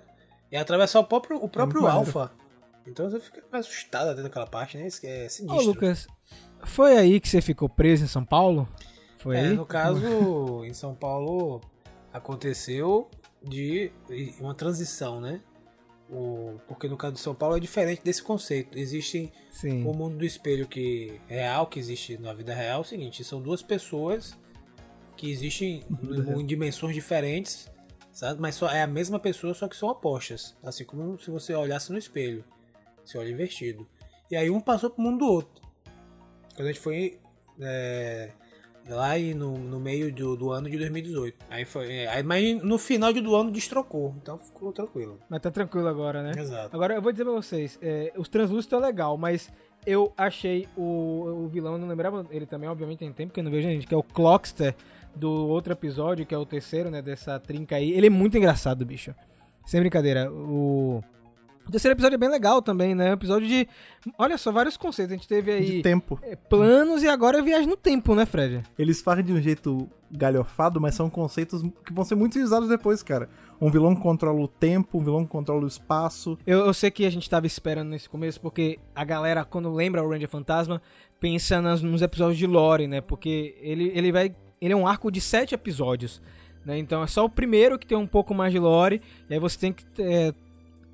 E 0.52 0.56
atravessar 0.56 1.00
o 1.00 1.04
próprio, 1.04 1.38
o 1.44 1.50
próprio 1.50 1.82
muito 1.82 1.92
Alpha. 1.92 2.32
Então 2.86 3.10
você 3.10 3.20
fica 3.20 3.44
mais 3.52 3.66
assustado 3.66 4.12
até 4.12 4.22
daquela 4.22 4.46
parte, 4.46 4.78
né? 4.78 4.86
Isso 4.86 5.02
que 5.02 5.08
é 5.08 5.26
Ô, 5.26 5.30
sinistro. 5.30 5.66
Lucas, 5.66 6.08
foi 6.66 6.96
aí 6.96 7.20
que 7.20 7.28
você 7.28 7.42
ficou 7.42 7.68
preso 7.68 8.06
em 8.06 8.08
São 8.08 8.24
Paulo? 8.24 8.70
Foi 9.28 9.36
É, 9.36 9.50
no 9.50 9.66
caso, 9.66 10.64
em 10.64 10.74
São 10.74 10.96
Paulo 10.96 11.60
aconteceu 12.14 13.12
de 13.44 13.92
uma 14.40 14.56
transição, 14.56 15.20
né? 15.20 15.42
O, 16.10 16.58
porque 16.66 16.88
no 16.88 16.96
caso 16.96 17.16
de 17.16 17.20
São 17.20 17.36
Paulo 17.36 17.58
é 17.58 17.60
diferente 17.60 18.02
desse 18.02 18.24
conceito. 18.24 18.80
Existe 18.80 19.34
Sim. 19.52 19.84
o 19.86 19.94
mundo 19.94 20.20
do 20.20 20.24
espelho 20.24 20.66
que 20.66 21.20
real 21.28 21.68
que 21.68 21.78
existe 21.78 22.18
na 22.18 22.34
vida 22.34 22.56
real 22.56 22.78
é 22.78 22.82
o 22.82 22.86
seguinte, 22.86 23.22
são 23.26 23.42
duas 23.42 23.62
pessoas 23.62 24.34
que 25.18 25.30
existem 25.30 25.84
em, 26.04 26.40
em 26.40 26.46
dimensões 26.46 26.96
diferentes, 26.96 27.70
sabe? 28.14 28.40
Mas 28.40 28.56
só 28.56 28.70
é 28.70 28.82
a 28.82 28.88
mesma 28.88 29.20
pessoa, 29.20 29.54
só 29.54 29.68
que 29.68 29.76
são 29.76 29.90
opostas, 29.90 30.56
assim 30.64 30.86
como 30.86 31.20
se 31.20 31.30
você 31.30 31.54
olhasse 31.54 31.92
no 31.92 31.98
espelho, 31.98 32.46
se 33.04 33.18
olha 33.18 33.30
invertido. 33.30 33.86
E 34.32 34.38
aí 34.38 34.50
um 34.50 34.62
passou 34.62 34.90
pro 34.90 35.02
mundo 35.02 35.18
do 35.20 35.26
outro. 35.26 35.62
Quando 36.56 36.70
a 36.70 36.72
gente 36.72 36.80
foi 36.80 37.20
é, 37.60 38.32
lá 38.90 39.18
e 39.18 39.34
no, 39.34 39.58
no 39.58 39.80
meio 39.80 40.14
do, 40.14 40.36
do 40.36 40.52
ano 40.52 40.70
de 40.70 40.78
2018. 40.78 41.46
Aí 41.50 41.66
foi, 41.66 41.92
é, 41.92 42.08
aí, 42.08 42.24
mas 42.24 42.62
no 42.64 42.78
final 42.78 43.14
do 43.14 43.36
ano 43.36 43.52
destrocou, 43.52 44.16
então 44.22 44.38
ficou 44.38 44.72
tranquilo. 44.72 45.20
Mas 45.30 45.42
tá 45.42 45.52
tranquilo 45.52 45.88
agora, 45.88 46.24
né? 46.24 46.32
Exato. 46.38 46.76
Agora 46.76 46.96
eu 46.96 47.02
vou 47.02 47.12
dizer 47.12 47.24
pra 47.24 47.34
vocês, 47.34 47.78
é, 47.82 48.14
os 48.18 48.28
translúcidos 48.28 48.82
é 48.82 48.86
legal, 48.86 49.18
mas 49.18 49.52
eu 49.86 50.14
achei 50.18 50.68
o, 50.76 51.46
o 51.46 51.48
vilão, 51.48 51.78
não 51.78 51.88
lembrava, 51.88 52.26
ele 52.32 52.46
também 52.46 52.68
obviamente 52.70 53.00
tem 53.00 53.12
tempo 53.14 53.34
que 53.34 53.40
eu 53.40 53.44
não 53.44 53.52
vejo, 53.52 53.68
gente, 53.70 53.88
que 53.88 53.94
é 53.94 53.98
o 53.98 54.04
Clockster 54.04 54.76
do 55.16 55.32
outro 55.32 55.74
episódio, 55.74 56.26
que 56.26 56.36
é 56.36 56.38
o 56.38 56.46
terceiro, 56.46 56.92
né, 56.92 57.02
dessa 57.02 57.40
trinca 57.40 57.76
aí. 57.76 57.92
Ele 57.92 58.08
é 58.08 58.10
muito 58.10 58.38
engraçado, 58.38 58.86
bicho. 58.86 59.14
Sem 59.66 59.80
brincadeira, 59.80 60.32
o... 60.32 61.04
O 61.68 61.72
terceiro 61.72 61.94
episódio 61.96 62.16
é 62.16 62.18
bem 62.18 62.30
legal 62.30 62.62
também, 62.62 62.96
né? 62.96 63.10
Um 63.10 63.14
episódio 63.14 63.48
de. 63.48 63.68
Olha 64.18 64.38
só, 64.38 64.52
vários 64.52 64.78
conceitos. 64.78 65.14
A 65.14 65.18
gente 65.18 65.28
teve 65.28 65.52
aí 65.52 65.66
De 65.78 65.82
tempo. 65.82 66.18
é, 66.24 66.36
planos 66.36 67.04
e 67.04 67.08
agora 67.08 67.40
é 67.40 67.42
viagem 67.42 67.68
no 67.68 67.76
tempo, 67.76 68.16
né, 68.16 68.26
Fred? 68.26 68.64
Eles 68.80 69.02
fazem 69.02 69.24
de 69.26 69.34
um 69.34 69.42
jeito 69.42 69.88
galhofado, 70.10 70.80
mas 70.80 70.96
são 70.96 71.10
conceitos 71.10 71.62
que 71.86 71.92
vão 71.94 72.06
ser 72.06 72.16
muito 72.16 72.34
utilizados 72.34 72.70
depois, 72.70 73.04
cara. 73.04 73.30
Um 73.60 73.70
vilão 73.70 73.96
que 73.96 74.02
controla 74.02 74.40
o 74.40 74.48
tempo, 74.48 74.98
um 75.00 75.04
vilão 75.04 75.26
que 75.26 75.32
controla 75.32 75.64
o 75.64 75.68
espaço. 75.68 76.38
Eu, 76.48 76.60
eu 76.66 76.74
sei 76.74 76.90
que 76.90 77.06
a 77.06 77.10
gente 77.10 77.30
tava 77.30 77.46
esperando 77.48 77.90
nesse 77.90 78.08
começo, 78.08 78.40
porque 78.40 78.80
a 78.96 79.04
galera, 79.04 79.44
quando 79.44 79.70
lembra 79.74 80.02
o 80.04 80.10
Ranger 80.10 80.30
Fantasma, 80.30 80.82
pensa 81.20 81.62
nas- 81.62 81.82
nos 81.82 82.02
episódios 82.02 82.38
de 82.38 82.48
Lore, 82.48 82.88
né? 82.88 83.02
Porque 83.02 83.58
ele, 83.62 83.92
ele 83.94 84.12
vai. 84.12 84.34
Ele 84.62 84.74
é 84.74 84.76
um 84.76 84.88
arco 84.88 85.12
de 85.12 85.20
sete 85.20 85.54
episódios. 85.54 86.22
Né? 86.66 86.78
Então 86.80 87.02
é 87.04 87.08
só 87.08 87.24
o 87.26 87.30
primeiro 87.30 87.78
que 87.80 87.88
tem 87.88 87.98
um 87.98 88.08
pouco 88.08 88.34
mais 88.34 88.52
de 88.52 88.60
lore. 88.60 89.02
E 89.30 89.34
aí 89.34 89.40
você 89.40 89.58
tem 89.58 89.72
que 89.72 89.86
é, 90.00 90.34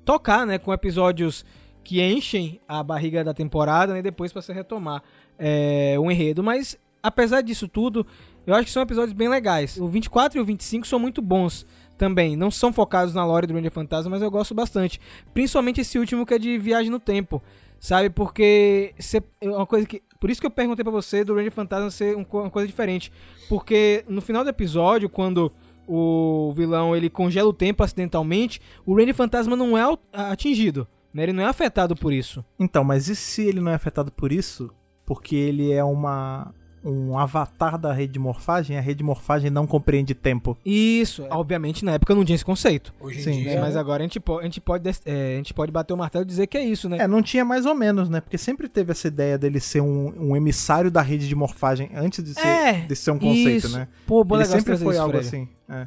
tocar 0.04 0.46
né, 0.46 0.58
com 0.58 0.72
episódios 0.72 1.44
que 1.82 2.02
enchem 2.02 2.60
a 2.66 2.82
barriga 2.82 3.22
da 3.22 3.34
temporada 3.34 3.92
né, 3.92 3.98
e 3.98 4.02
depois 4.02 4.32
pra 4.32 4.40
você 4.40 4.52
retomar 4.52 5.02
é, 5.38 5.96
o 5.98 6.10
enredo. 6.10 6.42
Mas 6.42 6.78
apesar 7.02 7.42
disso 7.42 7.68
tudo, 7.68 8.06
eu 8.46 8.54
acho 8.54 8.64
que 8.64 8.70
são 8.70 8.82
episódios 8.82 9.12
bem 9.12 9.28
legais. 9.28 9.78
O 9.78 9.86
24 9.86 10.38
e 10.38 10.40
o 10.40 10.44
25 10.44 10.86
são 10.86 10.98
muito 10.98 11.20
bons 11.20 11.66
também. 11.96 12.36
Não 12.36 12.50
são 12.50 12.72
focados 12.72 13.14
na 13.14 13.24
lore 13.24 13.46
do 13.46 13.54
Ranger 13.54 13.70
Fantasma, 13.70 14.10
mas 14.10 14.22
eu 14.22 14.30
gosto 14.30 14.54
bastante. 14.54 15.00
Principalmente 15.32 15.80
esse 15.80 15.98
último 15.98 16.26
que 16.26 16.34
é 16.34 16.38
de 16.38 16.58
viagem 16.58 16.90
no 16.90 16.98
tempo. 16.98 17.42
Sabe? 17.78 18.08
Porque 18.08 18.94
é 19.40 19.48
uma 19.48 19.66
coisa 19.66 19.86
que. 19.86 20.02
Por 20.18 20.30
isso 20.30 20.40
que 20.40 20.46
eu 20.46 20.50
perguntei 20.50 20.82
pra 20.82 20.92
você 20.92 21.22
do 21.22 21.34
Ranger 21.34 21.52
Fantasma 21.52 21.90
ser 21.90 22.16
um 22.16 22.24
uma 22.30 22.50
coisa 22.50 22.66
diferente. 22.66 23.12
Porque 23.48 24.04
no 24.08 24.22
final 24.22 24.42
do 24.42 24.48
episódio, 24.48 25.08
quando 25.08 25.52
o 25.86 26.52
vilão 26.56 26.94
ele 26.94 27.10
congela 27.10 27.48
o 27.48 27.52
tempo 27.52 27.82
acidentalmente, 27.82 28.60
o 28.84 28.96
Ranger 28.96 29.14
Fantasma 29.14 29.56
não 29.56 29.76
é 29.76 29.98
atingido. 30.12 30.86
Né? 31.12 31.24
Ele 31.24 31.32
não 31.32 31.42
é 31.44 31.46
afetado 31.46 31.94
por 31.94 32.12
isso. 32.12 32.44
Então, 32.58 32.82
mas 32.82 33.08
e 33.08 33.14
se 33.14 33.42
ele 33.42 33.60
não 33.60 33.70
é 33.70 33.74
afetado 33.74 34.10
por 34.10 34.32
isso? 34.32 34.70
Porque 35.06 35.36
ele 35.36 35.72
é 35.72 35.84
uma 35.84 36.52
um 36.84 37.16
avatar 37.18 37.78
da 37.78 37.92
rede 37.92 38.12
de 38.12 38.18
morfagem, 38.18 38.76
a 38.76 38.80
rede 38.80 38.98
de 38.98 39.04
morfagem 39.04 39.50
não 39.50 39.66
compreende 39.66 40.14
tempo. 40.14 40.56
Isso, 40.64 41.26
obviamente 41.30 41.84
na 41.84 41.92
época 41.92 42.14
não 42.14 42.24
tinha 42.24 42.34
esse 42.36 42.44
conceito. 42.44 42.92
Hoje 43.00 43.20
em 43.20 43.22
Sim, 43.22 43.42
dia, 43.42 43.54
né? 43.54 43.60
Mas 43.62 43.74
agora 43.76 44.02
a 44.02 44.06
gente, 44.06 44.20
po- 44.20 44.38
a, 44.38 44.42
gente 44.44 44.60
pode, 44.60 44.88
é, 45.06 45.34
a 45.34 45.36
gente 45.38 45.54
pode 45.54 45.72
bater 45.72 45.94
o 45.94 45.96
martelo 45.96 46.24
e 46.24 46.26
dizer 46.26 46.46
que 46.46 46.58
é 46.58 46.64
isso, 46.64 46.88
né? 46.88 46.98
É, 46.98 47.08
não 47.08 47.22
tinha 47.22 47.44
mais 47.44 47.64
ou 47.64 47.74
menos, 47.74 48.08
né? 48.10 48.20
Porque 48.20 48.36
sempre 48.36 48.68
teve 48.68 48.92
essa 48.92 49.08
ideia 49.08 49.38
dele 49.38 49.60
ser 49.60 49.80
um, 49.80 50.12
um 50.30 50.36
emissário 50.36 50.90
da 50.90 51.00
rede 51.00 51.26
de 51.26 51.34
morfagem 51.34 51.90
antes 51.94 52.22
de 52.22 52.34
ser, 52.34 52.46
É, 52.46 52.72
de 52.86 52.94
ser 52.94 53.10
um 53.12 53.18
conceito, 53.18 53.66
isso. 53.66 53.76
né? 53.78 53.88
Pô, 54.06 54.22
boa 54.22 54.40
ele 54.42 54.48
sempre 54.48 54.76
foi 54.76 54.92
isso, 54.94 55.00
algo 55.02 55.14
Fred. 55.14 55.26
assim. 55.26 55.48
É. 55.68 55.86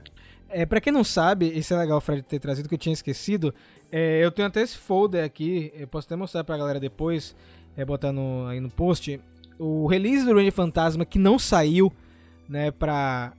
É, 0.50 0.66
pra 0.66 0.80
quem 0.82 0.94
não 0.94 1.04
sabe, 1.04 1.46
isso 1.46 1.74
é 1.74 1.78
legal 1.78 1.98
o 1.98 2.02
Fred 2.02 2.22
ter 2.24 2.40
trazido, 2.40 2.68
que 2.70 2.74
eu 2.76 2.80
tinha 2.80 2.94
esquecido. 2.94 3.54
É, 3.92 4.24
eu 4.24 4.32
tenho 4.32 4.48
até 4.48 4.62
esse 4.62 4.78
folder 4.78 5.24
aqui, 5.24 5.72
eu 5.78 5.88
posso 5.88 6.08
até 6.08 6.16
mostrar 6.16 6.44
pra 6.44 6.58
galera 6.58 6.80
depois, 6.80 7.36
é, 7.76 7.84
botar 7.86 8.12
no, 8.12 8.48
aí 8.48 8.60
no 8.60 8.70
post. 8.70 9.20
O 9.60 9.88
release 9.88 10.26
do 10.26 10.34
Ranger 10.34 10.52
Fantasma 10.52 11.06
que 11.06 11.18
não 11.18 11.40
saiu, 11.40 11.92
né, 12.48 12.72
pra. 12.72 13.34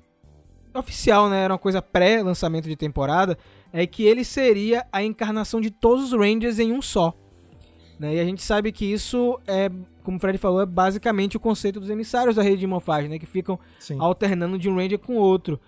Oficial, 0.75 1.29
né? 1.29 1.43
Era 1.45 1.55
uma 1.55 1.59
coisa 1.59 1.83
pré-lançamento 1.83 2.69
de 2.69 2.77
temporada. 2.77 3.37
É 3.73 3.87
que 3.87 4.05
ele 4.05 4.25
seria 4.25 4.87
a 4.93 5.03
encarnação 5.03 5.61
de 5.61 5.71
todos 5.71 6.13
os 6.13 6.19
Rangers 6.19 6.59
em 6.59 6.73
um 6.73 6.81
só. 6.81 7.15
Né? 7.99 8.17
E 8.17 8.21
a 8.21 8.25
gente 8.25 8.43
sabe 8.43 8.71
que 8.71 8.85
isso 8.85 9.41
é, 9.47 9.71
como 10.05 10.17
o 10.17 10.21
Fred 10.21 10.39
falou, 10.39 10.61
é 10.61 10.67
basicamente 10.67 11.37
o 11.37 11.41
conceito 11.41 11.81
dos 11.81 11.91
emissários 11.91 12.37
da 12.37 12.43
rede 12.43 12.59
de 12.59 12.67
morfagem, 12.67 13.11
né? 13.11 13.19
Que 13.19 13.27
ficam 13.27 13.59
Sim. 13.79 13.97
alternando 13.99 14.59
de 14.59 14.69
um 14.69 14.77
Ranger 14.77 14.99
com 14.99 15.17
outro. 15.17 15.61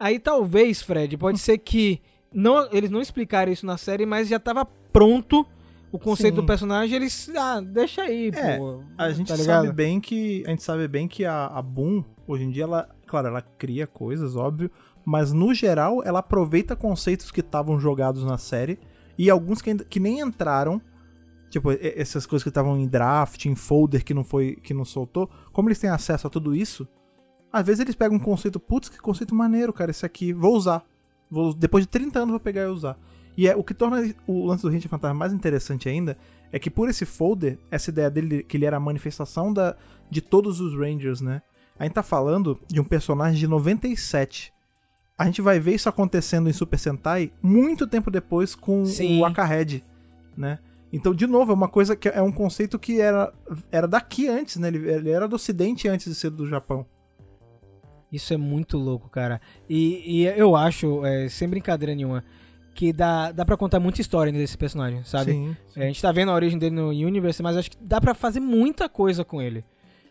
Aí 0.00 0.18
talvez, 0.18 0.82
Fred, 0.82 1.16
pode 1.16 1.38
ser 1.40 1.58
que 1.58 2.00
não, 2.32 2.68
eles 2.72 2.90
não 2.90 3.00
explicaram 3.00 3.52
isso 3.52 3.66
na 3.66 3.76
série, 3.76 4.06
mas 4.06 4.28
já 4.28 4.38
tava 4.38 4.64
pronto 4.64 5.46
o 5.94 5.98
conceito 5.98 6.34
Sim. 6.34 6.40
do 6.40 6.44
personagem, 6.44 6.96
eles, 6.96 7.30
ah, 7.36 7.60
deixa 7.60 8.02
aí, 8.02 8.28
É, 8.34 8.58
pô. 8.58 8.82
A 8.98 9.12
gente 9.12 9.28
tá 9.28 9.36
sabe 9.36 9.70
bem 9.70 10.00
que 10.00 10.42
a 10.44 10.50
gente 10.50 10.64
sabe 10.64 10.88
bem 10.88 11.06
que 11.06 11.24
a, 11.24 11.46
a 11.46 11.62
Boom 11.62 12.04
hoje 12.26 12.42
em 12.42 12.50
dia 12.50 12.64
ela, 12.64 12.88
claro, 13.06 13.28
ela 13.28 13.40
cria 13.40 13.86
coisas, 13.86 14.34
óbvio, 14.34 14.68
mas 15.06 15.32
no 15.32 15.54
geral 15.54 16.02
ela 16.04 16.18
aproveita 16.18 16.74
conceitos 16.74 17.30
que 17.30 17.38
estavam 17.38 17.78
jogados 17.78 18.24
na 18.24 18.36
série 18.36 18.80
e 19.16 19.30
alguns 19.30 19.62
que, 19.62 19.72
que 19.84 20.00
nem 20.00 20.18
entraram, 20.18 20.82
tipo 21.48 21.70
essas 21.70 22.26
coisas 22.26 22.42
que 22.42 22.48
estavam 22.48 22.76
em 22.76 22.88
draft, 22.88 23.44
em 23.46 23.54
folder 23.54 24.04
que 24.04 24.12
não 24.12 24.24
foi 24.24 24.56
que 24.56 24.74
não 24.74 24.84
soltou, 24.84 25.30
como 25.52 25.68
eles 25.68 25.78
têm 25.78 25.90
acesso 25.90 26.26
a 26.26 26.30
tudo 26.30 26.56
isso, 26.56 26.88
às 27.52 27.64
vezes 27.64 27.78
eles 27.78 27.94
pegam 27.94 28.16
um 28.16 28.20
conceito, 28.20 28.58
putz, 28.58 28.88
que 28.88 28.98
conceito 28.98 29.32
maneiro, 29.32 29.72
cara, 29.72 29.92
esse 29.92 30.04
aqui, 30.04 30.32
vou 30.32 30.56
usar. 30.56 30.84
Vou, 31.30 31.54
depois 31.54 31.84
de 31.84 31.88
30 31.88 32.18
anos 32.18 32.30
vou 32.32 32.40
pegar 32.40 32.62
e 32.62 32.66
usar. 32.66 32.98
E 33.36 33.48
é 33.48 33.56
o 33.56 33.64
que 33.64 33.74
torna 33.74 34.14
o 34.26 34.46
lance 34.46 34.62
do 34.62 34.70
Ranger 34.70 34.88
Fantasma 34.88 35.18
mais 35.18 35.32
interessante 35.32 35.88
ainda 35.88 36.16
é 36.52 36.58
que 36.58 36.70
por 36.70 36.88
esse 36.88 37.04
folder, 37.04 37.58
essa 37.70 37.90
ideia 37.90 38.08
dele 38.08 38.42
que 38.44 38.56
ele 38.56 38.64
era 38.64 38.76
a 38.76 38.80
manifestação 38.80 39.52
da, 39.52 39.76
de 40.08 40.20
todos 40.20 40.60
os 40.60 40.78
Rangers, 40.78 41.20
né? 41.20 41.42
A 41.76 41.82
gente 41.82 41.94
tá 41.94 42.02
falando 42.02 42.60
de 42.68 42.80
um 42.80 42.84
personagem 42.84 43.38
de 43.38 43.48
97. 43.48 44.52
A 45.18 45.24
gente 45.24 45.42
vai 45.42 45.58
ver 45.58 45.74
isso 45.74 45.88
acontecendo 45.88 46.48
em 46.48 46.52
Super 46.52 46.78
Sentai 46.78 47.32
muito 47.42 47.86
tempo 47.86 48.10
depois 48.10 48.54
com 48.54 48.86
Sim. 48.86 49.20
o 49.20 49.24
Akahead, 49.24 49.84
né? 50.36 50.60
Então, 50.92 51.12
de 51.12 51.26
novo, 51.26 51.50
é 51.50 51.54
uma 51.54 51.66
coisa 51.66 51.96
que 51.96 52.08
é 52.08 52.22
um 52.22 52.30
conceito 52.30 52.78
que 52.78 53.00
era, 53.00 53.32
era 53.72 53.88
daqui 53.88 54.28
antes, 54.28 54.56
né? 54.56 54.68
Ele, 54.68 54.88
ele 54.88 55.10
era 55.10 55.26
do 55.26 55.34
ocidente 55.34 55.88
antes 55.88 56.06
de 56.06 56.14
ser 56.14 56.30
do 56.30 56.46
Japão. 56.46 56.86
Isso 58.12 58.32
é 58.32 58.36
muito 58.36 58.78
louco, 58.78 59.08
cara. 59.08 59.40
E, 59.68 60.20
e 60.20 60.26
eu 60.38 60.54
acho, 60.54 61.04
é, 61.04 61.28
sem 61.28 61.48
brincadeira 61.48 61.92
nenhuma, 61.96 62.22
que 62.74 62.92
dá, 62.92 63.30
dá 63.32 63.44
pra 63.44 63.56
contar 63.56 63.78
muita 63.80 64.00
história 64.00 64.32
desse 64.32 64.58
personagem, 64.58 65.04
sabe? 65.04 65.32
Sim. 65.32 65.56
É, 65.76 65.84
a 65.84 65.86
gente 65.86 66.02
tá 66.02 66.10
vendo 66.12 66.30
a 66.30 66.34
origem 66.34 66.58
dele 66.58 66.74
no 66.74 66.88
Universe, 66.88 67.42
mas 67.42 67.56
acho 67.56 67.70
que 67.70 67.76
dá 67.80 68.00
pra 68.00 68.14
fazer 68.14 68.40
muita 68.40 68.88
coisa 68.88 69.24
com 69.24 69.40
ele. 69.40 69.64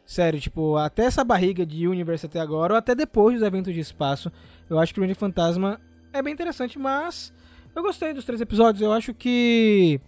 Sério, 0.06 0.40
tipo, 0.40 0.76
até 0.78 1.04
essa 1.06 1.24
barriga 1.24 1.66
de 1.66 1.88
Universe 1.88 2.26
até 2.26 2.40
agora, 2.40 2.74
ou 2.74 2.78
até 2.78 2.96
depois 2.96 3.40
dos 3.40 3.48
eventos 3.48 3.74
de 3.74 3.80
espaço, 3.80 4.32
eu 4.70 4.80
acho 4.80 4.94
que 4.94 5.00
o 5.00 5.04
Ranger 5.04 5.16
Fantasma 5.16 5.80
é 6.12 6.22
bem 6.22 6.34
interessante, 6.34 6.80
mas 6.80 7.34
eu 7.76 7.82
gostei 7.82 8.14
dos 8.14 8.26
três 8.26 8.42
episódios. 8.42 8.82
Eu 8.82 8.92
acho 8.92 9.14
que, 9.14 10.00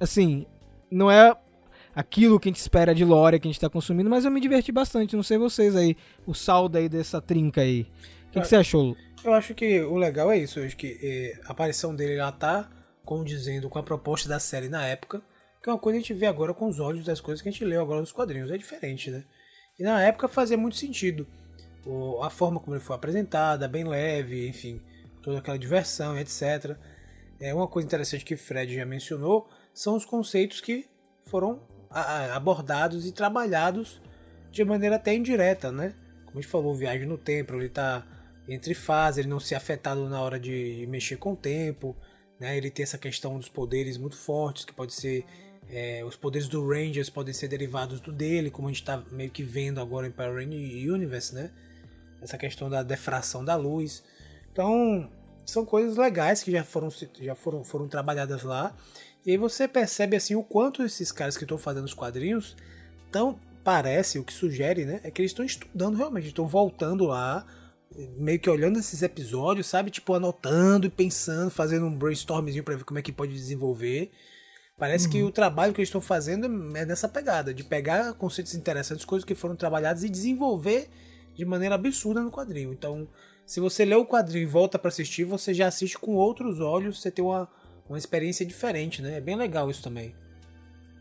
assim, 0.00 0.46
não 0.90 1.10
é 1.10 1.34
aquilo 1.94 2.40
que 2.40 2.48
a 2.48 2.52
gente 2.52 2.60
espera 2.60 2.94
de 2.94 3.04
lore 3.04 3.38
que 3.38 3.46
a 3.48 3.50
gente 3.50 3.60
tá 3.60 3.68
consumindo, 3.68 4.10
mas 4.10 4.24
eu 4.24 4.30
me 4.30 4.40
diverti 4.40 4.72
bastante. 4.72 5.16
Não 5.16 5.22
sei 5.22 5.38
vocês 5.38 5.76
aí, 5.76 5.96
o 6.26 6.34
saldo 6.34 6.78
aí 6.78 6.88
dessa 6.88 7.20
trinca 7.20 7.60
aí. 7.60 7.86
O 8.28 8.30
que, 8.32 8.40
que 8.40 8.48
você 8.48 8.56
achou? 8.56 8.96
Eu 9.24 9.32
acho 9.32 9.54
que 9.54 9.80
o 9.80 9.96
legal 9.96 10.30
é 10.30 10.36
isso, 10.38 10.60
acho 10.60 10.76
que 10.76 10.98
eh, 11.02 11.40
a 11.46 11.52
aparição 11.52 11.94
dele 11.96 12.16
já 12.16 12.30
tá 12.30 12.70
condizendo 13.04 13.70
com 13.70 13.78
a 13.78 13.82
proposta 13.82 14.28
da 14.28 14.38
série 14.38 14.68
na 14.68 14.86
época, 14.86 15.22
que 15.62 15.70
é 15.70 15.72
uma 15.72 15.78
coisa 15.78 15.98
que 15.98 16.04
a 16.04 16.06
gente 16.06 16.18
vê 16.18 16.26
agora 16.26 16.52
com 16.52 16.68
os 16.68 16.78
olhos 16.78 17.04
das 17.06 17.20
coisas 17.20 17.40
que 17.40 17.48
a 17.48 17.52
gente 17.52 17.64
leu 17.64 17.80
agora 17.80 18.00
nos 18.00 18.12
quadrinhos, 18.12 18.50
é 18.50 18.58
diferente, 18.58 19.10
né? 19.10 19.24
E 19.78 19.82
na 19.82 20.02
época 20.02 20.28
fazia 20.28 20.58
muito 20.58 20.76
sentido. 20.76 21.26
O- 21.86 22.22
a 22.22 22.28
forma 22.30 22.60
como 22.60 22.76
ele 22.76 22.84
foi 22.84 22.94
apresentada, 22.96 23.66
bem 23.66 23.84
leve, 23.84 24.46
enfim, 24.46 24.80
toda 25.22 25.38
aquela 25.38 25.58
diversão, 25.58 26.18
etc. 26.18 26.76
É 27.40 27.52
uma 27.54 27.66
coisa 27.66 27.86
interessante 27.86 28.24
que 28.24 28.36
Fred 28.36 28.74
já 28.74 28.84
mencionou, 28.84 29.48
são 29.72 29.96
os 29.96 30.04
conceitos 30.04 30.60
que 30.60 30.86
foram 31.30 31.62
a- 31.90 32.34
abordados 32.36 33.06
e 33.06 33.12
trabalhados 33.12 34.00
de 34.50 34.64
maneira 34.64 34.96
até 34.96 35.14
indireta, 35.14 35.72
né? 35.72 35.94
Como 36.26 36.38
a 36.38 36.42
gente 36.42 36.50
falou, 36.50 36.74
viagem 36.74 37.06
no 37.06 37.16
tempo, 37.18 37.54
ele 37.54 37.68
tá 37.70 38.06
entre 38.48 38.74
fases, 38.74 39.18
ele 39.18 39.28
não 39.28 39.40
ser 39.40 39.54
afetado 39.54 40.08
na 40.08 40.20
hora 40.20 40.38
de 40.38 40.86
mexer 40.88 41.16
com 41.16 41.32
o 41.32 41.36
tempo, 41.36 41.96
né? 42.38 42.56
Ele 42.56 42.70
tem 42.70 42.82
essa 42.82 42.98
questão 42.98 43.38
dos 43.38 43.48
poderes 43.48 43.96
muito 43.96 44.16
fortes, 44.16 44.64
que 44.64 44.72
pode 44.72 44.92
ser 44.92 45.24
é, 45.68 46.04
os 46.04 46.16
poderes 46.16 46.46
do 46.46 46.66
Rangers 46.66 47.08
podem 47.08 47.32
ser 47.32 47.48
derivados 47.48 48.00
do 48.00 48.12
dele, 48.12 48.50
como 48.50 48.68
a 48.68 48.70
gente 48.70 48.84
tá 48.84 49.02
meio 49.10 49.30
que 49.30 49.42
vendo 49.42 49.80
agora 49.80 50.06
em 50.06 50.10
Power 50.10 50.34
Rangers 50.34 50.90
Universe, 50.90 51.34
né? 51.34 51.50
Essa 52.20 52.36
questão 52.36 52.68
da 52.68 52.82
defração 52.82 53.44
da 53.44 53.56
luz. 53.56 54.02
Então, 54.52 55.10
são 55.44 55.64
coisas 55.64 55.96
legais 55.96 56.42
que 56.42 56.50
já 56.50 56.64
foram, 56.64 56.88
já 57.20 57.34
foram, 57.34 57.64
foram 57.64 57.88
trabalhadas 57.88 58.42
lá. 58.42 58.74
E 59.24 59.30
aí 59.30 59.36
você 59.36 59.66
percebe 59.66 60.16
assim 60.16 60.34
o 60.34 60.42
quanto 60.42 60.82
esses 60.82 61.10
caras 61.10 61.36
que 61.36 61.44
estão 61.44 61.58
fazendo 61.58 61.84
os 61.84 61.94
quadrinhos 61.94 62.56
tão 63.10 63.38
parece, 63.62 64.18
o 64.18 64.24
que 64.24 64.32
sugere, 64.32 64.84
né, 64.84 65.00
é 65.02 65.10
que 65.10 65.22
eles 65.22 65.30
estão 65.30 65.44
estudando 65.44 65.96
realmente, 65.96 66.28
estão 66.28 66.46
voltando 66.46 67.06
lá, 67.06 67.46
meio 68.16 68.38
que 68.38 68.50
olhando 68.50 68.78
esses 68.78 69.02
episódios, 69.02 69.66
sabe, 69.66 69.90
tipo 69.90 70.14
anotando 70.14 70.86
e 70.86 70.90
pensando, 70.90 71.50
fazendo 71.50 71.86
um 71.86 71.96
brainstormzinho 71.96 72.64
para 72.64 72.76
ver 72.76 72.84
como 72.84 72.98
é 72.98 73.02
que 73.02 73.12
pode 73.12 73.32
desenvolver. 73.32 74.10
Parece 74.76 75.08
que 75.08 75.22
o 75.22 75.30
trabalho 75.30 75.72
que 75.72 75.80
eles 75.80 75.88
estão 75.88 76.00
fazendo 76.00 76.46
é 76.76 76.84
nessa 76.84 77.08
pegada, 77.08 77.54
de 77.54 77.62
pegar 77.62 78.12
conceitos 78.14 78.54
interessantes, 78.54 79.04
coisas 79.04 79.24
que 79.24 79.34
foram 79.34 79.54
trabalhadas 79.54 80.02
e 80.02 80.08
desenvolver 80.08 80.88
de 81.34 81.44
maneira 81.44 81.76
absurda 81.76 82.20
no 82.20 82.30
quadrinho. 82.30 82.72
Então, 82.72 83.06
se 83.46 83.60
você 83.60 83.84
lê 83.84 83.94
o 83.94 84.04
quadrinho 84.04 84.42
e 84.42 84.46
volta 84.46 84.78
para 84.78 84.88
assistir, 84.88 85.24
você 85.24 85.54
já 85.54 85.68
assiste 85.68 85.96
com 85.96 86.14
outros 86.14 86.58
olhos, 86.60 87.00
você 87.00 87.10
tem 87.10 87.24
uma, 87.24 87.48
uma 87.88 87.98
experiência 87.98 88.44
diferente, 88.44 89.00
né? 89.00 89.18
É 89.18 89.20
bem 89.20 89.36
legal 89.36 89.70
isso 89.70 89.82
também. 89.82 90.14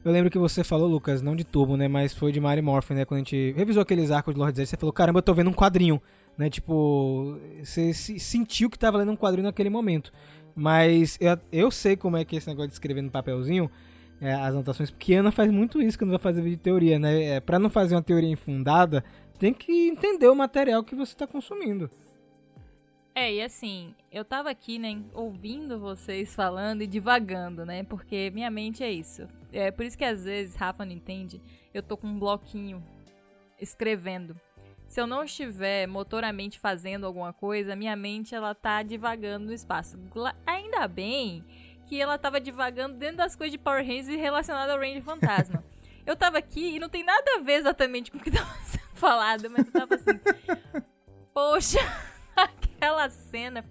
Eu 0.03 0.11
lembro 0.11 0.29
que 0.29 0.37
você 0.37 0.63
falou, 0.65 0.87
Lucas, 0.87 1.21
não 1.21 1.35
de 1.35 1.45
Turbo, 1.45 1.77
né? 1.77 1.87
Mas 1.87 2.13
foi 2.13 2.31
de 2.31 2.39
Mary 2.39 2.61
Morphin, 2.61 2.93
né? 2.93 3.05
Quando 3.05 3.19
a 3.19 3.23
gente 3.23 3.53
revisou 3.53 3.81
aqueles 3.81 4.11
arcos 4.11 4.33
de 4.33 4.39
Lord 4.39 4.55
Zed, 4.55 4.69
você 4.69 4.75
falou, 4.75 4.91
caramba, 4.91 5.19
eu 5.19 5.23
tô 5.23 5.33
vendo 5.33 5.49
um 5.49 5.53
quadrinho. 5.53 6.01
Né? 6.38 6.49
Tipo, 6.49 7.38
você 7.63 7.93
se- 7.93 8.19
sentiu 8.19 8.69
que 8.69 8.77
tava 8.79 8.97
lendo 8.97 9.11
um 9.11 9.17
quadrinho 9.17 9.45
naquele 9.45 9.69
momento. 9.69 10.11
Mas 10.55 11.17
eu, 11.19 11.38
eu 11.51 11.71
sei 11.71 11.95
como 11.95 12.17
é 12.17 12.25
que 12.25 12.36
é 12.36 12.38
esse 12.38 12.47
negócio 12.47 12.69
de 12.69 12.73
escrever 12.73 13.01
no 13.01 13.09
papelzinho, 13.11 13.69
é, 14.21 14.34
as 14.34 14.53
anotações, 14.53 14.89
porque 14.91 15.13
Ana 15.15 15.31
faz 15.31 15.51
muito 15.51 15.81
isso 15.81 15.97
quando 15.97 16.11
vai 16.11 16.19
fazer 16.19 16.41
vídeo 16.41 16.57
de 16.57 16.61
teoria, 16.63 16.97
né? 16.99 17.23
É, 17.23 17.39
pra 17.39 17.59
não 17.59 17.69
fazer 17.69 17.95
uma 17.95 18.01
teoria 18.03 18.29
infundada, 18.29 19.03
tem 19.38 19.53
que 19.53 19.89
entender 19.89 20.27
o 20.27 20.36
material 20.36 20.84
que 20.84 20.95
você 20.95 21.15
tá 21.15 21.27
consumindo. 21.27 21.89
É, 23.15 23.31
e 23.34 23.41
assim, 23.41 23.93
eu 24.11 24.25
tava 24.25 24.49
aqui, 24.49 24.79
né, 24.79 24.99
ouvindo 25.13 25.79
vocês 25.79 26.34
falando 26.34 26.81
e 26.81 26.88
divagando, 26.88 27.63
né? 27.65 27.84
Porque 27.84 28.31
minha 28.34 28.49
mente 28.49 28.84
é 28.84 28.91
isso. 28.91 29.27
É 29.51 29.69
por 29.69 29.86
isso 29.86 29.97
que 29.97 30.03
às 30.05 30.23
vezes, 30.23 30.55
Rafa 30.55 30.84
não 30.86 30.93
entende, 30.93 31.39
eu 31.73 31.84
tô 31.84 31.95
com 31.95 32.07
um 32.07 32.17
bloquinho 32.17 32.81
escrevendo. 33.59 34.36
Se 34.88 35.01
eu 35.01 35.07
não 35.07 35.23
estiver 35.23 35.88
motoramente 35.88 36.59
fazendo 36.59 37.05
alguma 37.05 37.34
coisa, 37.34 37.75
minha 37.75 37.95
mente 37.95 38.36
ela 38.36 38.53
tá 38.53 38.84
divagando 38.84 39.47
no 39.47 39.53
espaço. 39.53 39.97
Ainda 40.45 40.88
bem 40.88 41.43
que 41.88 41.99
ela 41.99 42.17
tava 42.17 42.39
divagando 42.39 42.97
dentro 42.97 43.17
das 43.17 43.36
coisas 43.36 43.51
de 43.51 43.57
Power 43.57 43.86
Rangers 43.86 44.07
relacionadas 44.07 44.73
ao 44.73 44.79
Ranger 44.79 45.03
Fantasma. 45.03 45.63
eu 46.05 46.15
tava 46.15 46.38
aqui 46.38 46.75
e 46.75 46.79
não 46.79 46.89
tem 46.89 47.03
nada 47.03 47.36
a 47.36 47.39
ver 47.39 47.53
exatamente 47.53 48.11
com 48.11 48.17
o 48.17 48.21
que 48.21 48.31
tava 48.31 48.53
sendo 48.65 48.84
falado, 48.93 49.49
mas 49.49 49.65
eu 49.65 49.71
tava 49.71 49.95
assim. 49.95 50.19
Poxa, 51.34 51.79
aquela 52.36 53.09
cena 53.09 53.65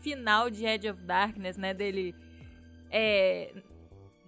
final 0.00 0.48
de 0.48 0.64
Edge 0.64 0.88
of 0.88 1.02
Darkness, 1.02 1.56
né? 1.56 1.74
Dele 1.74 2.14
é, 2.90 3.52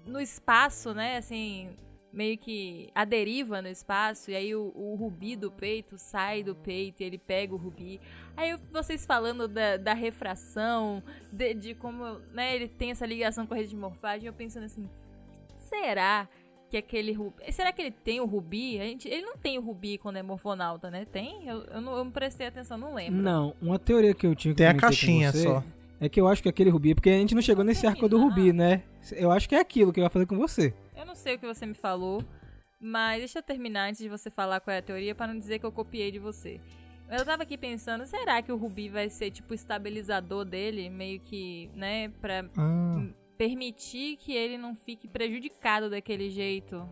no 0.05 0.21
espaço, 0.21 0.93
né? 0.93 1.17
Assim, 1.17 1.77
meio 2.13 2.37
que 2.37 2.91
a 2.95 3.05
deriva 3.05 3.63
no 3.63 3.69
espaço, 3.69 4.31
e 4.31 4.35
aí 4.35 4.55
o, 4.55 4.73
o 4.75 4.95
rubi 4.95 5.37
do 5.37 5.51
peito 5.51 5.97
sai 5.97 6.43
do 6.43 6.55
peito 6.55 7.03
e 7.03 7.05
ele 7.05 7.19
pega 7.19 7.55
o 7.55 7.57
rubi. 7.57 8.01
Aí 8.37 8.57
vocês 8.73 9.07
falando 9.07 9.47
da, 9.47 9.77
da 9.77 9.95
refração, 9.95 11.03
de, 11.33 11.55
de 11.55 11.75
como 11.75 12.19
né, 12.33 12.55
ele 12.55 12.69
tem 12.69 12.91
essa 12.91 13.07
ligação 13.07 13.47
com 13.47 13.55
a 13.55 13.57
rede 13.57 13.71
de 13.71 13.77
morfagem, 13.77 14.27
eu 14.27 14.33
pensando 14.33 14.65
assim, 14.65 14.89
será 15.57 16.29
que 16.71 16.77
aquele 16.77 17.13
rubi. 17.13 17.53
Será 17.53 17.73
que 17.73 17.83
ele 17.83 17.91
tem 17.91 18.21
o 18.21 18.27
rubi? 18.27 18.81
A 18.81 18.85
gente, 18.85 19.09
ele 19.09 19.23
não 19.23 19.37
tem 19.37 19.59
o 19.59 19.61
rubi 19.61 19.99
quando 19.99 20.17
é 20.17 20.23
morfonauta, 20.23 20.91
né? 20.91 21.05
Tem? 21.05 21.47
Eu, 21.47 21.65
eu, 21.65 21.81
não, 21.81 21.97
eu 21.97 22.05
não 22.05 22.13
prestei 22.13 22.47
atenção, 22.47 22.79
não 22.79 22.95
lembro. 22.95 23.21
Não, 23.21 23.55
uma 23.61 23.79
teoria 23.79 24.15
que 24.15 24.27
eu 24.27 24.35
tinha 24.35 24.55
que 24.55 24.59
Tem 24.59 24.67
a 24.69 24.75
caixinha 24.75 25.33
você 25.33 25.43
só. 25.43 25.63
É 26.01 26.09
que 26.09 26.19
eu 26.19 26.27
acho 26.27 26.43
que 26.43 26.49
aquele 26.49 26.71
rubi, 26.71 26.95
porque 26.95 27.11
a 27.11 27.19
gente 27.19 27.35
não 27.35 27.43
chegou 27.43 27.63
nesse 27.63 27.87
arco 27.87 28.09
do 28.09 28.19
rubi, 28.19 28.55
né? 28.55 28.83
Eu 29.13 29.31
acho 29.31 29.47
que 29.47 29.55
é 29.55 29.61
aquilo 29.61 29.93
que 29.93 30.01
eu 30.01 30.05
ia 30.05 30.09
fazer 30.09 30.25
com 30.25 30.39
você. 30.39 30.73
Sei 31.21 31.35
o 31.35 31.39
que 31.39 31.47
você 31.47 31.67
me 31.67 31.75
falou, 31.75 32.25
mas 32.81 33.19
deixa 33.19 33.39
eu 33.39 33.43
terminar 33.43 33.89
antes 33.91 34.01
de 34.01 34.09
você 34.09 34.31
falar 34.31 34.59
qual 34.61 34.75
é 34.75 34.79
a 34.79 34.83
teoria 34.83 35.15
pra 35.15 35.27
não 35.27 35.39
dizer 35.39 35.59
que 35.59 35.67
eu 35.67 35.73
copiei 35.73 36.11
de 36.11 36.19
você. 36.19 36.59
Eu 37.11 37.25
tava 37.27 37.43
aqui 37.43 37.59
pensando, 37.59 38.07
será 38.07 38.41
que 38.41 38.51
o 38.53 38.57
Rubi 38.57 38.89
vai 38.89 39.11
ser 39.11 39.31
tipo 39.31 39.53
o 39.53 39.55
estabilizador 39.55 40.45
dele, 40.45 40.89
meio 40.89 41.21
que, 41.21 41.69
né, 41.75 42.09
pra 42.21 42.45
Ah, 42.57 43.05
permitir 43.37 44.17
que 44.17 44.33
ele 44.33 44.57
não 44.57 44.75
fique 44.75 45.07
prejudicado 45.09 45.91
daquele 45.91 46.31
jeito? 46.31 46.89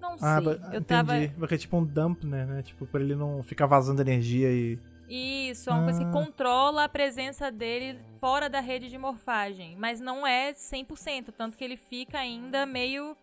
Não 0.00 0.18
sei. 0.18 0.28
ah, 0.28 0.40
ba- 0.40 0.50
eu 0.52 0.56
entendi. 0.80 0.84
tava 0.84 1.12
Porque 1.38 1.54
é 1.54 1.58
tipo 1.58 1.76
um 1.78 1.84
dump, 1.84 2.24
né? 2.24 2.44
né? 2.44 2.62
Tipo, 2.62 2.86
pra 2.86 3.00
ele 3.00 3.14
não 3.16 3.42
ficar 3.42 3.66
vazando 3.66 4.00
energia 4.02 4.50
e. 4.52 4.78
Isso, 5.08 5.68
é 5.68 5.72
uma 5.72 5.84
coisa 5.84 5.98
que 6.00 6.06
Ah. 6.06 6.12
controla 6.12 6.84
a 6.84 6.88
presença 6.88 7.50
dele 7.50 7.98
fora 8.20 8.48
da 8.48 8.60
rede 8.60 8.88
de 8.88 8.96
morfagem. 8.98 9.76
Mas 9.76 10.00
não 10.00 10.26
é 10.26 10.52
100%, 10.54 11.32
tanto 11.32 11.56
que 11.56 11.62
ele 11.64 11.76
fica 11.76 12.18
ainda 12.18 12.64
meio 12.66 13.16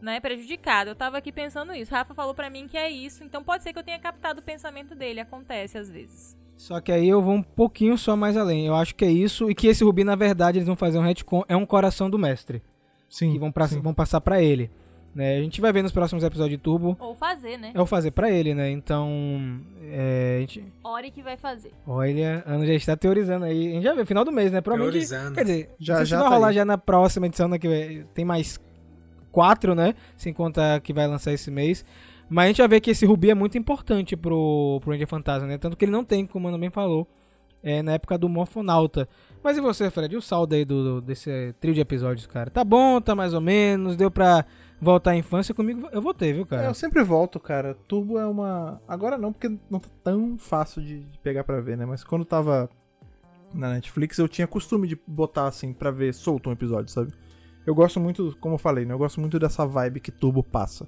né, 0.00 0.20
prejudicado. 0.20 0.90
Eu 0.90 0.94
tava 0.96 1.18
aqui 1.18 1.32
pensando 1.32 1.72
isso. 1.74 1.92
Rafa 1.92 2.14
falou 2.14 2.34
pra 2.34 2.48
mim 2.50 2.66
que 2.68 2.76
é 2.76 2.90
isso, 2.90 3.24
então 3.24 3.42
pode 3.42 3.62
ser 3.62 3.72
que 3.72 3.78
eu 3.78 3.82
tenha 3.82 3.98
captado 3.98 4.40
o 4.40 4.42
pensamento 4.42 4.94
dele. 4.94 5.20
Acontece 5.20 5.78
às 5.78 5.90
vezes. 5.90 6.36
Só 6.56 6.80
que 6.80 6.90
aí 6.90 7.08
eu 7.08 7.22
vou 7.22 7.34
um 7.34 7.42
pouquinho 7.42 7.96
só 7.96 8.16
mais 8.16 8.36
além. 8.36 8.66
Eu 8.66 8.74
acho 8.74 8.94
que 8.94 9.04
é 9.04 9.10
isso 9.10 9.48
e 9.50 9.54
que 9.54 9.68
esse 9.68 9.84
rubi, 9.84 10.02
na 10.02 10.16
verdade, 10.16 10.58
eles 10.58 10.66
vão 10.66 10.74
fazer 10.76 10.98
um 10.98 11.02
retcon. 11.02 11.44
É 11.48 11.56
um 11.56 11.64
coração 11.66 12.10
do 12.10 12.18
mestre. 12.18 12.62
Sim. 13.08 13.32
que 13.32 13.38
vão, 13.38 13.50
pra, 13.52 13.68
sim. 13.68 13.80
vão 13.80 13.94
passar 13.94 14.20
pra 14.20 14.42
ele. 14.42 14.70
Né? 15.14 15.38
A 15.38 15.40
gente 15.40 15.60
vai 15.60 15.72
ver 15.72 15.82
nos 15.82 15.90
próximos 15.92 16.22
episódios 16.22 16.58
de 16.58 16.62
Turbo. 16.62 16.96
Ou 17.00 17.14
fazer, 17.14 17.56
né? 17.56 17.72
É 17.74 17.80
o 17.80 17.86
fazer 17.86 18.10
pra 18.10 18.30
ele, 18.30 18.54
né? 18.54 18.70
Então. 18.70 19.60
É, 19.82 20.36
a 20.36 20.40
gente, 20.40 20.64
Ori 20.84 21.10
que 21.10 21.22
vai 21.22 21.36
fazer. 21.36 21.72
olha, 21.86 22.42
a 22.46 22.52
Ana 22.52 22.66
já 22.66 22.74
está 22.74 22.96
teorizando 22.96 23.44
aí. 23.44 23.68
A 23.68 23.70
gente 23.72 23.82
já 23.84 23.94
vê, 23.94 24.04
final 24.04 24.24
do 24.24 24.30
mês, 24.30 24.52
né? 24.52 24.60
Provavelmente. 24.60 25.08
Teorizando. 25.08 25.34
Quer 25.34 25.44
dizer, 25.44 25.70
Já- 25.78 26.04
já 26.04 26.18
vai 26.18 26.28
tá 26.28 26.34
rolar 26.34 26.48
aí. 26.48 26.54
já 26.54 26.64
na 26.64 26.76
próxima 26.76 27.26
edição, 27.26 27.48
né? 27.48 27.58
Que 27.58 28.04
tem 28.14 28.24
mais 28.24 28.60
quatro, 29.38 29.72
né? 29.72 29.94
Sem 30.16 30.32
contar 30.32 30.80
que 30.80 30.92
vai 30.92 31.06
lançar 31.06 31.32
esse 31.32 31.48
mês. 31.48 31.84
Mas 32.28 32.44
a 32.44 32.48
gente 32.48 32.58
vai 32.58 32.66
ver 32.68 32.80
que 32.80 32.90
esse 32.90 33.06
Rubi 33.06 33.30
é 33.30 33.34
muito 33.36 33.56
importante 33.56 34.16
pro, 34.16 34.80
pro 34.82 34.90
Ranger 34.90 35.06
Fantasma, 35.06 35.46
né? 35.46 35.56
Tanto 35.58 35.76
que 35.76 35.84
ele 35.84 35.92
não 35.92 36.04
tem, 36.04 36.26
como 36.26 36.46
o 36.46 36.48
Ana 36.48 36.58
bem 36.58 36.70
falou, 36.70 37.06
é, 37.62 37.80
na 37.82 37.92
época 37.92 38.18
do 38.18 38.28
Morfonauta. 38.28 39.08
Mas 39.44 39.56
e 39.56 39.60
você, 39.60 39.88
Fred? 39.90 40.16
O 40.16 40.20
saldo 40.20 40.56
aí 40.56 40.64
do, 40.64 41.00
desse 41.00 41.54
trio 41.60 41.72
de 41.72 41.80
episódios, 41.80 42.26
cara? 42.26 42.50
Tá 42.50 42.64
bom, 42.64 43.00
tá 43.00 43.14
mais 43.14 43.32
ou 43.32 43.40
menos? 43.40 43.94
Deu 43.96 44.10
pra 44.10 44.44
voltar 44.80 45.12
à 45.12 45.16
infância 45.16 45.54
comigo? 45.54 45.88
Eu 45.92 46.02
voltei, 46.02 46.32
viu, 46.32 46.42
É, 46.42 46.46
cara? 46.46 46.64
eu 46.64 46.74
sempre 46.74 47.04
volto, 47.04 47.38
cara. 47.38 47.74
Turbo 47.86 48.18
é 48.18 48.26
uma. 48.26 48.82
Agora 48.88 49.16
não, 49.16 49.32
porque 49.32 49.56
não 49.70 49.78
tá 49.78 49.88
tão 50.02 50.36
fácil 50.36 50.82
de, 50.82 50.98
de 51.04 51.18
pegar 51.20 51.44
pra 51.44 51.60
ver, 51.60 51.76
né? 51.76 51.86
Mas 51.86 52.02
quando 52.02 52.24
tava 52.24 52.68
na 53.54 53.72
Netflix, 53.74 54.18
eu 54.18 54.28
tinha 54.28 54.46
costume 54.46 54.86
de 54.88 54.98
botar 55.06 55.46
assim 55.46 55.72
pra 55.72 55.90
ver 55.92 56.12
solto 56.12 56.50
um 56.50 56.52
episódio, 56.52 56.90
sabe? 56.92 57.12
Eu 57.68 57.74
gosto 57.74 58.00
muito, 58.00 58.36
como 58.40 58.54
eu 58.54 58.58
falei, 58.58 58.84
né? 58.84 58.94
Eu 58.94 58.98
gosto 58.98 59.20
muito 59.20 59.38
dessa 59.38 59.66
vibe 59.66 60.00
que 60.00 60.10
Turbo 60.10 60.42
passa. 60.42 60.86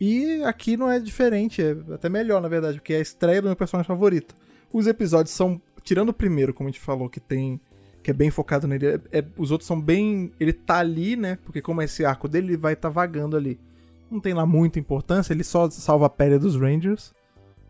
E 0.00 0.42
aqui 0.44 0.76
não 0.76 0.90
é 0.90 0.98
diferente, 0.98 1.60
é 1.60 1.76
até 1.92 2.08
melhor, 2.08 2.40
na 2.40 2.48
verdade, 2.48 2.78
porque 2.78 2.94
é 2.94 2.98
a 2.98 3.00
estreia 3.00 3.42
do 3.42 3.46
meu 3.48 3.56
personagem 3.56 3.88
favorito. 3.88 4.34
Os 4.72 4.86
episódios 4.86 5.34
são, 5.34 5.60
tirando 5.82 6.10
o 6.10 6.14
primeiro, 6.14 6.54
como 6.54 6.68
a 6.68 6.72
gente 6.72 6.80
falou, 6.80 7.08
que 7.08 7.20
tem. 7.20 7.60
Que 8.02 8.10
é 8.12 8.14
bem 8.14 8.30
focado 8.30 8.66
nele. 8.66 8.86
é- 8.86 9.18
é- 9.18 9.24
os 9.36 9.50
outros 9.50 9.66
são 9.66 9.78
bem. 9.78 10.32
Ele 10.40 10.52
tá 10.54 10.78
ali, 10.78 11.16
né? 11.16 11.38
Porque 11.44 11.60
como 11.60 11.82
é 11.82 11.84
esse 11.84 12.04
arco 12.04 12.28
dele, 12.28 12.48
ele 12.48 12.56
vai 12.56 12.72
estar 12.72 12.88
vagando 12.88 13.36
ali 13.36 13.58
não 14.10 14.20
tem 14.20 14.34
lá 14.34 14.44
muita 14.44 14.78
importância, 14.78 15.32
ele 15.32 15.44
só 15.44 15.70
salva 15.70 16.06
a 16.06 16.10
pele 16.10 16.38
dos 16.38 16.56
Rangers. 16.56 17.14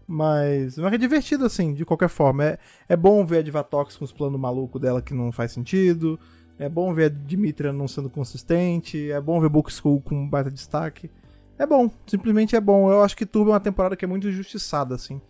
Mas, 0.06 0.76
mas 0.76 0.92
é 0.92 0.98
divertido 0.98 1.44
assim, 1.44 1.72
de 1.72 1.84
qualquer 1.84 2.08
forma. 2.08 2.44
É, 2.44 2.58
é 2.88 2.96
bom 2.96 3.24
ver 3.24 3.38
a 3.38 3.42
Divatox 3.42 3.96
com 3.96 4.04
os 4.04 4.12
planos 4.12 4.40
malucos 4.40 4.80
dela 4.80 5.00
que 5.00 5.14
não 5.14 5.30
faz 5.30 5.52
sentido. 5.52 6.18
É 6.60 6.68
bom 6.68 6.92
ver 6.92 7.04
a 7.06 7.08
Dimitra 7.08 7.72
não 7.72 7.88
sendo 7.88 8.10
consistente. 8.10 9.10
É 9.10 9.20
bom 9.20 9.40
ver 9.40 9.48
Book 9.48 9.72
School 9.72 10.00
com 10.02 10.14
um 10.14 10.28
baita 10.28 10.50
destaque. 10.50 11.10
É 11.58 11.66
bom, 11.66 11.90
simplesmente 12.06 12.54
é 12.54 12.60
bom. 12.60 12.90
Eu 12.92 13.02
acho 13.02 13.16
que 13.16 13.24
Turbo 13.26 13.50
é 13.50 13.54
uma 13.54 13.60
temporada 13.60 13.96
que 13.96 14.04
é 14.04 14.08
muito 14.08 14.28
injustiçada, 14.28 14.94
assim. 14.94 15.20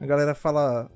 A 0.00 0.06
galera 0.06 0.34
fala. 0.34 0.90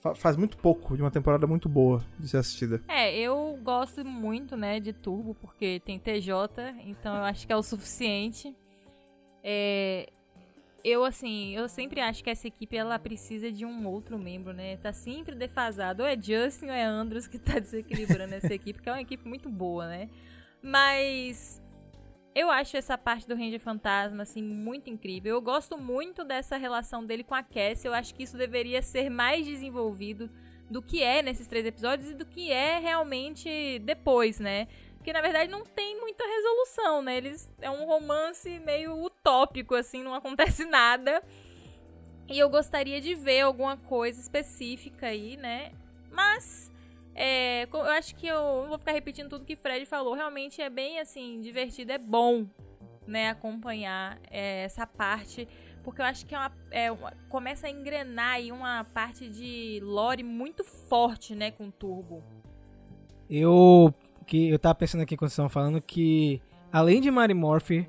fa- 0.00 0.14
faz 0.16 0.36
muito 0.36 0.56
pouco 0.56 0.96
de 0.96 1.02
uma 1.02 1.10
temporada 1.10 1.46
muito 1.46 1.68
boa 1.68 2.04
de 2.18 2.26
ser 2.28 2.38
assistida. 2.38 2.82
É, 2.88 3.16
eu 3.16 3.56
gosto 3.62 4.04
muito, 4.04 4.56
né, 4.56 4.80
de 4.80 4.92
Turbo, 4.92 5.34
porque 5.40 5.80
tem 5.84 5.98
TJ, 6.00 6.32
então 6.84 7.16
eu 7.16 7.22
acho 7.22 7.46
que 7.46 7.52
é 7.52 7.56
o 7.56 7.62
suficiente. 7.62 8.54
É, 9.44 10.08
eu, 10.84 11.04
assim, 11.04 11.54
eu 11.54 11.68
sempre 11.68 12.00
acho 12.00 12.24
que 12.24 12.30
essa 12.30 12.48
equipe, 12.48 12.76
ela 12.76 12.98
precisa 12.98 13.50
de 13.52 13.64
um 13.64 13.86
outro 13.86 14.18
membro, 14.18 14.52
né? 14.52 14.76
Tá 14.78 14.92
sempre 14.92 15.34
defasado. 15.34 16.02
Ou 16.02 16.08
é 16.08 16.16
Justin 16.16 16.66
ou 16.66 16.72
é 16.72 16.82
Andros 16.82 17.26
que 17.26 17.38
tá 17.38 17.58
desequilibrando 17.60 18.34
essa 18.34 18.52
equipe, 18.52 18.82
que 18.82 18.88
é 18.88 18.92
uma 18.92 19.00
equipe 19.00 19.26
muito 19.28 19.48
boa, 19.48 19.86
né? 19.86 20.08
Mas 20.62 21.62
eu 22.34 22.50
acho 22.50 22.76
essa 22.76 22.96
parte 22.96 23.28
do 23.28 23.34
Ranger 23.34 23.60
Fantasma, 23.60 24.22
assim, 24.22 24.42
muito 24.42 24.88
incrível. 24.90 25.34
Eu 25.34 25.42
gosto 25.42 25.76
muito 25.78 26.24
dessa 26.24 26.56
relação 26.56 27.04
dele 27.04 27.22
com 27.22 27.34
a 27.34 27.42
Cassie. 27.42 27.86
Eu 27.86 27.94
acho 27.94 28.14
que 28.14 28.22
isso 28.22 28.36
deveria 28.36 28.82
ser 28.82 29.10
mais 29.10 29.46
desenvolvido 29.46 30.30
do 30.70 30.80
que 30.80 31.02
é 31.02 31.22
nesses 31.22 31.46
três 31.46 31.66
episódios 31.66 32.10
e 32.10 32.14
do 32.14 32.24
que 32.24 32.50
é 32.50 32.78
realmente 32.78 33.78
depois, 33.80 34.40
né? 34.40 34.66
Porque 35.02 35.12
na 35.12 35.20
verdade 35.20 35.50
não 35.50 35.64
tem 35.66 35.98
muita 36.00 36.24
resolução, 36.24 37.02
né? 37.02 37.16
Eles 37.16 37.52
é 37.60 37.68
um 37.68 37.84
romance 37.86 38.60
meio 38.60 39.02
utópico 39.04 39.74
assim, 39.74 40.00
não 40.00 40.14
acontece 40.14 40.64
nada. 40.64 41.20
E 42.28 42.38
eu 42.38 42.48
gostaria 42.48 43.00
de 43.00 43.12
ver 43.12 43.40
alguma 43.40 43.76
coisa 43.76 44.20
específica 44.20 45.08
aí, 45.08 45.36
né? 45.36 45.72
Mas 46.08 46.70
É, 47.16 47.64
eu 47.70 47.82
acho 47.82 48.14
que 48.14 48.28
eu 48.28 48.66
vou 48.68 48.78
ficar 48.78 48.92
repetindo 48.92 49.28
tudo 49.28 49.44
que 49.44 49.56
Fred 49.56 49.84
falou. 49.86 50.14
Realmente 50.14 50.62
é 50.62 50.70
bem 50.70 51.00
assim, 51.00 51.40
divertido, 51.40 51.90
é 51.90 51.98
bom, 51.98 52.46
né, 53.06 53.28
acompanhar 53.30 54.18
é, 54.30 54.62
essa 54.62 54.86
parte. 54.86 55.48
Porque 55.82 56.00
eu 56.00 56.06
acho 56.06 56.24
que 56.24 56.34
é 56.34 56.38
uma, 56.38 56.52
é 56.70 56.92
uma- 56.92 57.12
começa 57.28 57.66
a 57.66 57.70
engrenar 57.70 58.34
aí 58.36 58.52
uma 58.52 58.84
parte 58.84 59.28
de 59.28 59.80
lore 59.82 60.22
muito 60.22 60.62
forte, 60.62 61.34
né, 61.34 61.50
com 61.50 61.66
o 61.66 61.72
Turbo. 61.72 62.22
Eu 63.28 63.92
que 64.26 64.48
eu 64.48 64.58
tava 64.58 64.74
pensando 64.74 65.02
aqui 65.02 65.16
quando 65.16 65.28
vocês 65.28 65.34
estavam 65.34 65.50
falando 65.50 65.80
que 65.80 66.40
além 66.72 67.00
de 67.00 67.10
Mary 67.10 67.34
Morphy, 67.34 67.88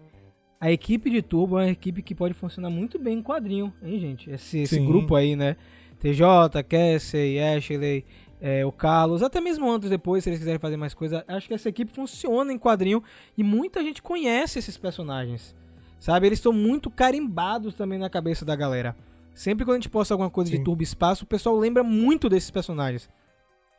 a 0.60 0.72
equipe 0.72 1.10
de 1.10 1.22
Turbo 1.22 1.60
é 1.60 1.66
uma 1.66 1.72
equipe 1.72 2.02
que 2.02 2.16
pode 2.16 2.34
funcionar 2.34 2.70
muito 2.70 2.98
bem 2.98 3.20
em 3.20 3.24
quadrinho, 3.24 3.74
hein, 3.82 4.00
gente? 4.00 4.30
Esse, 4.30 4.60
esse 4.60 4.80
grupo 4.80 5.16
aí, 5.16 5.36
né? 5.36 5.58
TJ, 6.00 6.64
Cassie, 6.68 7.40
Ashley, 7.40 8.06
é, 8.42 8.66
o 8.66 8.72
Carlos, 8.72 9.24
até 9.24 9.40
mesmo 9.40 9.72
antes 9.72 9.90
depois, 9.90 10.24
se 10.24 10.30
eles 10.30 10.40
quiserem 10.40 10.60
fazer 10.60 10.76
mais 10.76 10.94
coisa, 10.94 11.24
acho 11.28 11.48
que 11.48 11.54
essa 11.54 11.70
equipe 11.70 11.94
funciona 11.94 12.52
em 12.52 12.60
quadrinho 12.60 13.02
e 13.38 13.44
muita 13.44 13.82
gente 13.82 14.02
conhece 14.02 14.60
esses 14.60 14.78
personagens. 14.78 15.56
Sabe? 15.98 16.28
Eles 16.28 16.40
estão 16.40 16.52
muito 16.52 16.92
carimbados 16.92 17.74
também 17.76 17.98
na 17.98 18.10
cabeça 18.10 18.44
da 18.44 18.54
galera. 18.54 18.96
Sempre 19.34 19.64
quando 19.64 19.76
a 19.76 19.80
gente 19.80 19.90
posta 19.90 20.14
alguma 20.14 20.30
coisa 20.30 20.52
Sim. 20.52 20.58
de 20.58 20.64
Turbo 20.64 20.84
Espaço, 20.84 21.24
o 21.24 21.28
pessoal 21.28 21.56
lembra 21.56 21.84
muito 21.84 22.28
desses 22.28 22.52
personagens. 22.52 23.10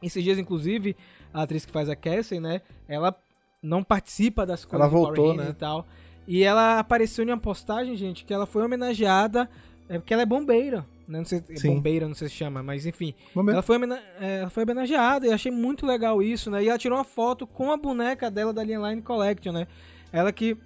Esses 0.05 0.23
dias, 0.23 0.39
inclusive, 0.39 0.97
a 1.33 1.43
atriz 1.43 1.65
que 1.65 1.73
faz 1.73 1.89
a 1.89 1.97
Cassie, 1.97 2.41
né? 2.41 2.61
Ela 2.89 3.17
não 3.63 3.83
participa 3.83 4.45
das 4.45 4.65
coisas 4.65 4.81
Ela 4.81 4.89
voltou, 4.89 5.35
né? 5.35 5.49
e 5.51 5.55
tal. 5.55 5.87
E 6.27 6.43
ela 6.43 6.79
apareceu 6.79 7.25
em 7.25 7.29
uma 7.29 7.39
postagem, 7.39 7.97
gente, 7.97 8.25
que 8.25 8.33
ela 8.33 8.47
foi 8.47 8.63
homenageada. 8.63 9.49
É 9.89 9.99
porque 9.99 10.13
ela 10.15 10.23
é 10.23 10.27
bombeira. 10.27 10.87
Né? 11.07 11.19
Não 11.19 11.25
sei, 11.25 11.43
bombeira, 11.63 12.09
não 12.09 12.15
sei 12.15 12.29
se 12.29 12.35
chama, 12.35 12.63
mas 12.63 12.87
enfim. 12.87 13.15
Ela 13.37 13.63
foi, 13.63 13.79
é, 14.21 14.41
ela 14.41 14.51
foi 14.51 14.65
homenageada 14.65 15.27
e 15.27 15.33
achei 15.33 15.53
muito 15.53 15.87
legal 15.87 16.23
isso, 16.23 16.51
né? 16.51 16.63
E 16.63 16.69
ela 16.69 16.79
tirou 16.79 16.97
uma 16.97 17.05
foto 17.05 17.47
com 17.47 17.71
a 17.71 17.77
boneca 17.77 18.31
dela 18.31 18.53
da 18.53 18.65
linha 18.65 18.79
Line 18.79 19.03
Collection, 19.03 19.53
né? 19.53 19.67
Ela 20.11 20.33
que 20.33 20.57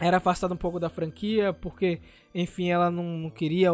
era 0.00 0.16
afastada 0.16 0.54
um 0.54 0.56
pouco 0.56 0.80
da 0.80 0.88
franquia, 0.88 1.52
porque, 1.52 2.00
enfim, 2.34 2.70
ela 2.70 2.90
não, 2.90 3.04
não 3.04 3.30
queria 3.30 3.70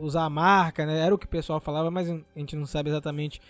usar 0.00 0.24
a 0.24 0.30
marca, 0.30 0.86
né? 0.86 0.98
Era 0.98 1.14
o 1.14 1.18
que 1.18 1.26
o 1.26 1.28
pessoal 1.28 1.60
falava, 1.60 1.90
mas 1.90 2.10
a 2.10 2.18
gente 2.36 2.56
não 2.56 2.66
sabe 2.66 2.88
exatamente 2.88 3.40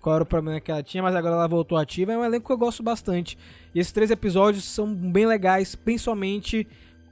qual 0.00 0.14
era 0.16 0.24
o 0.24 0.26
problema 0.26 0.60
que 0.60 0.70
ela 0.70 0.82
tinha, 0.82 1.02
mas 1.02 1.14
agora 1.14 1.34
ela 1.34 1.46
voltou 1.46 1.76
ativa. 1.76 2.12
É 2.12 2.18
um 2.18 2.24
elenco 2.24 2.46
que 2.46 2.52
eu 2.52 2.58
gosto 2.58 2.82
bastante. 2.82 3.36
E 3.74 3.78
esses 3.80 3.92
três 3.92 4.10
episódios 4.10 4.64
são 4.64 4.92
bem 4.94 5.26
legais, 5.26 5.74
principalmente 5.74 6.66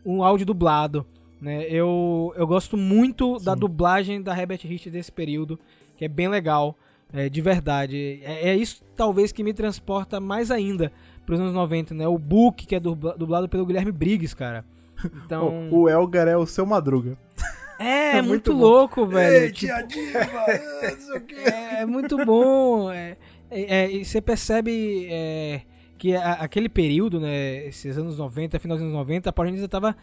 um 0.04 0.22
áudio 0.22 0.46
dublado. 0.46 1.06
Né? 1.40 1.64
Eu, 1.68 2.32
eu 2.36 2.46
gosto 2.46 2.76
muito 2.76 3.38
da 3.38 3.54
dublagem 3.54 4.20
da 4.22 4.36
Herbert 4.36 4.60
Richards 4.62 4.92
desse 4.92 5.12
período, 5.12 5.58
que 5.96 6.04
é 6.04 6.08
bem 6.08 6.28
legal, 6.28 6.76
é, 7.12 7.28
de 7.28 7.40
verdade. 7.40 8.20
É, 8.22 8.48
é 8.50 8.56
isso 8.56 8.82
talvez 8.96 9.32
que 9.32 9.44
me 9.44 9.52
transporta 9.52 10.18
mais 10.18 10.50
ainda 10.50 10.90
para 11.24 11.34
os 11.34 11.40
anos 11.40 11.52
90, 11.52 11.94
né? 11.94 12.08
O 12.08 12.16
Book, 12.18 12.66
que 12.66 12.74
é 12.74 12.80
dubla- 12.80 13.16
dublado 13.16 13.48
pelo 13.48 13.66
Guilherme 13.66 13.92
Briggs, 13.92 14.34
cara. 14.34 14.64
Então, 15.24 15.68
O 15.70 15.88
Elgar 15.88 16.26
é 16.26 16.36
o 16.36 16.44
seu 16.46 16.66
Madruga. 16.66 17.16
é, 17.78 18.10
é 18.18 18.22
muito, 18.22 18.28
muito 18.28 18.52
louco, 18.52 19.06
velho. 19.06 19.44
Ei, 19.44 19.52
Tipo, 19.52 19.72
tia 19.72 19.82
Diva, 19.82 20.18
é, 21.50 21.80
é 21.82 21.86
muito 21.86 22.24
bom. 22.24 22.90
É, 22.90 23.16
é, 23.50 23.90
e 23.90 24.04
você 24.04 24.20
percebe 24.20 25.06
é, 25.10 25.62
que 25.96 26.14
a- 26.14 26.34
aquele 26.34 26.68
período, 26.68 27.18
né, 27.20 27.66
esses 27.66 27.96
anos 27.96 28.18
90, 28.18 28.58
final 28.58 28.76
dos 28.76 28.82
anos 28.84 28.94
90, 28.94 29.30
a 29.30 29.32
Power 29.32 29.68
tava 29.68 29.96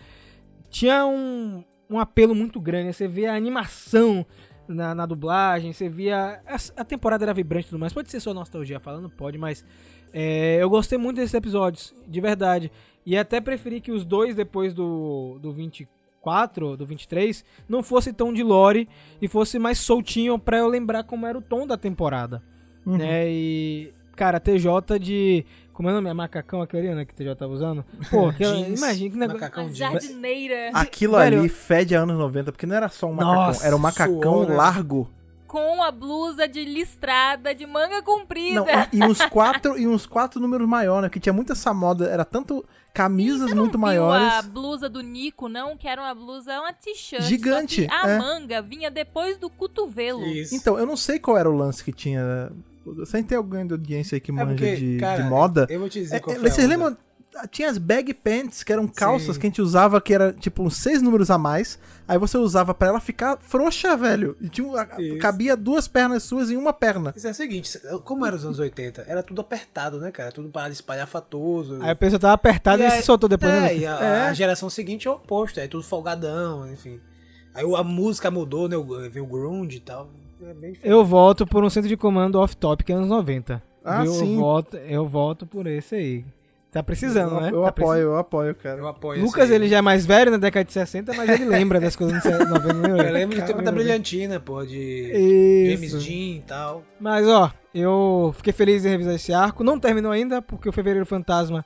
tinha 0.69 1.05
um, 1.05 1.63
um 1.89 1.99
apelo 1.99 2.33
muito 2.35 2.59
grande. 2.59 2.87
né? 2.87 2.91
Você 2.91 3.07
via 3.07 3.31
a 3.31 3.35
animação 3.35 4.25
na, 4.67 4.95
na 4.95 5.05
dublagem, 5.05 5.71
você 5.71 5.87
via 5.87 6.41
a, 6.45 6.55
a 6.81 6.83
temporada 6.83 7.23
era 7.23 7.33
vibrante 7.33 7.67
e 7.67 7.69
tudo 7.69 7.79
mais. 7.79 7.93
Pode 7.93 8.09
ser 8.09 8.19
só 8.19 8.33
nostalgia 8.33 8.79
falando, 8.79 9.09
pode, 9.09 9.37
mas 9.37 9.63
é, 10.11 10.57
eu 10.61 10.69
gostei 10.69 10.97
muito 10.97 11.17
desses 11.17 11.33
episódios, 11.33 11.93
de 12.07 12.19
verdade. 12.19 12.71
E 13.05 13.15
até 13.15 13.39
preferi 13.39 13.79
que 13.79 13.91
os 13.91 14.03
dois 14.03 14.35
depois 14.35 14.73
do 14.73 15.37
do 15.39 15.53
24, 15.53 15.93
do 16.77 16.85
23, 16.85 17.43
não 17.69 17.83
fosse 17.83 18.11
tão 18.13 18.33
de 18.33 18.41
lore 18.43 18.87
e 19.21 19.27
fosse 19.27 19.59
mais 19.59 19.77
soltinho 19.79 20.37
pra 20.39 20.57
eu 20.57 20.67
lembrar 20.67 21.03
como 21.03 21.25
era 21.25 21.37
o 21.37 21.41
tom 21.41 21.65
da 21.67 21.77
temporada, 21.77 22.41
Uhum. 22.85 22.97
né? 22.97 23.27
E 23.29 23.93
cara, 24.15 24.39
TJ 24.39 24.97
de 24.99 25.45
como 25.73 25.89
é 25.89 25.91
o 25.91 25.95
nome? 25.95 26.09
É 26.09 26.13
macacão 26.13 26.61
aquele, 26.61 26.95
né, 26.95 27.03
que 27.03 27.11
o 27.13 27.15
TJ 27.17 27.35
tava 27.35 27.51
usando? 27.51 27.83
Pô, 28.09 28.27
aquela, 28.29 28.55
Jeans, 28.55 28.79
imagina 28.79 29.09
que 29.11 29.17
negócio. 29.17 29.39
macacão 29.41 29.65
jeans. 29.65 29.77
jardineira 29.77 30.69
Aquilo 30.73 31.17
Velho, 31.17 31.39
ali 31.39 31.49
fede 31.49 31.95
anos 31.95 32.17
90, 32.17 32.51
porque 32.53 32.65
não 32.65 32.75
era 32.75 32.87
só 32.87 33.07
um 33.07 33.13
macacão, 33.13 33.35
Nossa, 33.47 33.67
era 33.67 33.75
um 33.75 33.79
macacão 33.79 34.47
largo. 34.47 35.09
com 35.47 35.83
a 35.83 35.91
blusa 35.91 36.47
de 36.47 36.63
listrada 36.63 37.53
de 37.53 37.65
manga 37.65 38.01
comprida. 38.01 38.61
Não, 38.61 38.87
e, 38.93 39.03
uns 39.03 39.21
quatro, 39.25 39.77
e 39.77 39.85
uns 39.87 40.05
quatro 40.05 40.39
números 40.39 40.67
maiores, 40.67 41.03
né? 41.03 41.09
Que 41.09 41.19
tinha 41.19 41.33
muito 41.33 41.51
essa 41.51 41.73
moda, 41.73 42.07
era 42.09 42.23
tanto 42.23 42.63
camisas 42.95 43.49
Você 43.49 43.53
não 43.53 43.63
muito 43.63 43.73
viu 43.73 43.81
maiores. 43.81 44.33
a 44.33 44.41
blusa 44.41 44.87
do 44.89 45.01
Nico, 45.01 45.49
não? 45.49 45.75
Que 45.77 45.87
era 45.87 46.01
uma 46.01 46.15
blusa, 46.15 46.59
uma 46.59 46.71
t-shirt. 46.73 47.23
Gigante, 47.23 47.83
Só 47.83 47.89
que 47.89 47.93
a 47.93 48.09
é. 48.09 48.17
manga 48.17 48.61
vinha 48.61 48.89
depois 48.89 49.37
do 49.37 49.49
cotovelo. 49.49 50.25
Isso. 50.25 50.55
Então, 50.55 50.79
eu 50.79 50.85
não 50.85 50.95
sei 50.95 51.19
qual 51.19 51.37
era 51.37 51.49
o 51.49 51.55
lance 51.55 51.83
que 51.83 51.91
tinha. 51.91 52.49
Sem 53.05 53.23
ter 53.23 53.35
alguém 53.35 53.65
da 53.67 53.73
audiência 53.75 54.15
aí 54.15 54.19
que 54.21 54.31
É 54.31 54.33
manja 54.33 54.47
porque, 54.49 54.75
de, 54.75 54.97
cara, 54.97 55.23
de 55.23 55.29
moda. 55.29 55.67
Eu 55.69 55.79
vou 55.79 55.89
te 55.89 55.99
dizer 55.99 56.15
É, 56.15 56.19
qual 56.19 56.35
é, 56.35 56.39
vocês 56.39 56.67
lembram? 56.67 56.95
Tinha 57.51 57.69
as 57.69 57.77
bag 57.77 58.13
pants, 58.13 58.63
que 58.63 58.71
eram 58.71 58.87
calças 58.87 59.35
Sim. 59.35 59.41
que 59.41 59.47
a 59.47 59.49
gente 59.49 59.61
usava, 59.61 59.99
que 59.99 60.13
era 60.13 60.31
tipo 60.33 60.63
uns 60.63 60.77
seis 60.77 61.01
números 61.01 61.29
a 61.29 61.37
mais. 61.37 61.77
Aí 62.07 62.17
você 62.17 62.37
usava 62.37 62.73
pra 62.73 62.87
ela 62.87 62.99
ficar 62.99 63.37
frouxa, 63.41 63.97
velho. 63.97 64.37
E 64.39 64.47
tinha, 64.47 64.65
um- 64.67 64.73
Isso. 65.01 65.17
cabia 65.19 65.57
duas 65.57 65.87
pernas 65.87 66.23
suas 66.23 66.49
em 66.51 66.55
uma 66.55 66.71
perna. 66.71 67.13
Isso 67.15 67.27
é 67.27 67.31
o 67.31 67.33
seguinte, 67.33 67.79
como 68.03 68.25
era 68.25 68.35
os 68.35 68.45
anos 68.45 68.59
80? 68.59 69.03
Era 69.07 69.21
tudo 69.23 69.41
apertado, 69.41 69.99
né, 69.99 70.11
cara? 70.11 70.31
Tudo 70.31 70.49
para 70.49 70.69
espalhafatoso. 70.71 71.79
Aí 71.81 71.89
a 71.91 71.95
pessoa 71.95 72.19
tava 72.19 72.33
apertada 72.33 72.83
e, 72.83 72.85
aí- 72.85 72.91
se 72.99 73.03
soltou 73.03 73.27
depois, 73.27 73.51
é, 73.53 73.59
né? 73.61 73.77
e 73.77 73.85
a, 73.85 73.99
É. 73.99 74.21
a 74.27 74.33
geração 74.33 74.69
seguinte 74.69 75.07
é 75.07 75.11
o 75.11 75.15
oposto, 75.15 75.59
é 75.59 75.67
tudo 75.67 75.83
folgadão, 75.83 76.71
enfim. 76.71 76.99
Aí 77.53 77.63
a 77.75 77.83
música 77.83 78.29
mudou, 78.31 78.67
né? 78.69 78.77
o- 78.77 79.09
Veio 79.09 79.23
o 79.25 79.27
grunge 79.27 79.77
e 79.77 79.81
tal. 79.81 80.09
É. 80.41 80.53
Eu 80.83 81.03
voto 81.05 81.45
por 81.47 81.63
um 81.63 81.69
centro 81.69 81.87
de 81.89 81.97
comando 81.97 82.35
off-topic 82.39 82.89
anos 82.91 83.07
90. 83.09 83.63
Ah, 83.83 84.01
Viu? 84.03 84.11
sim. 84.13 84.33
Eu 84.35 84.39
voto, 84.39 84.77
eu 84.77 85.07
voto 85.07 85.45
por 85.47 85.65
esse 85.67 85.95
aí. 85.95 86.25
Tá 86.75 86.83
precisando, 86.83 87.35
eu, 87.35 87.41
né? 87.41 87.49
eu 87.53 87.61
Tá 87.61 87.69
apoio, 87.69 88.01
eu 88.01 88.17
apoio, 88.17 88.53
cara. 88.53 88.77
Eu 88.81 88.87
apoio 88.89 89.23
Lucas, 89.23 89.49
ele 89.49 89.69
já 89.69 89.77
é 89.77 89.81
mais 89.81 90.05
velho 90.05 90.29
na 90.29 90.35
década 90.35 90.65
de 90.65 90.73
60, 90.73 91.13
mas 91.13 91.29
ele 91.29 91.45
lembra 91.45 91.79
das 91.79 91.95
coisas 91.95 92.21
dos 92.21 92.25
anos 92.29 92.49
90. 92.49 92.73
não 92.73 92.97
Eu 92.97 93.13
lembro 93.13 93.39
do 93.39 93.45
tempo 93.45 93.61
da 93.61 93.71
brilhantina, 93.71 94.41
pô, 94.41 94.61
de 94.65 95.07
James 95.69 95.93
Isso. 95.93 95.99
Dean 95.99 96.35
e 96.35 96.43
tal. 96.45 96.83
Mas, 96.99 97.25
ó, 97.29 97.49
eu 97.73 98.33
fiquei 98.35 98.51
feliz 98.51 98.83
em 98.83 98.89
revisar 98.89 99.15
esse 99.15 99.31
arco. 99.31 99.63
Não 99.63 99.79
terminou 99.79 100.11
ainda, 100.11 100.41
porque 100.41 100.67
o 100.67 100.73
Fevereiro 100.73 101.05
Fantasma 101.05 101.63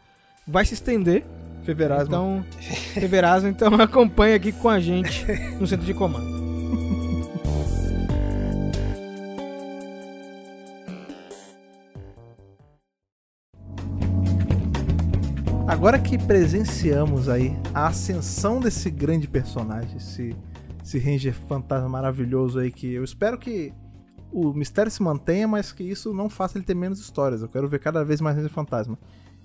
vai 0.47 0.63
se 0.63 0.75
estender. 0.75 1.23
Feverasmo. 1.63 2.05
Então, 2.05 2.45
Feverasmo, 2.93 3.49
então 3.49 3.73
acompanha 3.81 4.35
aqui 4.35 4.51
com 4.51 4.69
a 4.69 4.79
gente 4.79 5.25
no 5.59 5.65
centro 5.65 5.87
de 5.87 5.93
comando. 5.95 6.48
Agora 15.69 15.99
que 15.99 16.17
presenciamos 16.17 17.29
aí 17.29 17.55
a 17.75 17.85
ascensão 17.85 18.59
desse 18.59 18.89
grande 18.89 19.27
personagem, 19.27 19.97
esse, 19.97 20.35
esse 20.83 20.97
Ranger 20.97 21.31
fantasma 21.31 21.87
maravilhoso 21.87 22.57
aí, 22.57 22.71
que 22.71 22.91
eu 22.91 23.03
espero 23.03 23.37
que 23.37 23.71
o 24.31 24.51
mistério 24.51 24.91
se 24.91 24.99
mantenha, 25.03 25.47
mas 25.47 25.71
que 25.71 25.83
isso 25.83 26.11
não 26.11 26.27
faça 26.27 26.57
ele 26.57 26.65
ter 26.65 26.73
menos 26.73 26.99
histórias. 26.99 27.43
Eu 27.43 27.47
quero 27.47 27.69
ver 27.69 27.77
cada 27.77 28.03
vez 28.03 28.19
mais 28.19 28.35
Ranger 28.35 28.51
fantasma. 28.51 28.97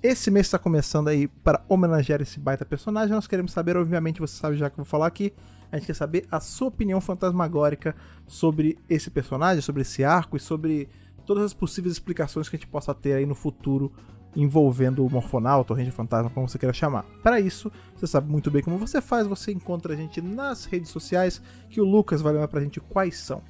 Esse 0.03 0.31
mês 0.31 0.47
está 0.47 0.59
começando 0.59 1.09
aí 1.09 1.29
para 1.29 1.63
homenagear 1.69 2.23
esse 2.23 2.41
baita 2.41 2.65
personagem. 2.65 3.15
Nós 3.15 3.27
queremos 3.27 3.53
saber, 3.53 3.77
obviamente, 3.77 4.19
você 4.19 4.35
sabe 4.35 4.57
já 4.57 4.71
que 4.71 4.81
eu 4.81 4.85
vou 4.85 4.91
falar 4.91 5.09
aqui. 5.09 5.31
A 5.71 5.77
gente 5.77 5.89
quer 5.89 5.95
saber 5.95 6.27
a 6.31 6.41
sua 6.41 6.69
opinião 6.69 7.03
fantasmagórica 7.03 7.95
sobre 8.27 8.79
esse 8.89 9.11
personagem, 9.11 9.61
sobre 9.61 9.83
esse 9.83 10.03
arco 10.03 10.39
e 10.39 10.41
sobre 10.41 10.89
todas 11.27 11.45
as 11.45 11.53
possíveis 11.53 11.93
explicações 11.93 12.49
que 12.49 12.57
a 12.57 12.59
gente 12.59 12.69
possa 12.69 12.95
ter 12.95 13.13
aí 13.13 13.27
no 13.27 13.35
futuro 13.35 13.93
envolvendo 14.37 15.05
o 15.05 15.11
Morfonauta, 15.11 15.73
o 15.73 15.77
Ranger 15.77 15.93
Fantasma, 15.93 16.31
como 16.31 16.49
você 16.49 16.59
queira 16.59 16.73
chamar. 16.73 17.05
Para 17.23 17.41
isso, 17.41 17.71
você 17.95 18.07
sabe 18.07 18.31
muito 18.31 18.51
bem 18.51 18.63
como 18.63 18.79
você 18.79 19.01
faz, 19.01 19.27
você 19.27 19.53
encontra 19.53 19.93
a 19.93 19.97
gente 19.97 20.21
nas 20.21 20.65
redes 20.65 20.91
sociais, 20.91 21.41
que 21.71 21.81
o 21.81 21.85
Lucas 21.85 22.21
vai 22.21 22.33
lembrar 22.33 22.49
pra 22.49 22.61
gente 22.61 22.81
quais 22.81 23.19
são. 23.19 23.43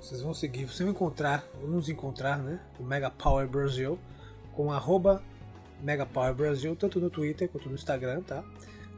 Vocês 0.00 0.22
vão 0.22 0.32
seguir, 0.32 0.64
vocês 0.64 0.80
vão 0.80 0.90
encontrar, 0.90 1.44
vão 1.60 1.70
nos 1.70 1.88
encontrar, 1.88 2.38
né? 2.38 2.60
O 2.78 2.84
Mega 2.84 3.10
Power 3.10 3.48
Brasil, 3.48 3.98
com 4.52 4.72
arroba 4.72 5.22
Mega 5.82 6.06
Power 6.06 6.34
Brasil, 6.34 6.74
tanto 6.76 7.00
no 7.00 7.10
Twitter 7.10 7.48
quanto 7.48 7.68
no 7.68 7.74
Instagram, 7.74 8.22
tá? 8.22 8.44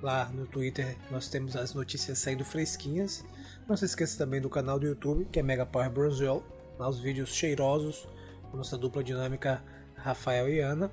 Lá 0.03 0.27
no 0.27 0.47
Twitter 0.47 0.97
nós 1.11 1.29
temos 1.29 1.57
as 1.57 1.75
notícias 1.75 2.19
saindo 2.19 2.45
fresquinhas. 2.45 3.25
Não 3.69 3.77
se 3.77 3.85
esqueça 3.85 4.19
também 4.19 4.41
do 4.41 4.49
canal 4.49 4.79
do 4.79 4.87
YouTube, 4.87 5.27
que 5.31 5.39
é 5.39 5.43
Mega 5.43 5.67
Power 5.67 5.91
Brasil. 5.91 6.43
Lá 6.79 6.89
os 6.89 6.99
vídeos 6.99 7.35
cheirosos, 7.35 8.09
nossa 8.53 8.77
dupla 8.77 9.05
dinâmica 9.05 9.63
Rafael 10.03 10.49
e 10.49 10.61
Ana. 10.61 10.91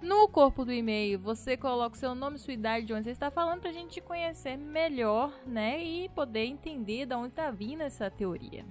No 0.00 0.28
corpo 0.28 0.64
do 0.64 0.72
e-mail, 0.72 1.18
você 1.18 1.56
coloca 1.56 1.96
o 1.96 1.98
seu 1.98 2.14
nome, 2.14 2.38
sua 2.38 2.52
idade, 2.52 2.86
de 2.86 2.92
onde 2.92 3.04
você 3.04 3.10
está 3.10 3.30
falando, 3.30 3.62
pra 3.62 3.72
gente 3.72 3.94
te 3.94 4.00
conhecer 4.00 4.56
melhor, 4.56 5.32
né? 5.46 5.82
E 5.82 6.08
poder 6.10 6.44
entender 6.44 7.06
de 7.06 7.14
onde 7.14 7.30
tá 7.30 7.50
vindo 7.50 7.80
essa 7.80 8.08
teoria. 8.10 8.64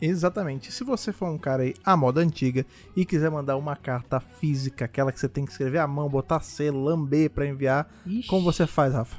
Exatamente. 0.00 0.72
Se 0.72 0.82
você 0.82 1.12
for 1.12 1.28
um 1.30 1.38
cara 1.38 1.62
aí 1.62 1.74
à 1.84 1.96
moda 1.96 2.20
antiga 2.20 2.66
e 2.96 3.04
quiser 3.04 3.30
mandar 3.30 3.56
uma 3.56 3.76
carta 3.76 4.18
física, 4.18 4.86
aquela 4.86 5.12
que 5.12 5.20
você 5.20 5.28
tem 5.28 5.44
que 5.44 5.52
escrever 5.52 5.78
à 5.78 5.86
mão, 5.86 6.08
botar 6.08 6.40
selo, 6.40 6.82
lamber 6.82 7.30
pra 7.30 7.46
enviar, 7.46 7.88
Ixi. 8.04 8.26
como 8.28 8.42
você 8.42 8.66
faz, 8.66 8.92
Rafa? 8.92 9.16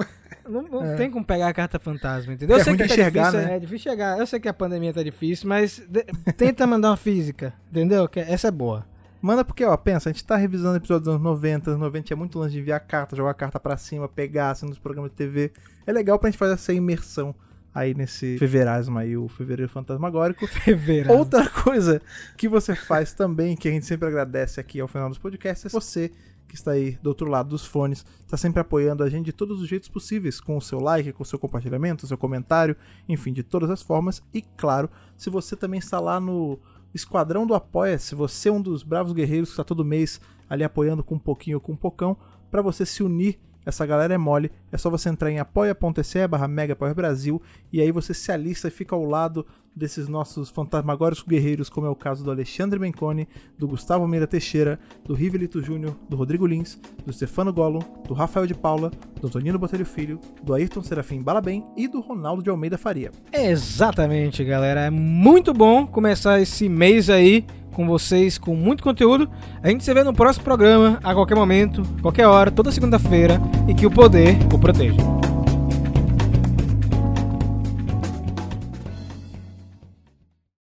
Não, 0.49 0.63
não 0.63 0.85
É. 0.85 0.97
tem 0.97 1.11
como 1.11 1.25
pegar 1.25 1.49
a 1.49 1.55
carta 1.55 1.79
fantasma, 1.79 2.33
entendeu? 2.35 2.57
É 2.57 2.61
Eu 2.61 2.65
sei 2.65 2.73
que 2.77 2.81
tá 2.81 2.85
enxergar, 2.87 3.31
difícil, 3.31 3.49
né? 3.49 3.57
é 3.57 3.61
difícil 3.61 3.91
chegar. 3.93 4.19
Eu 4.19 4.27
sei 4.27 4.41
que 4.41 4.49
a 4.49 4.53
pandemia 4.53 4.93
tá 4.93 5.03
difícil, 5.03 5.49
mas 5.49 5.83
de- 5.89 6.05
tenta 6.37 6.67
mandar 6.67 6.91
uma 6.91 6.97
física, 6.97 7.55
entendeu? 7.71 8.07
Que 8.09 8.21
essa 8.21 8.49
é 8.49 8.51
boa. 8.51 8.85
Manda 9.25 9.43
porque, 9.43 9.65
ó, 9.65 9.75
pensa, 9.75 10.11
a 10.11 10.13
gente 10.13 10.23
tá 10.23 10.37
revisando 10.37 10.77
episódios 10.77 11.05
dos 11.05 11.15
anos 11.15 11.23
90, 11.23 11.71
anos 11.71 11.81
90 11.81 12.13
é 12.13 12.15
muito 12.15 12.39
longe 12.39 12.53
de 12.53 12.61
enviar 12.61 12.79
carta, 12.79 13.17
jogar 13.17 13.33
carta 13.33 13.59
pra 13.59 13.75
cima, 13.75 14.07
pegar, 14.07 14.51
assim, 14.51 14.67
nos 14.67 14.79
programas 14.79 15.11
de 15.13 15.17
TV. 15.17 15.51
É 15.87 15.93
legal 15.95 16.19
pra 16.19 16.29
gente 16.29 16.39
fazer 16.39 16.53
essa 16.53 16.75
imersão 16.75 17.35
aí 17.75 17.95
nesse 17.95 18.37
feverismo 18.37 18.99
aí, 18.99 19.17
o 19.17 19.27
fevereiro 19.27 19.73
fantasmagórico. 19.73 20.45
Fevereiro. 20.61 21.11
Outra 21.15 21.49
coisa 21.49 22.03
que 22.37 22.47
você 22.51 22.77
faz 22.77 23.15
também, 23.15 23.57
que 23.57 23.67
a 23.67 23.71
gente 23.71 23.87
sempre 23.87 24.07
agradece 24.07 24.61
aqui 24.61 24.79
ao 24.79 24.87
final 24.87 25.09
dos 25.09 25.17
podcasts, 25.17 25.65
é 25.65 25.69
você 25.71 26.13
que 26.47 26.55
está 26.55 26.73
aí 26.73 26.99
do 27.03 27.07
outro 27.07 27.27
lado 27.27 27.49
dos 27.49 27.65
fones, 27.65 28.05
está 28.21 28.37
sempre 28.37 28.61
apoiando 28.61 29.03
a 29.03 29.09
gente 29.09 29.25
de 29.25 29.33
todos 29.33 29.59
os 29.59 29.67
jeitos 29.67 29.89
possíveis, 29.89 30.39
com 30.39 30.59
o 30.59 30.61
seu 30.61 30.79
like, 30.79 31.15
com 31.15 31.23
o 31.23 31.27
seu 31.27 31.39
compartilhamento, 31.39 32.05
o 32.05 32.07
seu 32.07 32.19
comentário, 32.19 32.77
enfim, 33.09 33.33
de 33.33 33.43
todas 33.43 33.71
as 33.71 33.81
formas. 33.81 34.23
E 34.35 34.43
claro, 34.43 34.91
se 35.17 35.31
você 35.31 35.57
também 35.57 35.79
está 35.79 35.99
lá 35.99 36.21
no 36.21 36.59
Esquadrão 36.95 37.47
do 37.47 37.55
Apoia, 37.55 37.99
se 37.99 38.15
você 38.15 38.49
é 38.49 38.53
um 38.53 38.63
dos 38.63 38.83
bravos 38.83 39.13
guerreiros 39.13 39.49
que 39.49 39.55
está 39.55 39.65
todo 39.65 39.85
mês 39.85 40.21
ali 40.49 40.63
apoiando 40.63 41.03
com 41.03 41.17
um 41.17 41.19
pouquinho 41.19 41.57
ou 41.57 41.61
com 41.61 41.73
um 41.73 41.77
pocão, 41.77 42.17
para 42.51 42.63
você 42.63 42.87
se 42.87 43.03
unir 43.03 43.39
essa 43.67 43.87
galera 43.87 44.15
é 44.15 44.19
mole, 44.19 44.53
é 44.71 44.77
só 44.77 44.91
você 44.91 45.09
entrar 45.09 45.31
em 45.31 45.39
apoia.se 45.39 46.29
barra 46.29 46.95
Brasil 46.95 47.43
e 47.73 47.81
aí 47.81 47.91
você 47.91 48.13
se 48.13 48.31
alista 48.31 48.69
e 48.69 48.71
fica 48.71 48.95
ao 48.95 49.05
lado 49.05 49.47
desses 49.75 50.09
nossos 50.09 50.51
fantasmagóricos 50.51 51.25
guerreiros, 51.27 51.69
como 51.69 51.87
é 51.87 51.91
o 51.91 51.97
caso 51.97 52.25
do 52.25 52.31
Alexandre 52.31 52.79
Menconi, 52.79 53.29
do 53.59 53.67
Gustavo 53.67 54.07
Meira 54.07 54.27
Teixeira, 54.27 54.79
do 55.05 55.15
Rivelito 55.15 55.61
Júnior, 55.61 55.97
do 56.09 56.17
Rodrigo 56.17 56.47
Lins, 56.47 56.79
do 57.05 57.13
Stefano 57.13 57.53
Gollum, 57.53 57.81
do 58.07 58.15
Rafael 58.15 58.47
de 58.47 58.55
Paula, 58.55 58.91
do 59.21 59.27
Antonino 59.27 59.59
Botelho 59.59 59.85
Filho, 59.85 60.21
do 60.43 60.55
Ayrton 60.55 60.83
Serafim 60.83 61.23
Balabem 61.23 61.65
e 61.77 61.89
do 61.89 62.01
Ronaldo 62.01 62.43
de 62.43 62.51
Almeida 62.51 62.79
Faria. 62.79 63.11
Exatamente, 63.33 64.45
galera. 64.45 64.83
É 64.83 64.91
muito 64.91 65.53
bom 65.53 65.87
começar 65.87 66.41
esse 66.41 66.69
mês 66.69 67.11
aí 67.11 67.45
com 67.73 67.87
vocês, 67.87 68.39
com 68.39 68.55
muito 68.55 68.83
conteúdo. 68.83 69.29
A 69.63 69.69
gente 69.69 69.85
se 69.85 69.93
vê 69.93 70.05
no 70.05 70.15
próximo 70.15 70.45
programa, 70.45 70.99
a 71.03 71.13
qualquer 71.13 71.35
momento, 71.35 71.83
qualquer 72.01 72.27
hora, 72.27 72.51
toda 72.51 72.71
segunda-feira. 72.71 73.41
E 73.69 73.75
que 73.75 73.87
o 73.87 73.91
poder 73.91 74.37
o 74.53 74.59
proteja. 74.59 75.24